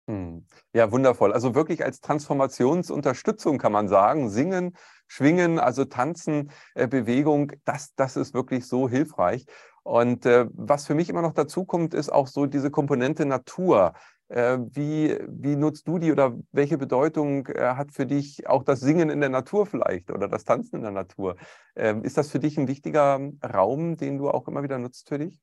Hm. 0.09 0.45
Ja, 0.73 0.91
wundervoll. 0.91 1.33
Also 1.33 1.55
wirklich 1.55 1.85
als 1.85 2.01
Transformationsunterstützung 2.01 3.59
kann 3.59 3.73
man 3.73 3.89
sagen, 3.89 4.29
singen, 4.29 4.77
schwingen, 5.07 5.59
also 5.59 5.85
tanzen, 5.85 6.51
äh, 6.75 6.89
Bewegung, 6.89 7.53
das, 7.65 7.95
das 7.95 8.17
ist 8.17 8.35
wirklich 8.35 8.67
so 8.67 8.89
hilfreich. 8.89 9.47
Und 9.83 10.27
äh, 10.27 10.47
was 10.53 10.87
für 10.87 10.95
mich 10.95 11.09
immer 11.09 11.23
noch 11.23 11.33
dazu 11.33 11.65
kommt, 11.65 11.95
ist 11.95 12.11
auch 12.11 12.27
so 12.27 12.47
diese 12.47 12.71
Komponente 12.71 13.25
Natur. 13.25 13.93
Äh, 14.29 14.59
wie, 14.73 15.19
wie 15.29 15.57
nutzt 15.57 15.89
du 15.89 15.99
die 15.99 16.13
oder 16.13 16.37
welche 16.53 16.79
Bedeutung 16.79 17.47
äh, 17.47 17.75
hat 17.75 17.93
für 17.93 18.07
dich 18.07 18.49
auch 18.49 18.63
das 18.63 18.81
Singen 18.81 19.11
in 19.11 19.21
der 19.21 19.31
Natur 19.31 19.67
vielleicht 19.67 20.11
oder 20.11 20.29
das 20.29 20.45
Tanzen 20.45 20.77
in 20.77 20.83
der 20.83 20.93
Natur? 20.93 21.37
Ähm, 21.77 22.05
ist 22.05 22.17
das 22.17 22.31
für 22.31 22.39
dich 22.39 22.59
ein 22.59 22.69
wichtiger 22.69 23.21
Raum, 23.45 23.97
den 23.97 24.19
du 24.19 24.29
auch 24.29 24.49
immer 24.49 24.63
wieder 24.63 24.79
nutzt 24.79 25.09
für 25.09 25.19
dich? 25.19 25.41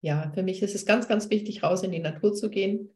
Ja, 0.00 0.30
für 0.34 0.42
mich 0.42 0.62
ist 0.62 0.74
es 0.74 0.86
ganz, 0.86 1.08
ganz 1.08 1.28
wichtig, 1.30 1.62
raus 1.62 1.82
in 1.82 1.92
die 1.92 1.98
Natur 1.98 2.32
zu 2.32 2.48
gehen. 2.48 2.90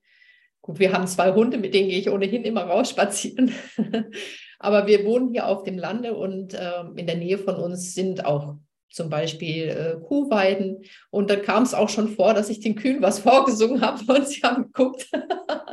Gut, 0.62 0.78
wir 0.78 0.92
haben 0.92 1.06
zwei 1.06 1.34
Hunde, 1.34 1.58
mit 1.58 1.74
denen 1.74 1.90
gehe 1.90 1.98
ich 1.98 2.08
ohnehin 2.08 2.44
immer 2.44 2.62
raus 2.62 2.90
spazieren. 2.90 3.52
Aber 4.58 4.86
wir 4.86 5.04
wohnen 5.04 5.30
hier 5.30 5.46
auf 5.46 5.62
dem 5.62 5.76
Lande 5.76 6.14
und 6.14 6.54
äh, 6.54 6.80
in 6.96 7.06
der 7.06 7.16
Nähe 7.16 7.36
von 7.36 7.56
uns 7.56 7.94
sind 7.94 8.24
auch 8.24 8.56
zum 8.94 9.10
Beispiel 9.10 9.68
äh, 9.68 10.00
Kuhweiden. 10.02 10.84
Und 11.10 11.28
dann 11.28 11.42
kam 11.42 11.64
es 11.64 11.74
auch 11.74 11.90
schon 11.90 12.08
vor, 12.08 12.32
dass 12.32 12.48
ich 12.48 12.60
den 12.60 12.76
Kühen 12.76 13.02
was 13.02 13.18
vorgesungen 13.20 13.82
habe 13.82 14.10
und 14.10 14.26
sie 14.26 14.40
haben 14.40 14.72
geguckt. 14.72 15.10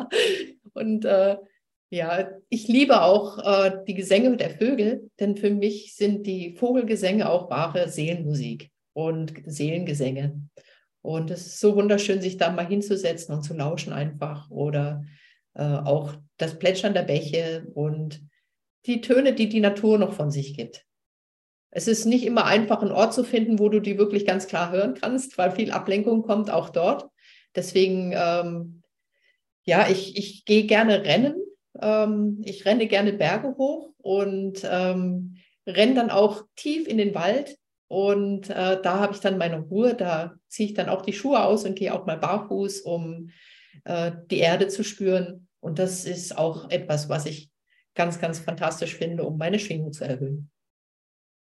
und 0.74 1.06
äh, 1.06 1.38
ja, 1.90 2.30
ich 2.50 2.68
liebe 2.68 3.02
auch 3.02 3.38
äh, 3.38 3.72
die 3.88 3.94
Gesänge 3.94 4.36
der 4.38 4.50
Vögel, 4.50 5.10
denn 5.20 5.38
für 5.38 5.52
mich 5.52 5.96
sind 5.96 6.26
die 6.26 6.56
Vogelgesänge 6.56 7.30
auch 7.30 7.50
wahre 7.50 7.90
Seelenmusik 7.90 8.72
und 8.94 9.34
Seelengesänge. 9.46 10.42
Und 11.02 11.32
es 11.32 11.48
ist 11.48 11.60
so 11.60 11.76
wunderschön, 11.76 12.22
sich 12.22 12.38
da 12.38 12.52
mal 12.52 12.68
hinzusetzen 12.68 13.34
und 13.34 13.44
zu 13.44 13.54
lauschen 13.54 13.94
einfach 13.94 14.50
oder 14.50 15.04
äh, 15.56 15.64
auch 15.64 16.14
das 16.38 16.60
Plätschern 16.60 16.94
der 16.94 17.04
Bäche 17.04 17.68
und 17.74 18.22
die 18.86 19.02
Töne, 19.02 19.34
die 19.34 19.50
die 19.50 19.60
Natur 19.60 19.98
noch 19.98 20.14
von 20.14 20.32
sich 20.32 20.56
gibt. 20.56 20.86
Es 21.72 21.88
ist 21.88 22.06
nicht 22.06 22.26
immer 22.26 22.46
einfach, 22.46 22.82
einen 22.82 22.92
Ort 22.92 23.14
zu 23.14 23.24
finden, 23.24 23.60
wo 23.60 23.70
du 23.70 23.80
die 23.80 23.98
wirklich 23.98 24.26
ganz 24.26 24.48
klar 24.48 24.72
hören 24.72 24.96
kannst, 24.96 25.38
weil 25.38 25.52
viel 25.52 25.72
Ablenkung 25.72 26.24
kommt 26.24 26.52
auch 26.52 26.70
dort. 26.70 27.10
Deswegen, 27.56 28.14
ähm, 28.16 28.84
ja, 29.64 29.88
ich, 29.90 30.18
ich 30.18 30.46
gehe 30.46 30.66
gerne 30.66 31.04
rennen. 31.04 31.36
Ähm, 31.80 32.42
ich 32.44 32.66
renne 32.66 32.88
gerne 32.88 33.14
Berge 33.14 33.56
hoch 33.58 33.94
und 33.98 34.68
ähm, 34.70 35.38
renne 35.66 35.94
dann 35.94 36.10
auch 36.10 36.44
tief 36.56 36.88
in 36.88 36.98
den 36.98 37.16
Wald, 37.16 37.58
und 37.92 38.50
äh, 38.50 38.82
da 38.82 39.02
habe 39.02 39.12
ich 39.12 39.20
dann 39.20 39.38
meine 39.38 39.60
Ruhe, 39.60 39.94
da 39.96 40.36
ziehe 40.52 40.70
ich 40.70 40.76
dann 40.76 40.90
auch 40.90 41.02
die 41.02 41.14
Schuhe 41.14 41.44
aus 41.44 41.64
und 41.66 41.76
gehe 41.76 41.94
auch 41.94 42.06
mal 42.06 42.18
barfuß, 42.18 42.82
um 42.82 43.32
äh, 43.86 44.12
die 44.30 44.40
Erde 44.40 44.68
zu 44.68 44.84
spüren. 44.84 45.48
Und 45.62 45.80
das 45.80 46.06
ist 46.06 46.38
auch 46.38 46.70
etwas, 46.70 47.08
was 47.08 47.26
ich 47.26 47.50
ganz, 47.96 48.20
ganz 48.20 48.40
fantastisch 48.40 48.96
finde, 48.96 49.24
um 49.24 49.38
meine 49.38 49.60
Schwingung 49.60 49.94
zu 49.94 50.04
erhöhen. 50.04 50.52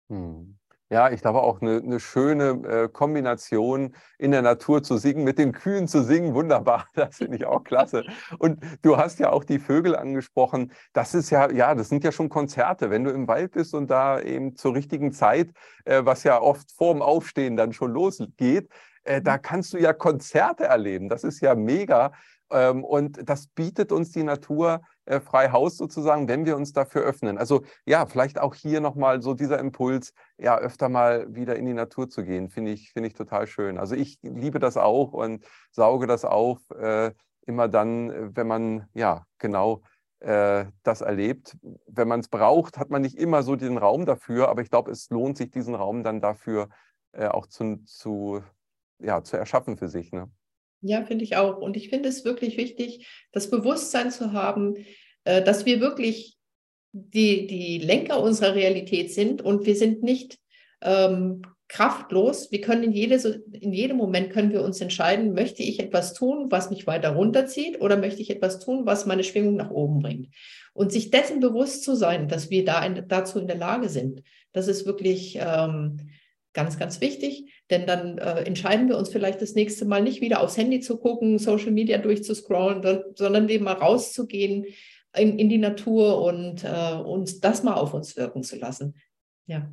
Hm. 0.09 0.58
Ja, 0.91 1.11
ich 1.11 1.21
glaube 1.21 1.43
auch 1.43 1.61
eine, 1.61 1.83
eine 1.83 2.01
schöne 2.01 2.63
äh, 2.67 2.89
Kombination 2.89 3.95
in 4.17 4.31
der 4.31 4.41
Natur 4.41 4.83
zu 4.83 4.97
singen, 4.97 5.23
mit 5.23 5.39
den 5.39 5.53
Kühen 5.53 5.87
zu 5.87 6.03
singen, 6.03 6.35
wunderbar, 6.35 6.87
das 6.95 7.19
finde 7.19 7.37
ich 7.37 7.45
auch 7.45 7.63
klasse. 7.63 8.05
Und 8.39 8.65
du 8.81 8.97
hast 8.97 9.19
ja 9.19 9.31
auch 9.31 9.45
die 9.45 9.59
Vögel 9.59 9.95
angesprochen. 9.95 10.73
Das 10.95 11.15
ist 11.15 11.29
ja, 11.29 11.51
ja, 11.51 11.75
das 11.75 11.91
sind 11.91 12.05
ja 12.05 12.13
schon 12.13 12.31
Konzerte, 12.31 12.89
wenn 12.89 13.05
du 13.05 13.11
im 13.11 13.29
Wald 13.29 13.53
bist 13.53 13.75
und 13.75 13.91
da 13.91 14.19
eben 14.19 14.57
zur 14.57 14.75
richtigen 14.75 15.13
Zeit, 15.13 15.51
äh, 15.85 16.07
was 16.07 16.25
ja 16.25 16.41
oft 16.41 16.73
vorm 16.73 17.03
Aufstehen 17.03 17.57
dann 17.57 17.75
schon 17.75 17.93
losgeht, 17.93 18.71
äh, 19.05 19.21
da 19.21 19.37
mhm. 19.37 19.43
kannst 19.43 19.75
du 19.75 19.79
ja 19.79 19.93
Konzerte 19.93 20.65
erleben. 20.65 21.11
Das 21.11 21.23
ist 21.23 21.41
ja 21.41 21.55
mega. 21.55 22.13
Ähm, 22.51 22.83
und 22.83 23.29
das 23.29 23.49
bietet 23.49 23.93
uns 23.93 24.13
die 24.13 24.23
Natur 24.23 24.81
äh, 25.09 25.21
frei 25.21 25.51
Haus 25.51 25.77
sozusagen, 25.77 26.29
wenn 26.29 26.45
wir 26.45 26.57
uns 26.57 26.73
dafür 26.73 27.03
öffnen. 27.03 27.39
Also 27.39 27.63
ja, 27.87 28.07
vielleicht 28.07 28.39
auch 28.39 28.55
hier 28.55 28.81
nochmal 28.81 29.23
so 29.23 29.35
dieser 29.35 29.59
Impuls, 29.59 30.13
ja, 30.37 30.59
öfter 30.59 30.89
mal 30.89 31.35
wieder 31.35 31.57
in 31.57 31.67
die 31.67 31.75
Natur 31.75 32.09
zu 32.09 32.25
gehen, 32.25 32.51
finde 32.51 32.73
ich, 32.73 32.93
finde 32.93 33.09
ich 33.09 33.15
total 33.15 33.47
schön. 33.47 33.79
Also 33.79 33.95
ich 33.95 34.19
liebe 34.23 34.59
das 34.59 34.77
auch 34.77 35.13
und 35.13 35.45
sauge 35.71 36.07
das 36.07 36.25
auf, 36.25 36.59
äh, 36.71 37.13
immer 37.47 37.69
dann, 37.69 38.37
wenn 38.37 38.47
man, 38.47 38.89
ja, 38.93 39.25
genau 39.39 39.83
äh, 40.21 40.67
das 40.83 41.01
erlebt. 41.01 41.57
Wenn 41.87 42.09
man 42.09 42.21
es 42.21 42.29
braucht, 42.29 42.79
hat 42.79 42.91
man 42.91 43.03
nicht 43.03 43.17
immer 43.17 43.43
so 43.43 43.57
den 43.57 43.79
Raum 43.79 44.05
dafür, 44.05 44.49
aber 44.49 44.63
ich 44.63 44.71
glaube, 44.71 44.91
es 44.91 45.09
lohnt 45.11 45.39
sich, 45.39 45.51
diesen 45.51 45.75
Raum 45.75 46.03
dann 46.03 46.21
dafür 46.21 46.69
äh, 47.13 47.29
auch 47.29 47.47
zu, 47.47 47.83
zu, 47.85 48.43
ja, 48.99 49.23
zu 49.23 49.37
erschaffen 49.37 49.77
für 49.79 49.89
sich. 49.89 50.13
Ne? 50.13 50.31
Ja, 50.81 51.05
finde 51.05 51.25
ich 51.25 51.37
auch. 51.37 51.59
Und 51.59 51.77
ich 51.77 51.89
finde 51.89 52.09
es 52.09 52.25
wirklich 52.25 52.57
wichtig, 52.57 53.07
das 53.33 53.51
Bewusstsein 53.51 54.11
zu 54.11 54.33
haben, 54.33 54.75
äh, 55.25 55.43
dass 55.43 55.67
wir 55.67 55.81
wirklich 55.81 56.37
die, 56.93 57.47
die 57.47 57.79
Lenker 57.79 58.23
unserer 58.23 58.55
Realität 58.55 59.13
sind 59.13 59.43
und 59.43 59.67
wir 59.67 59.77
sind 59.77 60.03
nicht 60.03 60.39
ähm, 60.81 61.43
kraftlos. 61.69 62.51
Wir 62.51 62.61
können 62.61 62.83
in, 62.83 62.93
jede, 62.93 63.17
in 63.53 63.73
jedem 63.73 63.99
Moment 63.99 64.31
können 64.31 64.53
wir 64.53 64.63
uns 64.63 64.81
entscheiden, 64.81 65.35
möchte 65.35 65.63
ich 65.63 65.81
etwas 65.81 66.15
tun, 66.15 66.47
was 66.51 66.71
mich 66.71 66.87
weiter 66.87 67.11
runterzieht 67.11 67.81
oder 67.81 67.97
möchte 67.97 68.23
ich 68.23 68.31
etwas 68.31 68.59
tun, 68.59 68.87
was 68.87 69.05
meine 69.05 69.25
Schwingung 69.25 69.57
nach 69.57 69.71
oben 69.71 70.01
bringt. 70.01 70.29
Und 70.73 70.93
sich 70.93 71.11
dessen 71.11 71.41
bewusst 71.41 71.85
zu 71.85 71.95
sein, 71.95 72.29
dass 72.29 72.51
wir 72.51 72.65
da 72.65 72.85
in, 72.85 73.07
dazu 73.09 73.39
in 73.39 73.49
der 73.49 73.57
Lage 73.57 73.89
sind, 73.89 74.23
das 74.53 74.69
ist 74.69 74.87
wirklich 74.87 75.39
ähm, 75.41 76.09
ganz, 76.59 76.77
ganz 76.77 77.01
wichtig. 77.01 77.53
Denn 77.71 77.87
dann 77.87 78.19
äh, 78.19 78.43
entscheiden 78.43 78.89
wir 78.89 78.99
uns 78.99 79.11
vielleicht 79.11 79.41
das 79.41 79.55
nächste 79.55 79.85
Mal 79.85 80.03
nicht 80.03 80.21
wieder 80.21 80.41
aufs 80.41 80.57
Handy 80.57 80.81
zu 80.81 80.99
gucken, 80.99 81.39
Social 81.39 81.71
Media 81.71 81.99
durchzuscrollen, 81.99 82.83
sondern 83.15 83.49
eben 83.49 83.65
mal 83.65 83.75
rauszugehen 83.75 84.67
in, 85.17 85.39
in 85.39 85.49
die 85.49 85.59
Natur 85.59 86.21
und 86.21 86.65
äh, 86.65 86.97
uns 86.97 87.39
das 87.39 87.63
mal 87.63 87.75
auf 87.75 87.95
uns 87.95 88.17
wirken 88.17 88.43
zu 88.43 88.57
lassen. 88.57 88.97
Ja. 89.47 89.73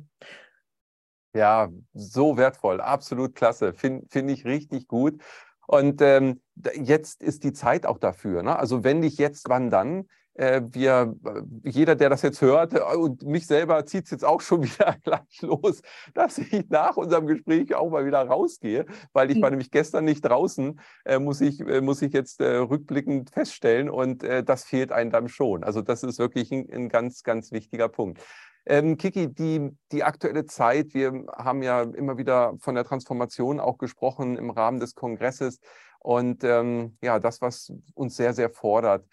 Ja, 1.34 1.72
so 1.92 2.36
wertvoll, 2.36 2.80
absolut 2.80 3.34
klasse, 3.34 3.74
finde 3.74 4.06
find 4.08 4.30
ich 4.30 4.44
richtig 4.44 4.86
gut. 4.86 5.20
Und 5.66 6.00
ähm, 6.02 6.40
jetzt 6.80 7.20
ist 7.20 7.42
die 7.42 7.52
Zeit 7.52 7.84
auch 7.84 7.98
dafür. 7.98 8.44
Ne? 8.44 8.56
Also 8.56 8.84
wenn 8.84 9.00
nicht 9.00 9.18
jetzt, 9.18 9.48
wann 9.48 9.70
dann? 9.70 10.06
Äh, 10.36 10.62
wir, 10.70 11.16
äh, 11.24 11.70
jeder, 11.70 11.94
der 11.94 12.10
das 12.10 12.20
jetzt 12.20 12.42
hört, 12.42 12.74
äh, 12.74 12.80
und 12.80 13.22
mich 13.22 13.46
selber 13.46 13.86
zieht 13.86 14.04
es 14.04 14.10
jetzt 14.10 14.24
auch 14.24 14.42
schon 14.42 14.62
wieder 14.64 14.96
gleich 15.02 15.40
los, 15.40 15.80
dass 16.14 16.38
ich 16.38 16.68
nach 16.68 16.96
unserem 16.96 17.26
Gespräch 17.26 17.74
auch 17.74 17.90
mal 17.90 18.04
wieder 18.04 18.26
rausgehe, 18.26 18.84
weil 19.12 19.30
ich 19.30 19.40
war 19.40 19.50
nämlich 19.50 19.70
gestern 19.70 20.04
nicht 20.04 20.22
draußen, 20.22 20.78
muss, 21.20 21.40
ich, 21.40 21.64
muss 21.80 22.02
ich 22.02 22.12
jetzt 22.12 22.40
rückblickend 22.40 23.30
feststellen 23.30 23.88
und 23.88 24.22
das 24.22 24.64
fehlt 24.64 24.92
einem 24.92 25.10
dann 25.10 25.28
schon. 25.28 25.64
Also 25.64 25.82
das 25.82 26.02
ist 26.02 26.18
wirklich 26.18 26.50
ein, 26.52 26.68
ein 26.72 26.88
ganz, 26.88 27.22
ganz 27.22 27.52
wichtiger 27.52 27.88
Punkt. 27.88 28.20
Ähm, 28.66 28.96
Kiki, 28.96 29.32
die, 29.32 29.70
die 29.92 30.04
aktuelle 30.04 30.46
Zeit, 30.46 30.94
wir 30.94 31.24
haben 31.36 31.62
ja 31.62 31.82
immer 31.82 32.18
wieder 32.18 32.54
von 32.58 32.74
der 32.74 32.84
Transformation 32.84 33.60
auch 33.60 33.78
gesprochen 33.78 34.36
im 34.36 34.50
Rahmen 34.50 34.80
des 34.80 34.94
Kongresses 34.94 35.60
und 36.00 36.44
ähm, 36.44 36.96
ja, 37.00 37.18
das, 37.18 37.40
was 37.40 37.72
uns 37.94 38.16
sehr, 38.16 38.32
sehr 38.32 38.50
fordert, 38.50 39.06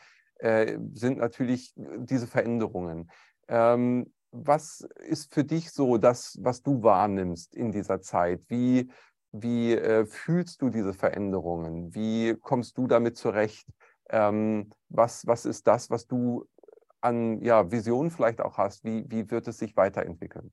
äh, 0.43 0.77
sind 0.93 1.19
natürlich 1.19 1.73
diese 1.75 2.27
Veränderungen. 2.27 3.09
Ähm, 3.47 4.11
was 4.31 4.85
ist 5.07 5.33
für 5.33 5.43
dich 5.45 5.71
so 5.71 5.97
das, 5.97 6.37
was 6.41 6.61
du 6.61 6.83
wahrnimmst 6.83 7.55
in 7.55 7.71
dieser 7.71 8.01
Zeit? 8.01 8.41
Wie, 8.49 8.91
wie 9.31 9.73
äh, 9.73 10.05
fühlst 10.05 10.61
du 10.61 10.69
diese 10.69 10.93
Veränderungen? 10.93 11.95
Wie 11.95 12.35
kommst 12.41 12.77
du 12.77 12.87
damit 12.87 13.15
zurecht? 13.15 13.67
Ähm, 14.09 14.69
was, 14.89 15.25
was 15.25 15.45
ist 15.45 15.65
das, 15.65 15.89
was 15.89 16.07
du 16.07 16.45
an 16.99 17.41
ja, 17.41 17.71
Visionen 17.71 18.11
vielleicht 18.11 18.41
auch 18.41 18.57
hast? 18.57 18.83
Wie, 18.83 19.05
wie 19.09 19.31
wird 19.31 19.47
es 19.47 19.59
sich 19.59 19.77
weiterentwickeln? 19.77 20.51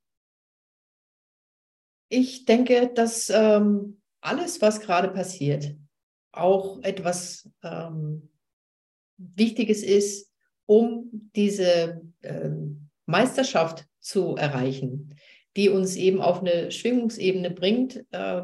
Ich 2.09 2.45
denke, 2.45 2.93
dass 2.95 3.29
ähm, 3.31 4.01
alles, 4.21 4.63
was 4.63 4.81
gerade 4.81 5.09
passiert, 5.09 5.75
auch 6.33 6.81
etwas 6.83 7.51
ähm, 7.63 8.30
Wichtiges 9.35 9.83
ist, 9.83 10.31
um 10.67 11.31
diese 11.35 12.03
ähm, 12.23 12.89
Meisterschaft 13.07 13.87
zu 13.99 14.37
erreichen, 14.37 15.15
die 15.57 15.69
uns 15.69 15.97
eben 15.97 16.21
auf 16.21 16.41
eine 16.41 16.71
Schwingungsebene 16.71 17.51
bringt, 17.51 18.05
äh, 18.13 18.43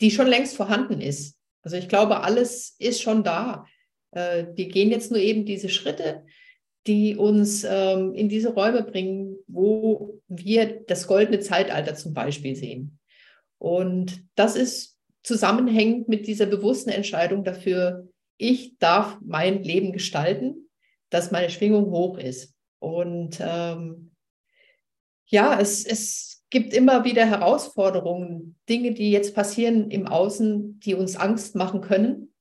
die 0.00 0.10
schon 0.10 0.26
längst 0.26 0.56
vorhanden 0.56 1.00
ist. 1.00 1.38
Also 1.62 1.76
ich 1.76 1.88
glaube, 1.88 2.22
alles 2.22 2.74
ist 2.78 3.02
schon 3.02 3.24
da. 3.24 3.66
Äh, 4.12 4.46
wir 4.54 4.68
gehen 4.68 4.90
jetzt 4.90 5.10
nur 5.10 5.20
eben 5.20 5.44
diese 5.44 5.68
Schritte 5.68 6.24
die 6.86 7.16
uns 7.16 7.64
ähm, 7.64 8.14
in 8.14 8.28
diese 8.28 8.52
Räume 8.52 8.82
bringen, 8.82 9.36
wo 9.46 10.20
wir 10.28 10.80
das 10.86 11.06
goldene 11.06 11.40
Zeitalter 11.40 11.94
zum 11.94 12.12
Beispiel 12.12 12.56
sehen. 12.56 12.98
Und 13.58 14.22
das 14.34 14.56
ist 14.56 14.98
zusammenhängend 15.22 16.08
mit 16.08 16.26
dieser 16.26 16.46
bewussten 16.46 16.90
Entscheidung 16.90 17.44
dafür, 17.44 18.06
ich 18.36 18.78
darf 18.78 19.18
mein 19.24 19.62
Leben 19.62 19.92
gestalten, 19.92 20.68
dass 21.10 21.30
meine 21.30 21.50
Schwingung 21.50 21.90
hoch 21.90 22.18
ist. 22.18 22.54
Und 22.78 23.38
ähm, 23.40 24.12
ja, 25.26 25.58
es, 25.58 25.84
es 25.84 26.44
gibt 26.50 26.72
immer 26.74 27.04
wieder 27.04 27.26
Herausforderungen, 27.26 28.56
Dinge, 28.68 28.92
die 28.92 29.10
jetzt 29.10 29.34
passieren 29.34 29.90
im 29.90 30.06
Außen, 30.06 30.80
die 30.80 30.94
uns 30.94 31.16
Angst 31.16 31.56
machen 31.56 31.80
können. 31.80 32.32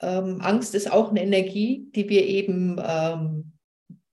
Ähm, 0.00 0.40
Angst 0.40 0.74
ist 0.74 0.90
auch 0.90 1.10
eine 1.10 1.22
Energie, 1.22 1.88
die 1.94 2.08
wir 2.08 2.26
eben, 2.26 2.80
ähm, 2.82 3.52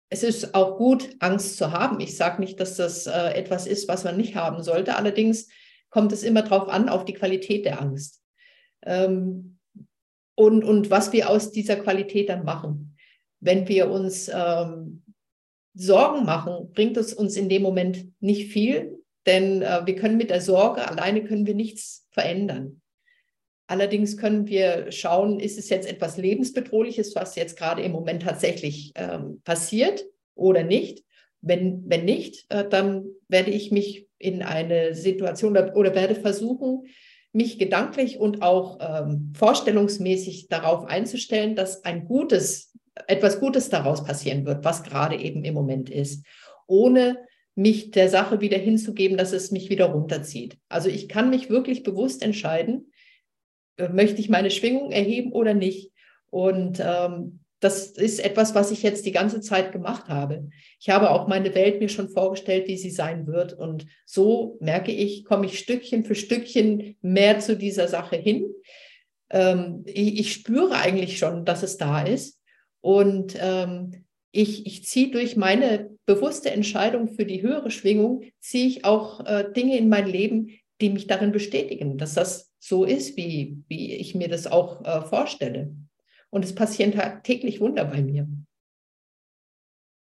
es 0.09 0.23
ist 0.23 0.55
auch 0.55 0.77
gut, 0.77 1.17
Angst 1.21 1.57
zu 1.57 1.73
haben. 1.73 2.01
Ich 2.01 2.17
sage 2.17 2.41
nicht, 2.41 2.59
dass 2.59 2.77
das 2.77 3.07
äh, 3.07 3.31
etwas 3.35 3.67
ist, 3.67 3.89
was 3.89 4.05
man 4.05 4.17
nicht 4.17 4.35
haben 4.35 4.63
sollte. 4.63 4.97
Allerdings 4.97 5.49
kommt 5.91 6.13
es 6.13 6.23
immer 6.23 6.43
darauf 6.43 6.69
an, 6.69 6.89
auf 6.89 7.05
die 7.05 7.15
Qualität 7.15 7.65
der 7.65 7.81
Angst. 7.81 8.23
Ähm, 8.85 9.56
und, 10.37 10.63
und 10.63 10.91
was 10.91 11.13
wir 11.13 11.29
aus 11.29 11.51
dieser 11.51 11.77
Qualität 11.77 12.29
dann 12.29 12.45
machen. 12.45 12.97
Wenn 13.41 13.67
wir 13.67 13.91
uns 13.91 14.31
ähm, 14.33 15.03
Sorgen 15.75 16.25
machen, 16.25 16.73
bringt 16.73 16.97
es 16.97 17.13
uns 17.13 17.37
in 17.37 17.49
dem 17.49 17.63
Moment 17.63 18.07
nicht 18.21 18.53
viel, 18.53 19.03
denn 19.27 19.63
äh, 19.63 19.83
wir 19.85 19.97
können 19.97 20.17
mit 20.17 20.31
der 20.31 20.41
Sorge 20.41 20.89
alleine 20.89 21.25
können 21.25 21.47
wir 21.47 21.55
nichts 21.55 22.07
verändern. 22.11 22.81
Allerdings 23.67 24.17
können 24.17 24.47
wir 24.47 24.93
schauen, 24.93 25.41
ist 25.41 25.59
es 25.59 25.69
jetzt 25.71 25.89
etwas 25.89 26.17
lebensbedrohliches, 26.17 27.17
was 27.17 27.35
jetzt 27.35 27.59
gerade 27.59 27.83
im 27.83 27.93
Moment 27.93 28.23
tatsächlich 28.23 28.93
ähm, 28.95 29.41
passiert 29.43 30.05
oder 30.37 30.63
nicht. 30.63 31.05
Wenn, 31.41 31.83
wenn 31.87 32.05
nicht, 32.05 32.47
äh, 32.51 32.69
dann 32.69 33.07
werde 33.29 33.51
ich 33.51 33.73
mich 33.73 34.07
in 34.19 34.43
eine 34.43 34.95
Situation 34.95 35.53
oder, 35.53 35.77
oder 35.77 35.95
werde 35.95 36.15
versuchen, 36.15 36.87
mich 37.37 37.59
gedanklich 37.59 38.19
und 38.19 38.43
auch 38.43 38.79
ähm, 38.81 39.33
vorstellungsmäßig 39.37 40.49
darauf 40.49 40.87
einzustellen, 40.87 41.55
dass 41.55 41.85
ein 41.85 42.07
gutes, 42.07 42.73
etwas 43.07 43.41
Gutes 43.41 43.69
daraus 43.69 44.05
passieren 44.05 44.47
wird, 44.47 44.65
was 44.65 44.83
gerade 44.83 45.17
eben 45.17 45.45
im 45.45 45.55
Moment 45.55 45.91
ist, 45.91 46.25
ohne 46.67 47.19
mich 47.55 47.91
der 47.91 48.09
Sache 48.09 48.41
wieder 48.41 48.59
hinzugeben, 48.59 49.19
dass 49.19 49.33
es 49.33 49.51
mich 49.51 49.69
wieder 49.69 49.87
runterzieht. 49.87 50.59
Also 50.69 50.89
ich 50.89 51.09
kann 51.09 51.31
mich 51.31 51.51
wirklich 51.51 51.83
bewusst 51.83 52.23
entscheiden, 52.23 52.91
äh, 53.77 53.89
möchte 53.91 54.21
ich 54.21 54.31
meine 54.31 54.51
Schwingung 54.51 54.91
erheben 54.91 55.33
oder 55.33 55.53
nicht. 55.53 55.93
Und 56.31 56.81
ähm, 56.83 57.41
das 57.61 57.87
ist 57.87 58.23
etwas, 58.23 58.55
was 58.55 58.71
ich 58.71 58.83
jetzt 58.83 59.07
die 59.07 59.13
ganze 59.13 59.41
Zeit 59.41 59.73
gemacht 59.73 60.09
habe. 60.09 60.49
Ich 60.79 60.91
habe 60.91 61.11
auch 61.11 61.27
meine 61.27 61.55
Welt 61.55 61.81
mir 61.81 61.89
schon 61.89 62.11
vorgestellt, 62.11 62.69
wie 62.69 62.77
sie 62.77 62.91
sein 62.91 63.27
wird. 63.27 63.55
Und 63.55 63.87
so 64.05 64.59
merke 64.61 64.93
ich, 64.93 65.25
komme 65.25 65.47
ich 65.47 65.59
Stückchen 65.59 66.05
für 66.05 66.15
Stückchen 66.15 66.97
mehr 67.01 67.39
zu 67.41 67.57
dieser 67.57 67.89
Sache 67.89 68.17
hin. 68.17 68.47
Ähm, 69.31 69.83
ich, 69.87 70.21
ich, 70.21 70.33
spüre 70.33 70.77
eigentlich 70.77 71.19
schon, 71.19 71.45
dass 71.45 71.63
es 71.63 71.79
da 71.79 72.03
ist. 72.03 72.41
Und 72.83 73.35
ähm, 73.41 74.05
ich, 74.33 74.67
ich 74.67 74.85
ziehe 74.85 75.11
durch 75.11 75.37
meine 75.37 75.91
bewusste 76.05 76.51
Entscheidung 76.51 77.09
für 77.09 77.25
die 77.25 77.41
höhere 77.41 77.71
Schwingung, 77.71 78.23
ziehe 78.39 78.67
ich 78.67 78.85
auch 78.85 79.25
äh, 79.25 79.51
Dinge 79.51 79.79
in 79.79 79.89
mein 79.89 80.07
Leben, 80.07 80.51
die 80.83 80.91
mich 80.91 81.07
darin 81.07 81.33
bestätigen, 81.33 81.97
dass 81.97 82.13
das 82.13 82.53
so 82.59 82.85
ist, 82.85 83.17
wie, 83.17 83.57
wie 83.69 83.95
ich 83.95 84.15
mir 84.15 84.29
das 84.29 84.47
auch 84.47 84.85
äh, 84.85 85.03
vorstelle. 85.07 85.75
Und 86.37 86.45
es 86.45 86.55
passieren 86.55 86.93
täglich 87.23 87.63
Wunder 87.63 87.87
bei 87.87 88.03
mir. 88.03 88.29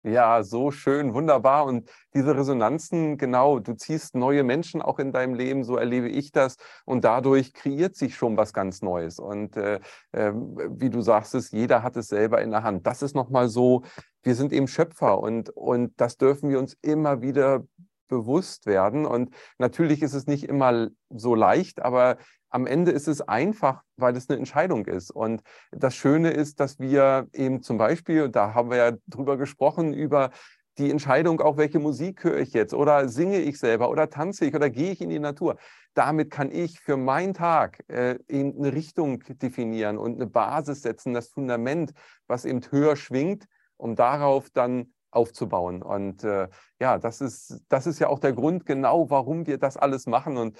Ja, 0.03 0.43
so 0.43 0.71
schön, 0.71 1.15
wunderbar. 1.15 1.65
Und 1.65 1.91
diese 2.13 2.37
Resonanzen, 2.37 3.17
genau, 3.17 3.59
du 3.59 3.73
ziehst 3.73 4.15
neue 4.15 4.45
Menschen 4.45 4.83
auch 4.83 4.99
in 4.99 5.13
deinem 5.13 5.33
Leben, 5.33 5.65
so 5.65 5.79
erlebe 5.79 6.11
ich 6.11 6.31
das. 6.31 6.59
Und 6.85 7.05
dadurch 7.05 7.55
kreiert 7.55 7.97
sich 7.97 8.17
schon 8.17 8.37
was 8.37 8.53
ganz 8.53 8.83
Neues. 8.83 9.19
Und 9.19 9.57
äh, 9.57 9.81
äh, 10.13 10.33
wie 10.35 10.91
du 10.91 11.01
sagst, 11.01 11.35
es, 11.35 11.53
jeder 11.53 11.83
hat 11.83 11.97
es 11.97 12.09
selber 12.09 12.43
in 12.43 12.51
der 12.51 12.65
Hand. 12.65 12.87
Das 12.87 13.01
ist 13.01 13.15
nochmal 13.15 13.49
so, 13.49 13.85
wir 14.23 14.35
sind 14.35 14.53
eben 14.53 14.69
Schöpfer 14.69 15.21
und, 15.21 15.49
und 15.49 15.99
das 15.99 16.19
dürfen 16.19 16.51
wir 16.51 16.59
uns 16.59 16.77
immer 16.83 17.23
wieder 17.23 17.65
bewusst 18.09 18.67
werden. 18.67 19.07
Und 19.07 19.35
natürlich 19.57 20.03
ist 20.03 20.13
es 20.13 20.27
nicht 20.27 20.45
immer 20.45 20.91
so 21.09 21.35
leicht, 21.35 21.81
aber 21.81 22.19
am 22.51 22.67
Ende 22.67 22.91
ist 22.91 23.09
es 23.09 23.21
einfach, 23.21 23.83
weil 23.97 24.17
es 24.17 24.29
eine 24.29 24.39
Entscheidung 24.39 24.87
ist. 24.87 25.11
Und 25.11 25.43
das 25.71 25.95
Schöne 25.95 26.31
ist, 26.31 26.61
dass 26.61 26.79
wir 26.79 27.29
eben 27.33 27.63
zum 27.63 27.79
Beispiel, 27.79 28.29
da 28.29 28.55
haben 28.55 28.71
wir 28.71 28.77
ja 28.77 28.93
drüber 29.07 29.37
gesprochen, 29.37 29.95
über 29.95 30.31
die 30.79 30.91
Entscheidung 30.91 31.41
auch, 31.41 31.57
welche 31.57 31.79
Musik 31.79 32.25
höre 32.25 32.39
ich 32.39 32.53
jetzt 32.53 32.75
oder 32.75 33.09
singe 33.09 33.39
ich 33.39 33.59
selber 33.59 33.91
oder 33.91 34.09
tanze 34.09 34.47
ich 34.47 34.55
oder 34.55 34.71
gehe 34.71 34.93
ich 34.93 35.01
in 35.01 35.11
die 35.11 35.19
Natur. 35.19 35.57
Damit 35.95 36.31
kann 36.31 36.51
ich 36.51 36.81
für 36.81 36.97
meinen 36.97 37.35
Tag 37.35 37.85
äh, 37.89 38.19
eben 38.29 38.57
eine 38.57 38.73
Richtung 38.73 39.23
definieren 39.29 39.99
und 39.99 40.15
eine 40.15 40.27
Basis 40.27 40.83
setzen, 40.83 41.13
das 41.13 41.29
Fundament, 41.29 41.93
was 42.27 42.45
eben 42.45 42.61
höher 42.71 42.97
schwingt, 42.97 43.47
um 43.77 43.95
darauf 43.95 44.51
dann 44.51 44.93
aufzubauen. 45.11 45.83
Und 45.83 46.25
äh, 46.25 46.49
ja, 46.79 46.99
das 46.99 47.21
ist, 47.21 47.63
das 47.69 47.87
ist 47.87 47.99
ja 47.99 48.09
auch 48.09 48.21
der 48.21 48.33
Grund 48.33 48.65
genau, 48.65 49.11
warum 49.11 49.47
wir 49.47 49.59
das 49.59 49.77
alles 49.77 50.07
machen. 50.07 50.37
Und 50.37 50.59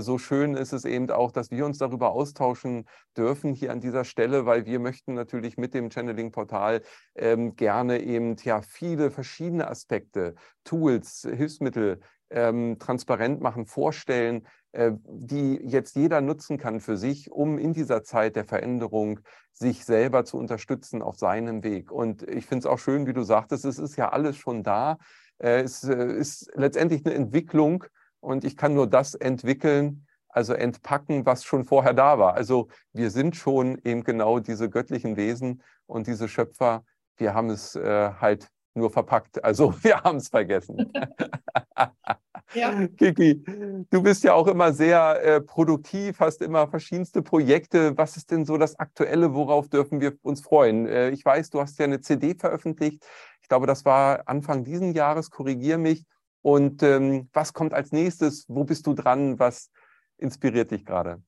so 0.00 0.18
schön 0.18 0.54
ist 0.54 0.72
es 0.72 0.84
eben 0.84 1.10
auch, 1.10 1.32
dass 1.32 1.50
wir 1.50 1.64
uns 1.64 1.78
darüber 1.78 2.10
austauschen 2.10 2.84
dürfen 3.16 3.54
hier 3.54 3.72
an 3.72 3.80
dieser 3.80 4.04
Stelle, 4.04 4.44
weil 4.44 4.66
wir 4.66 4.78
möchten 4.78 5.14
natürlich 5.14 5.56
mit 5.56 5.72
dem 5.74 5.90
Channeling-Portal 5.90 6.82
ähm, 7.14 7.56
gerne 7.56 8.02
eben 8.02 8.36
ja 8.42 8.60
viele 8.62 9.10
verschiedene 9.10 9.68
Aspekte, 9.68 10.34
Tools, 10.64 11.26
Hilfsmittel 11.30 12.00
ähm, 12.30 12.78
transparent 12.78 13.40
machen, 13.40 13.66
vorstellen, 13.66 14.46
äh, 14.72 14.92
die 15.04 15.56
jetzt 15.56 15.96
jeder 15.96 16.20
nutzen 16.20 16.56
kann 16.56 16.80
für 16.80 16.96
sich, 16.96 17.30
um 17.30 17.58
in 17.58 17.72
dieser 17.72 18.02
Zeit 18.04 18.36
der 18.36 18.44
Veränderung 18.44 19.20
sich 19.52 19.84
selber 19.84 20.24
zu 20.24 20.38
unterstützen 20.38 21.02
auf 21.02 21.16
seinem 21.16 21.64
Weg. 21.64 21.90
Und 21.90 22.22
ich 22.22 22.46
finde 22.46 22.60
es 22.60 22.66
auch 22.66 22.78
schön, 22.78 23.06
wie 23.06 23.12
du 23.12 23.22
sagtest, 23.22 23.64
es 23.64 23.78
ist 23.78 23.96
ja 23.96 24.10
alles 24.10 24.36
schon 24.36 24.62
da. 24.62 24.98
Äh, 25.38 25.62
es 25.62 25.82
äh, 25.84 26.12
ist 26.12 26.50
letztendlich 26.54 27.04
eine 27.04 27.14
Entwicklung 27.14 27.84
und 28.20 28.44
ich 28.44 28.56
kann 28.56 28.74
nur 28.74 28.86
das 28.86 29.14
entwickeln, 29.14 30.06
also 30.28 30.54
entpacken, 30.54 31.26
was 31.26 31.44
schon 31.44 31.64
vorher 31.64 31.94
da 31.94 32.18
war. 32.18 32.34
Also 32.34 32.68
wir 32.92 33.10
sind 33.10 33.36
schon 33.36 33.78
eben 33.84 34.04
genau 34.04 34.38
diese 34.38 34.70
göttlichen 34.70 35.16
Wesen 35.16 35.62
und 35.86 36.06
diese 36.06 36.28
Schöpfer. 36.28 36.84
Wir 37.16 37.34
haben 37.34 37.50
es 37.50 37.74
äh, 37.74 38.12
halt 38.20 38.48
nur 38.74 38.90
verpackt. 38.90 39.42
Also 39.44 39.74
wir 39.82 40.02
haben 40.02 40.18
es 40.18 40.28
vergessen. 40.28 40.92
ja. 42.54 42.86
Kiki, 42.96 43.42
du 43.90 44.02
bist 44.02 44.22
ja 44.24 44.34
auch 44.34 44.46
immer 44.46 44.72
sehr 44.72 45.22
äh, 45.22 45.40
produktiv, 45.40 46.20
hast 46.20 46.42
immer 46.42 46.68
verschiedenste 46.68 47.22
Projekte. 47.22 47.96
Was 47.96 48.16
ist 48.16 48.30
denn 48.30 48.44
so 48.44 48.56
das 48.56 48.78
Aktuelle? 48.78 49.34
Worauf 49.34 49.68
dürfen 49.68 50.00
wir 50.00 50.16
uns 50.22 50.40
freuen? 50.40 50.86
Äh, 50.86 51.10
ich 51.10 51.24
weiß, 51.24 51.50
du 51.50 51.60
hast 51.60 51.78
ja 51.78 51.86
eine 51.86 52.00
CD 52.00 52.34
veröffentlicht. 52.34 53.04
Ich 53.42 53.48
glaube, 53.48 53.66
das 53.66 53.84
war 53.84 54.22
Anfang 54.26 54.62
diesen 54.62 54.92
Jahres. 54.92 55.30
Korrigier 55.30 55.76
mich. 55.76 56.04
Und 56.42 56.82
ähm, 56.82 57.28
was 57.32 57.52
kommt 57.52 57.74
als 57.74 57.92
nächstes? 57.92 58.46
Wo 58.48 58.64
bist 58.64 58.86
du 58.86 58.94
dran? 58.94 59.38
Was 59.38 59.70
inspiriert 60.18 60.70
dich 60.70 60.84
gerade? 60.84 61.22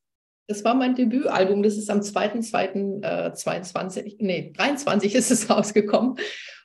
Das 0.47 0.65
war 0.65 0.75
mein 0.75 0.95
Debütalbum. 0.95 1.63
Das 1.63 1.77
ist 1.77 1.91
am 1.91 2.01
2.2.22, 2.01 3.99
äh, 3.99 4.17
nee, 4.19 4.53
23 4.57 5.15
ist 5.17 5.31
es 5.31 5.49
rausgekommen. 5.51 6.17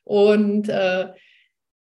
Und 0.04 0.70
äh, 0.70 1.10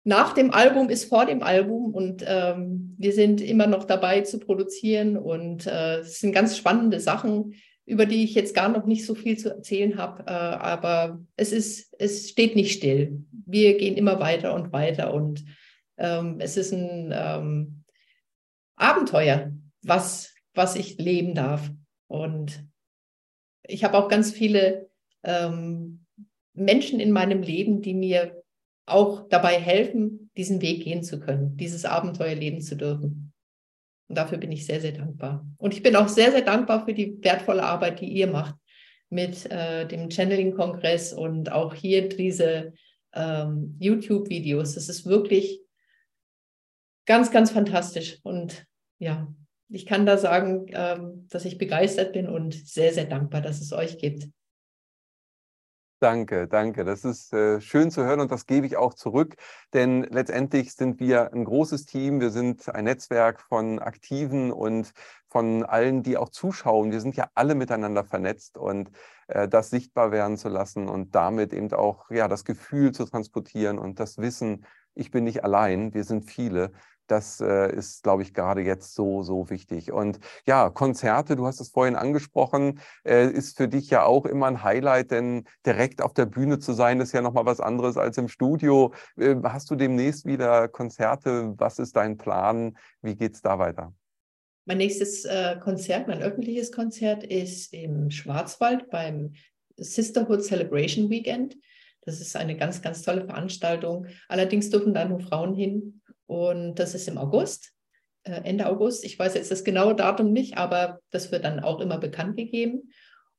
nach 0.04 0.34
dem 0.34 0.52
Album 0.52 0.90
ist 0.90 1.06
vor 1.06 1.26
dem 1.26 1.44
Album 1.44 1.94
und 1.94 2.24
ähm, 2.26 2.96
wir 2.98 3.14
sind 3.14 3.40
immer 3.40 3.68
noch 3.68 3.84
dabei 3.84 4.22
zu 4.22 4.40
produzieren 4.40 5.16
und 5.16 5.68
äh, 5.68 6.00
es 6.00 6.20
sind 6.20 6.32
ganz 6.32 6.58
spannende 6.58 7.00
Sachen, 7.00 7.54
über 7.86 8.08
die 8.08 8.24
ich 8.24 8.34
jetzt 8.34 8.56
gar 8.56 8.70
noch 8.70 8.86
nicht 8.86 9.06
so 9.06 9.14
viel 9.14 9.38
zu 9.38 9.50
erzählen 9.50 9.98
habe, 9.98 10.24
äh, 10.26 10.32
aber 10.32 11.20
es 11.36 11.52
ist, 11.52 11.94
es 12.00 12.30
steht 12.30 12.56
nicht 12.56 12.72
still. 12.72 13.24
Wir 13.46 13.78
gehen 13.78 13.96
immer 13.96 14.20
weiter 14.20 14.56
und 14.56 14.72
weiter 14.72 15.14
und 15.14 15.44
ähm, 16.02 16.38
es 16.40 16.58
ist 16.58 16.74
ein 16.74 17.14
ähm, 17.14 17.84
Abenteuer, 18.76 19.52
was, 19.84 20.34
was 20.54 20.76
ich 20.76 20.98
leben 20.98 21.36
darf. 21.36 21.70
Und 22.08 22.66
ich 23.64 23.84
habe 23.84 23.98
auch 23.98 24.10
ganz 24.10 24.32
viele 24.32 24.90
ähm, 25.24 26.06
Menschen 26.54 27.00
in 27.00 27.12
meinem 27.12 27.44
Leben, 27.44 27.82
die 27.82 27.94
mir 27.94 28.44
auch 28.88 29.30
dabei 29.30 29.60
helfen, 29.60 30.32
diesen 30.36 30.62
Weg 30.62 30.84
gehen 30.84 31.04
zu 31.04 31.20
können, 31.20 31.56
dieses 31.56 31.86
Abenteuer 31.86 32.36
leben 32.36 32.62
zu 32.62 32.76
dürfen. 32.76 33.32
Und 34.10 34.18
dafür 34.18 34.40
bin 34.40 34.52
ich 34.52 34.66
sehr, 34.66 34.82
sehr 34.82 34.92
dankbar. 34.92 35.46
Und 35.58 35.74
ich 35.74 35.84
bin 35.84 35.96
auch 35.96 36.08
sehr, 36.08 36.32
sehr 36.32 36.42
dankbar 36.42 36.84
für 36.86 36.94
die 36.94 37.24
wertvolle 37.24 37.64
Arbeit, 37.64 38.02
die 38.02 38.12
ihr 38.12 38.28
macht 38.28 38.56
mit 39.10 39.50
äh, 39.52 39.88
dem 39.88 40.10
Channeling-Kongress 40.10 41.14
und 41.14 41.52
auch 41.52 41.76
hier 41.76 42.10
diese 42.10 42.74
ähm, 43.14 43.78
YouTube-Videos. 43.80 44.76
Es 44.76 44.90
ist 44.90 45.06
wirklich 45.06 45.62
ganz, 47.06 47.32
ganz 47.32 47.52
fantastisch. 47.52 48.20
Und 48.24 48.66
ja, 49.00 49.28
ich 49.70 49.86
kann 49.86 50.06
da 50.06 50.18
sagen, 50.18 50.66
ähm, 50.70 51.28
dass 51.30 51.46
ich 51.46 51.58
begeistert 51.58 52.14
bin 52.14 52.28
und 52.28 52.54
sehr, 52.54 52.94
sehr 52.94 53.06
dankbar, 53.06 53.42
dass 53.42 53.62
es 53.62 53.72
euch 53.74 53.98
gibt. 53.98 54.30
Danke, 56.02 56.48
danke. 56.48 56.84
Das 56.84 57.06
ist 57.06 57.32
äh, 57.32 57.62
schön 57.62 57.92
zu 57.92 58.04
hören 58.04 58.22
und 58.22 58.32
das 58.32 58.48
gebe 58.48 58.66
ich 58.66 58.76
auch 58.76 58.96
zurück, 58.96 59.36
denn 59.72 60.02
letztendlich 60.10 60.74
sind 60.74 61.00
wir 61.00 61.32
ein 61.32 61.46
großes 61.46 61.86
Team. 61.86 62.20
Wir 62.20 62.32
sind 62.32 62.68
ein 62.74 62.86
Netzwerk 62.86 63.40
von 63.40 63.78
Aktiven 63.78 64.52
und 64.52 64.94
von 65.30 65.64
allen, 65.64 66.02
die 66.02 66.18
auch 66.18 66.30
zuschauen. 66.30 66.92
Wir 66.92 67.02
sind 67.02 67.16
ja 67.18 67.30
alle 67.36 67.54
miteinander 67.54 68.04
vernetzt 68.04 68.58
und 68.58 68.90
äh, 69.28 69.48
das 69.48 69.70
sichtbar 69.70 70.12
werden 70.12 70.38
zu 70.38 70.50
lassen 70.50 70.90
und 70.90 71.14
damit 71.14 71.54
eben 71.54 71.72
auch 71.72 72.10
ja, 72.10 72.28
das 72.28 72.46
Gefühl 72.46 72.94
zu 72.94 73.06
transportieren 73.06 73.78
und 73.78 74.00
das 74.00 74.18
Wissen, 74.18 74.66
ich 74.96 75.12
bin 75.12 75.24
nicht 75.24 75.44
allein, 75.44 75.94
wir 75.94 76.04
sind 76.04 76.30
viele. 76.30 76.72
Das 77.08 77.42
äh, 77.42 77.76
ist, 77.76 78.04
glaube 78.04 78.22
ich, 78.22 78.34
gerade 78.34 78.62
jetzt 78.62 78.96
so, 78.96 79.22
so 79.22 79.50
wichtig. 79.50 79.92
Und 79.92 80.20
ja, 80.46 80.70
Konzerte, 80.70 81.36
du 81.36 81.46
hast 81.46 81.60
es 81.60 81.70
vorhin 81.70 81.98
angesprochen, 81.98 82.80
äh, 83.04 83.28
ist 83.28 83.58
für 83.58 83.68
dich 83.68 83.90
ja 83.90 84.06
auch 84.06 84.26
immer 84.26 84.48
ein 84.48 84.64
Highlight, 84.64 85.12
denn 85.12 85.44
direkt 85.66 86.02
auf 86.02 86.14
der 86.14 86.26
Bühne 86.26 86.60
zu 86.60 86.72
sein, 86.72 87.02
ist 87.02 87.12
ja 87.12 87.22
nochmal 87.22 87.46
was 87.46 87.60
anderes 87.60 87.98
als 87.98 88.18
im 88.18 88.30
Studio. 88.30 88.94
Äh, 89.18 89.36
hast 89.44 89.70
du 89.70 89.76
demnächst 89.76 90.26
wieder 90.26 90.70
Konzerte? 90.70 91.54
Was 91.58 91.80
ist 91.80 91.98
dein 91.98 92.18
Plan? 92.18 92.78
Wie 93.02 93.16
geht 93.16 93.36
es 93.36 93.42
da 93.42 93.60
weiter? 93.60 93.94
Mein 94.66 94.78
nächstes 94.78 95.26
äh, 95.26 95.58
Konzert, 95.60 96.08
mein 96.08 96.22
öffentliches 96.22 96.72
Konzert 96.72 97.26
ist 97.26 97.74
im 97.74 98.10
Schwarzwald 98.10 98.90
beim 98.90 99.34
Sisterhood 99.76 100.44
Celebration 100.44 101.10
Weekend. 101.10 101.58
Das 102.02 102.20
ist 102.20 102.36
eine 102.36 102.58
ganz, 102.58 102.82
ganz 102.82 103.04
tolle 103.04 103.26
Veranstaltung. 103.26 104.08
Allerdings 104.28 104.70
dürfen 104.70 104.94
da 104.94 105.06
nur 105.06 105.20
Frauen 105.20 105.54
hin. 105.54 106.02
Und 106.26 106.76
das 106.76 106.96
ist 106.96 107.08
im 107.08 107.18
August, 107.18 107.74
äh, 108.24 108.42
Ende 108.44 108.68
August. 108.68 109.04
Ich 109.06 109.18
weiß 109.18 109.36
jetzt 109.36 109.52
das 109.52 109.64
genaue 109.64 109.96
Datum 109.96 110.32
nicht, 110.32 110.58
aber 110.58 111.00
das 111.12 111.32
wird 111.32 111.46
dann 111.46 111.60
auch 111.60 111.80
immer 111.80 111.98
bekannt 111.98 112.38
gegeben. 112.38 112.92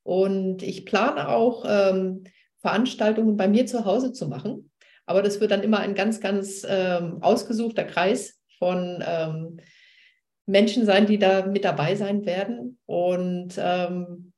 Und 0.03 0.63
ich 0.63 0.85
plane 0.85 1.29
auch 1.29 1.65
ähm, 1.67 2.23
Veranstaltungen 2.59 3.37
bei 3.37 3.47
mir 3.47 3.65
zu 3.65 3.85
Hause 3.85 4.13
zu 4.13 4.27
machen. 4.27 4.71
Aber 5.05 5.21
das 5.21 5.41
wird 5.41 5.51
dann 5.51 5.63
immer 5.63 5.79
ein 5.79 5.95
ganz, 5.95 6.21
ganz 6.21 6.65
ähm, 6.67 7.21
ausgesuchter 7.21 7.83
Kreis 7.83 8.39
von 8.57 9.03
ähm, 9.05 9.59
Menschen 10.45 10.85
sein, 10.85 11.05
die 11.05 11.17
da 11.17 11.45
mit 11.45 11.65
dabei 11.65 11.95
sein 11.95 12.25
werden. 12.25 12.79
Und 12.85 13.55
ähm, 13.57 14.32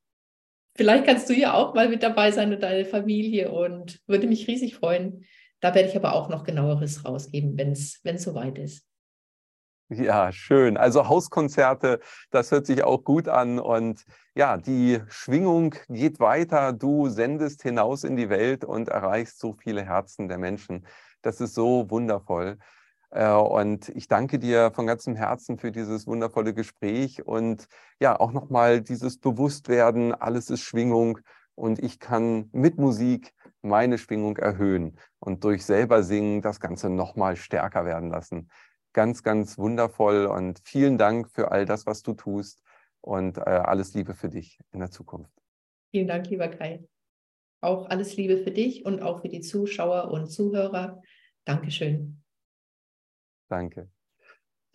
vielleicht 0.76 1.06
kannst 1.06 1.30
du 1.30 1.34
ja 1.34 1.54
auch 1.54 1.74
mal 1.74 1.90
mit 1.90 2.04
dabei 2.04 2.32
sein 2.32 2.54
und 2.54 2.62
deine 2.62 2.86
Familie 2.86 3.52
und 3.52 4.00
würde 4.08 4.28
mich 4.28 4.48
riesig 4.48 4.76
freuen, 4.76 5.26
da 5.60 5.74
werde 5.74 5.90
ich 5.90 5.96
aber 5.96 6.14
auch 6.14 6.30
noch 6.30 6.44
genaueres 6.44 7.06
rausgeben, 7.06 7.58
wenn 7.58 7.72
es 7.72 8.02
soweit 8.24 8.58
ist. 8.58 8.86
Ja, 9.90 10.32
schön. 10.32 10.78
Also 10.78 11.08
Hauskonzerte, 11.08 12.00
das 12.32 12.52
hört 12.52 12.66
sich 12.66 12.84
auch 12.84 13.04
gut 13.04 13.28
an. 13.28 13.60
Und 13.60 14.04
ja, 14.34 14.58
die 14.58 15.00
Schwingung 15.08 15.76
geht 15.90 16.20
weiter. 16.20 16.74
Du 16.74 17.08
sendest 17.08 17.62
hinaus 17.62 18.04
in 18.04 18.16
die 18.16 18.30
Welt 18.30 18.66
und 18.66 18.90
erreichst 18.90 19.40
so 19.40 19.54
viele 19.54 19.86
Herzen 19.86 20.28
der 20.28 20.40
Menschen. 20.40 20.88
Das 21.22 21.40
ist 21.40 21.54
so 21.54 21.90
wundervoll. 21.90 22.58
Äh, 23.12 23.32
und 23.32 23.90
ich 23.90 24.08
danke 24.08 24.40
dir 24.40 24.72
von 24.74 24.88
ganzem 24.88 25.16
Herzen 25.16 25.58
für 25.58 25.72
dieses 25.72 26.08
wundervolle 26.08 26.54
Gespräch 26.54 27.26
und 27.26 27.68
ja, 28.00 28.20
auch 28.20 28.32
nochmal 28.32 28.82
dieses 28.82 29.20
Bewusstwerden, 29.20 30.14
alles 30.14 30.50
ist 30.50 30.62
Schwingung 30.62 31.20
und 31.56 31.80
ich 31.80 32.00
kann 32.00 32.50
mit 32.52 32.78
Musik 32.78 33.34
meine 33.62 33.98
Schwingung 33.98 34.38
erhöhen 34.38 34.98
und 35.20 35.44
durch 35.44 35.66
selber 35.66 36.04
singen 36.04 36.42
das 36.42 36.60
Ganze 36.60 36.90
nochmal 36.90 37.36
stärker 37.36 37.86
werden 37.86 38.10
lassen. 38.10 38.50
Ganz, 38.94 39.24
ganz 39.24 39.58
wundervoll 39.58 40.26
und 40.26 40.60
vielen 40.64 40.98
Dank 40.98 41.30
für 41.32 41.52
all 41.52 41.66
das, 41.66 41.86
was 41.86 42.02
du 42.04 42.14
tust 42.14 42.62
und 43.02 43.38
äh, 43.38 43.42
alles 43.42 43.94
Liebe 43.94 44.14
für 44.14 44.30
dich 44.30 44.60
in 44.72 44.80
der 44.80 44.92
Zukunft. 44.92 45.32
Vielen 45.92 46.08
Dank, 46.08 46.30
lieber 46.30 46.48
Kai. 46.48 46.84
Auch 47.62 47.90
alles 47.90 48.16
Liebe 48.16 48.38
für 48.38 48.52
dich 48.52 48.86
und 48.86 49.02
auch 49.02 49.22
für 49.22 49.30
die 49.30 49.42
Zuschauer 49.42 50.12
und 50.12 50.28
Zuhörer. 50.28 51.02
Dankeschön. 51.46 52.25
Danke. 53.48 53.90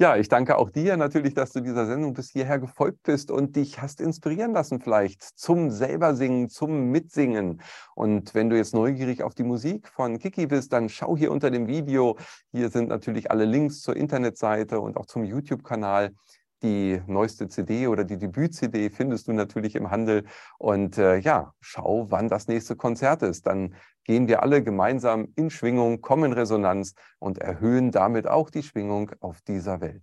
Ja, 0.00 0.16
ich 0.16 0.28
danke 0.28 0.56
auch 0.56 0.70
dir 0.70 0.96
natürlich, 0.96 1.34
dass 1.34 1.52
du 1.52 1.60
dieser 1.60 1.84
Sendung 1.84 2.14
bis 2.14 2.30
hierher 2.30 2.58
gefolgt 2.58 3.02
bist 3.02 3.30
und 3.30 3.54
dich 3.54 3.82
hast 3.82 4.00
inspirieren 4.00 4.54
lassen 4.54 4.80
vielleicht 4.80 5.22
zum 5.22 5.70
selbersingen, 5.70 6.48
zum 6.48 6.90
Mitsingen. 6.90 7.60
Und 7.94 8.34
wenn 8.34 8.48
du 8.48 8.56
jetzt 8.56 8.72
neugierig 8.72 9.22
auf 9.22 9.34
die 9.34 9.42
Musik 9.42 9.88
von 9.88 10.18
Kiki 10.18 10.46
bist, 10.46 10.72
dann 10.72 10.88
schau 10.88 11.18
hier 11.18 11.30
unter 11.30 11.50
dem 11.50 11.66
Video. 11.66 12.16
Hier 12.50 12.70
sind 12.70 12.88
natürlich 12.88 13.30
alle 13.30 13.44
Links 13.44 13.82
zur 13.82 13.94
Internetseite 13.94 14.80
und 14.80 14.96
auch 14.96 15.04
zum 15.04 15.22
YouTube-Kanal. 15.22 16.14
Die 16.62 17.02
neueste 17.06 17.48
CD 17.48 17.86
oder 17.86 18.04
die 18.04 18.16
Debüt-CD 18.16 18.88
findest 18.88 19.28
du 19.28 19.34
natürlich 19.34 19.74
im 19.74 19.90
Handel. 19.90 20.24
Und 20.58 20.96
äh, 20.96 21.18
ja, 21.18 21.52
schau, 21.60 22.10
wann 22.10 22.28
das 22.28 22.48
nächste 22.48 22.74
Konzert 22.74 23.20
ist. 23.22 23.46
Dann 23.46 23.74
gehen 24.10 24.26
wir 24.26 24.42
alle 24.42 24.60
gemeinsam 24.60 25.28
in 25.36 25.50
Schwingung, 25.50 26.00
kommen 26.00 26.24
in 26.24 26.32
Resonanz 26.32 26.94
und 27.20 27.38
erhöhen 27.38 27.92
damit 27.92 28.26
auch 28.26 28.50
die 28.50 28.64
Schwingung 28.64 29.12
auf 29.20 29.40
dieser 29.42 29.80
Welt. 29.80 30.02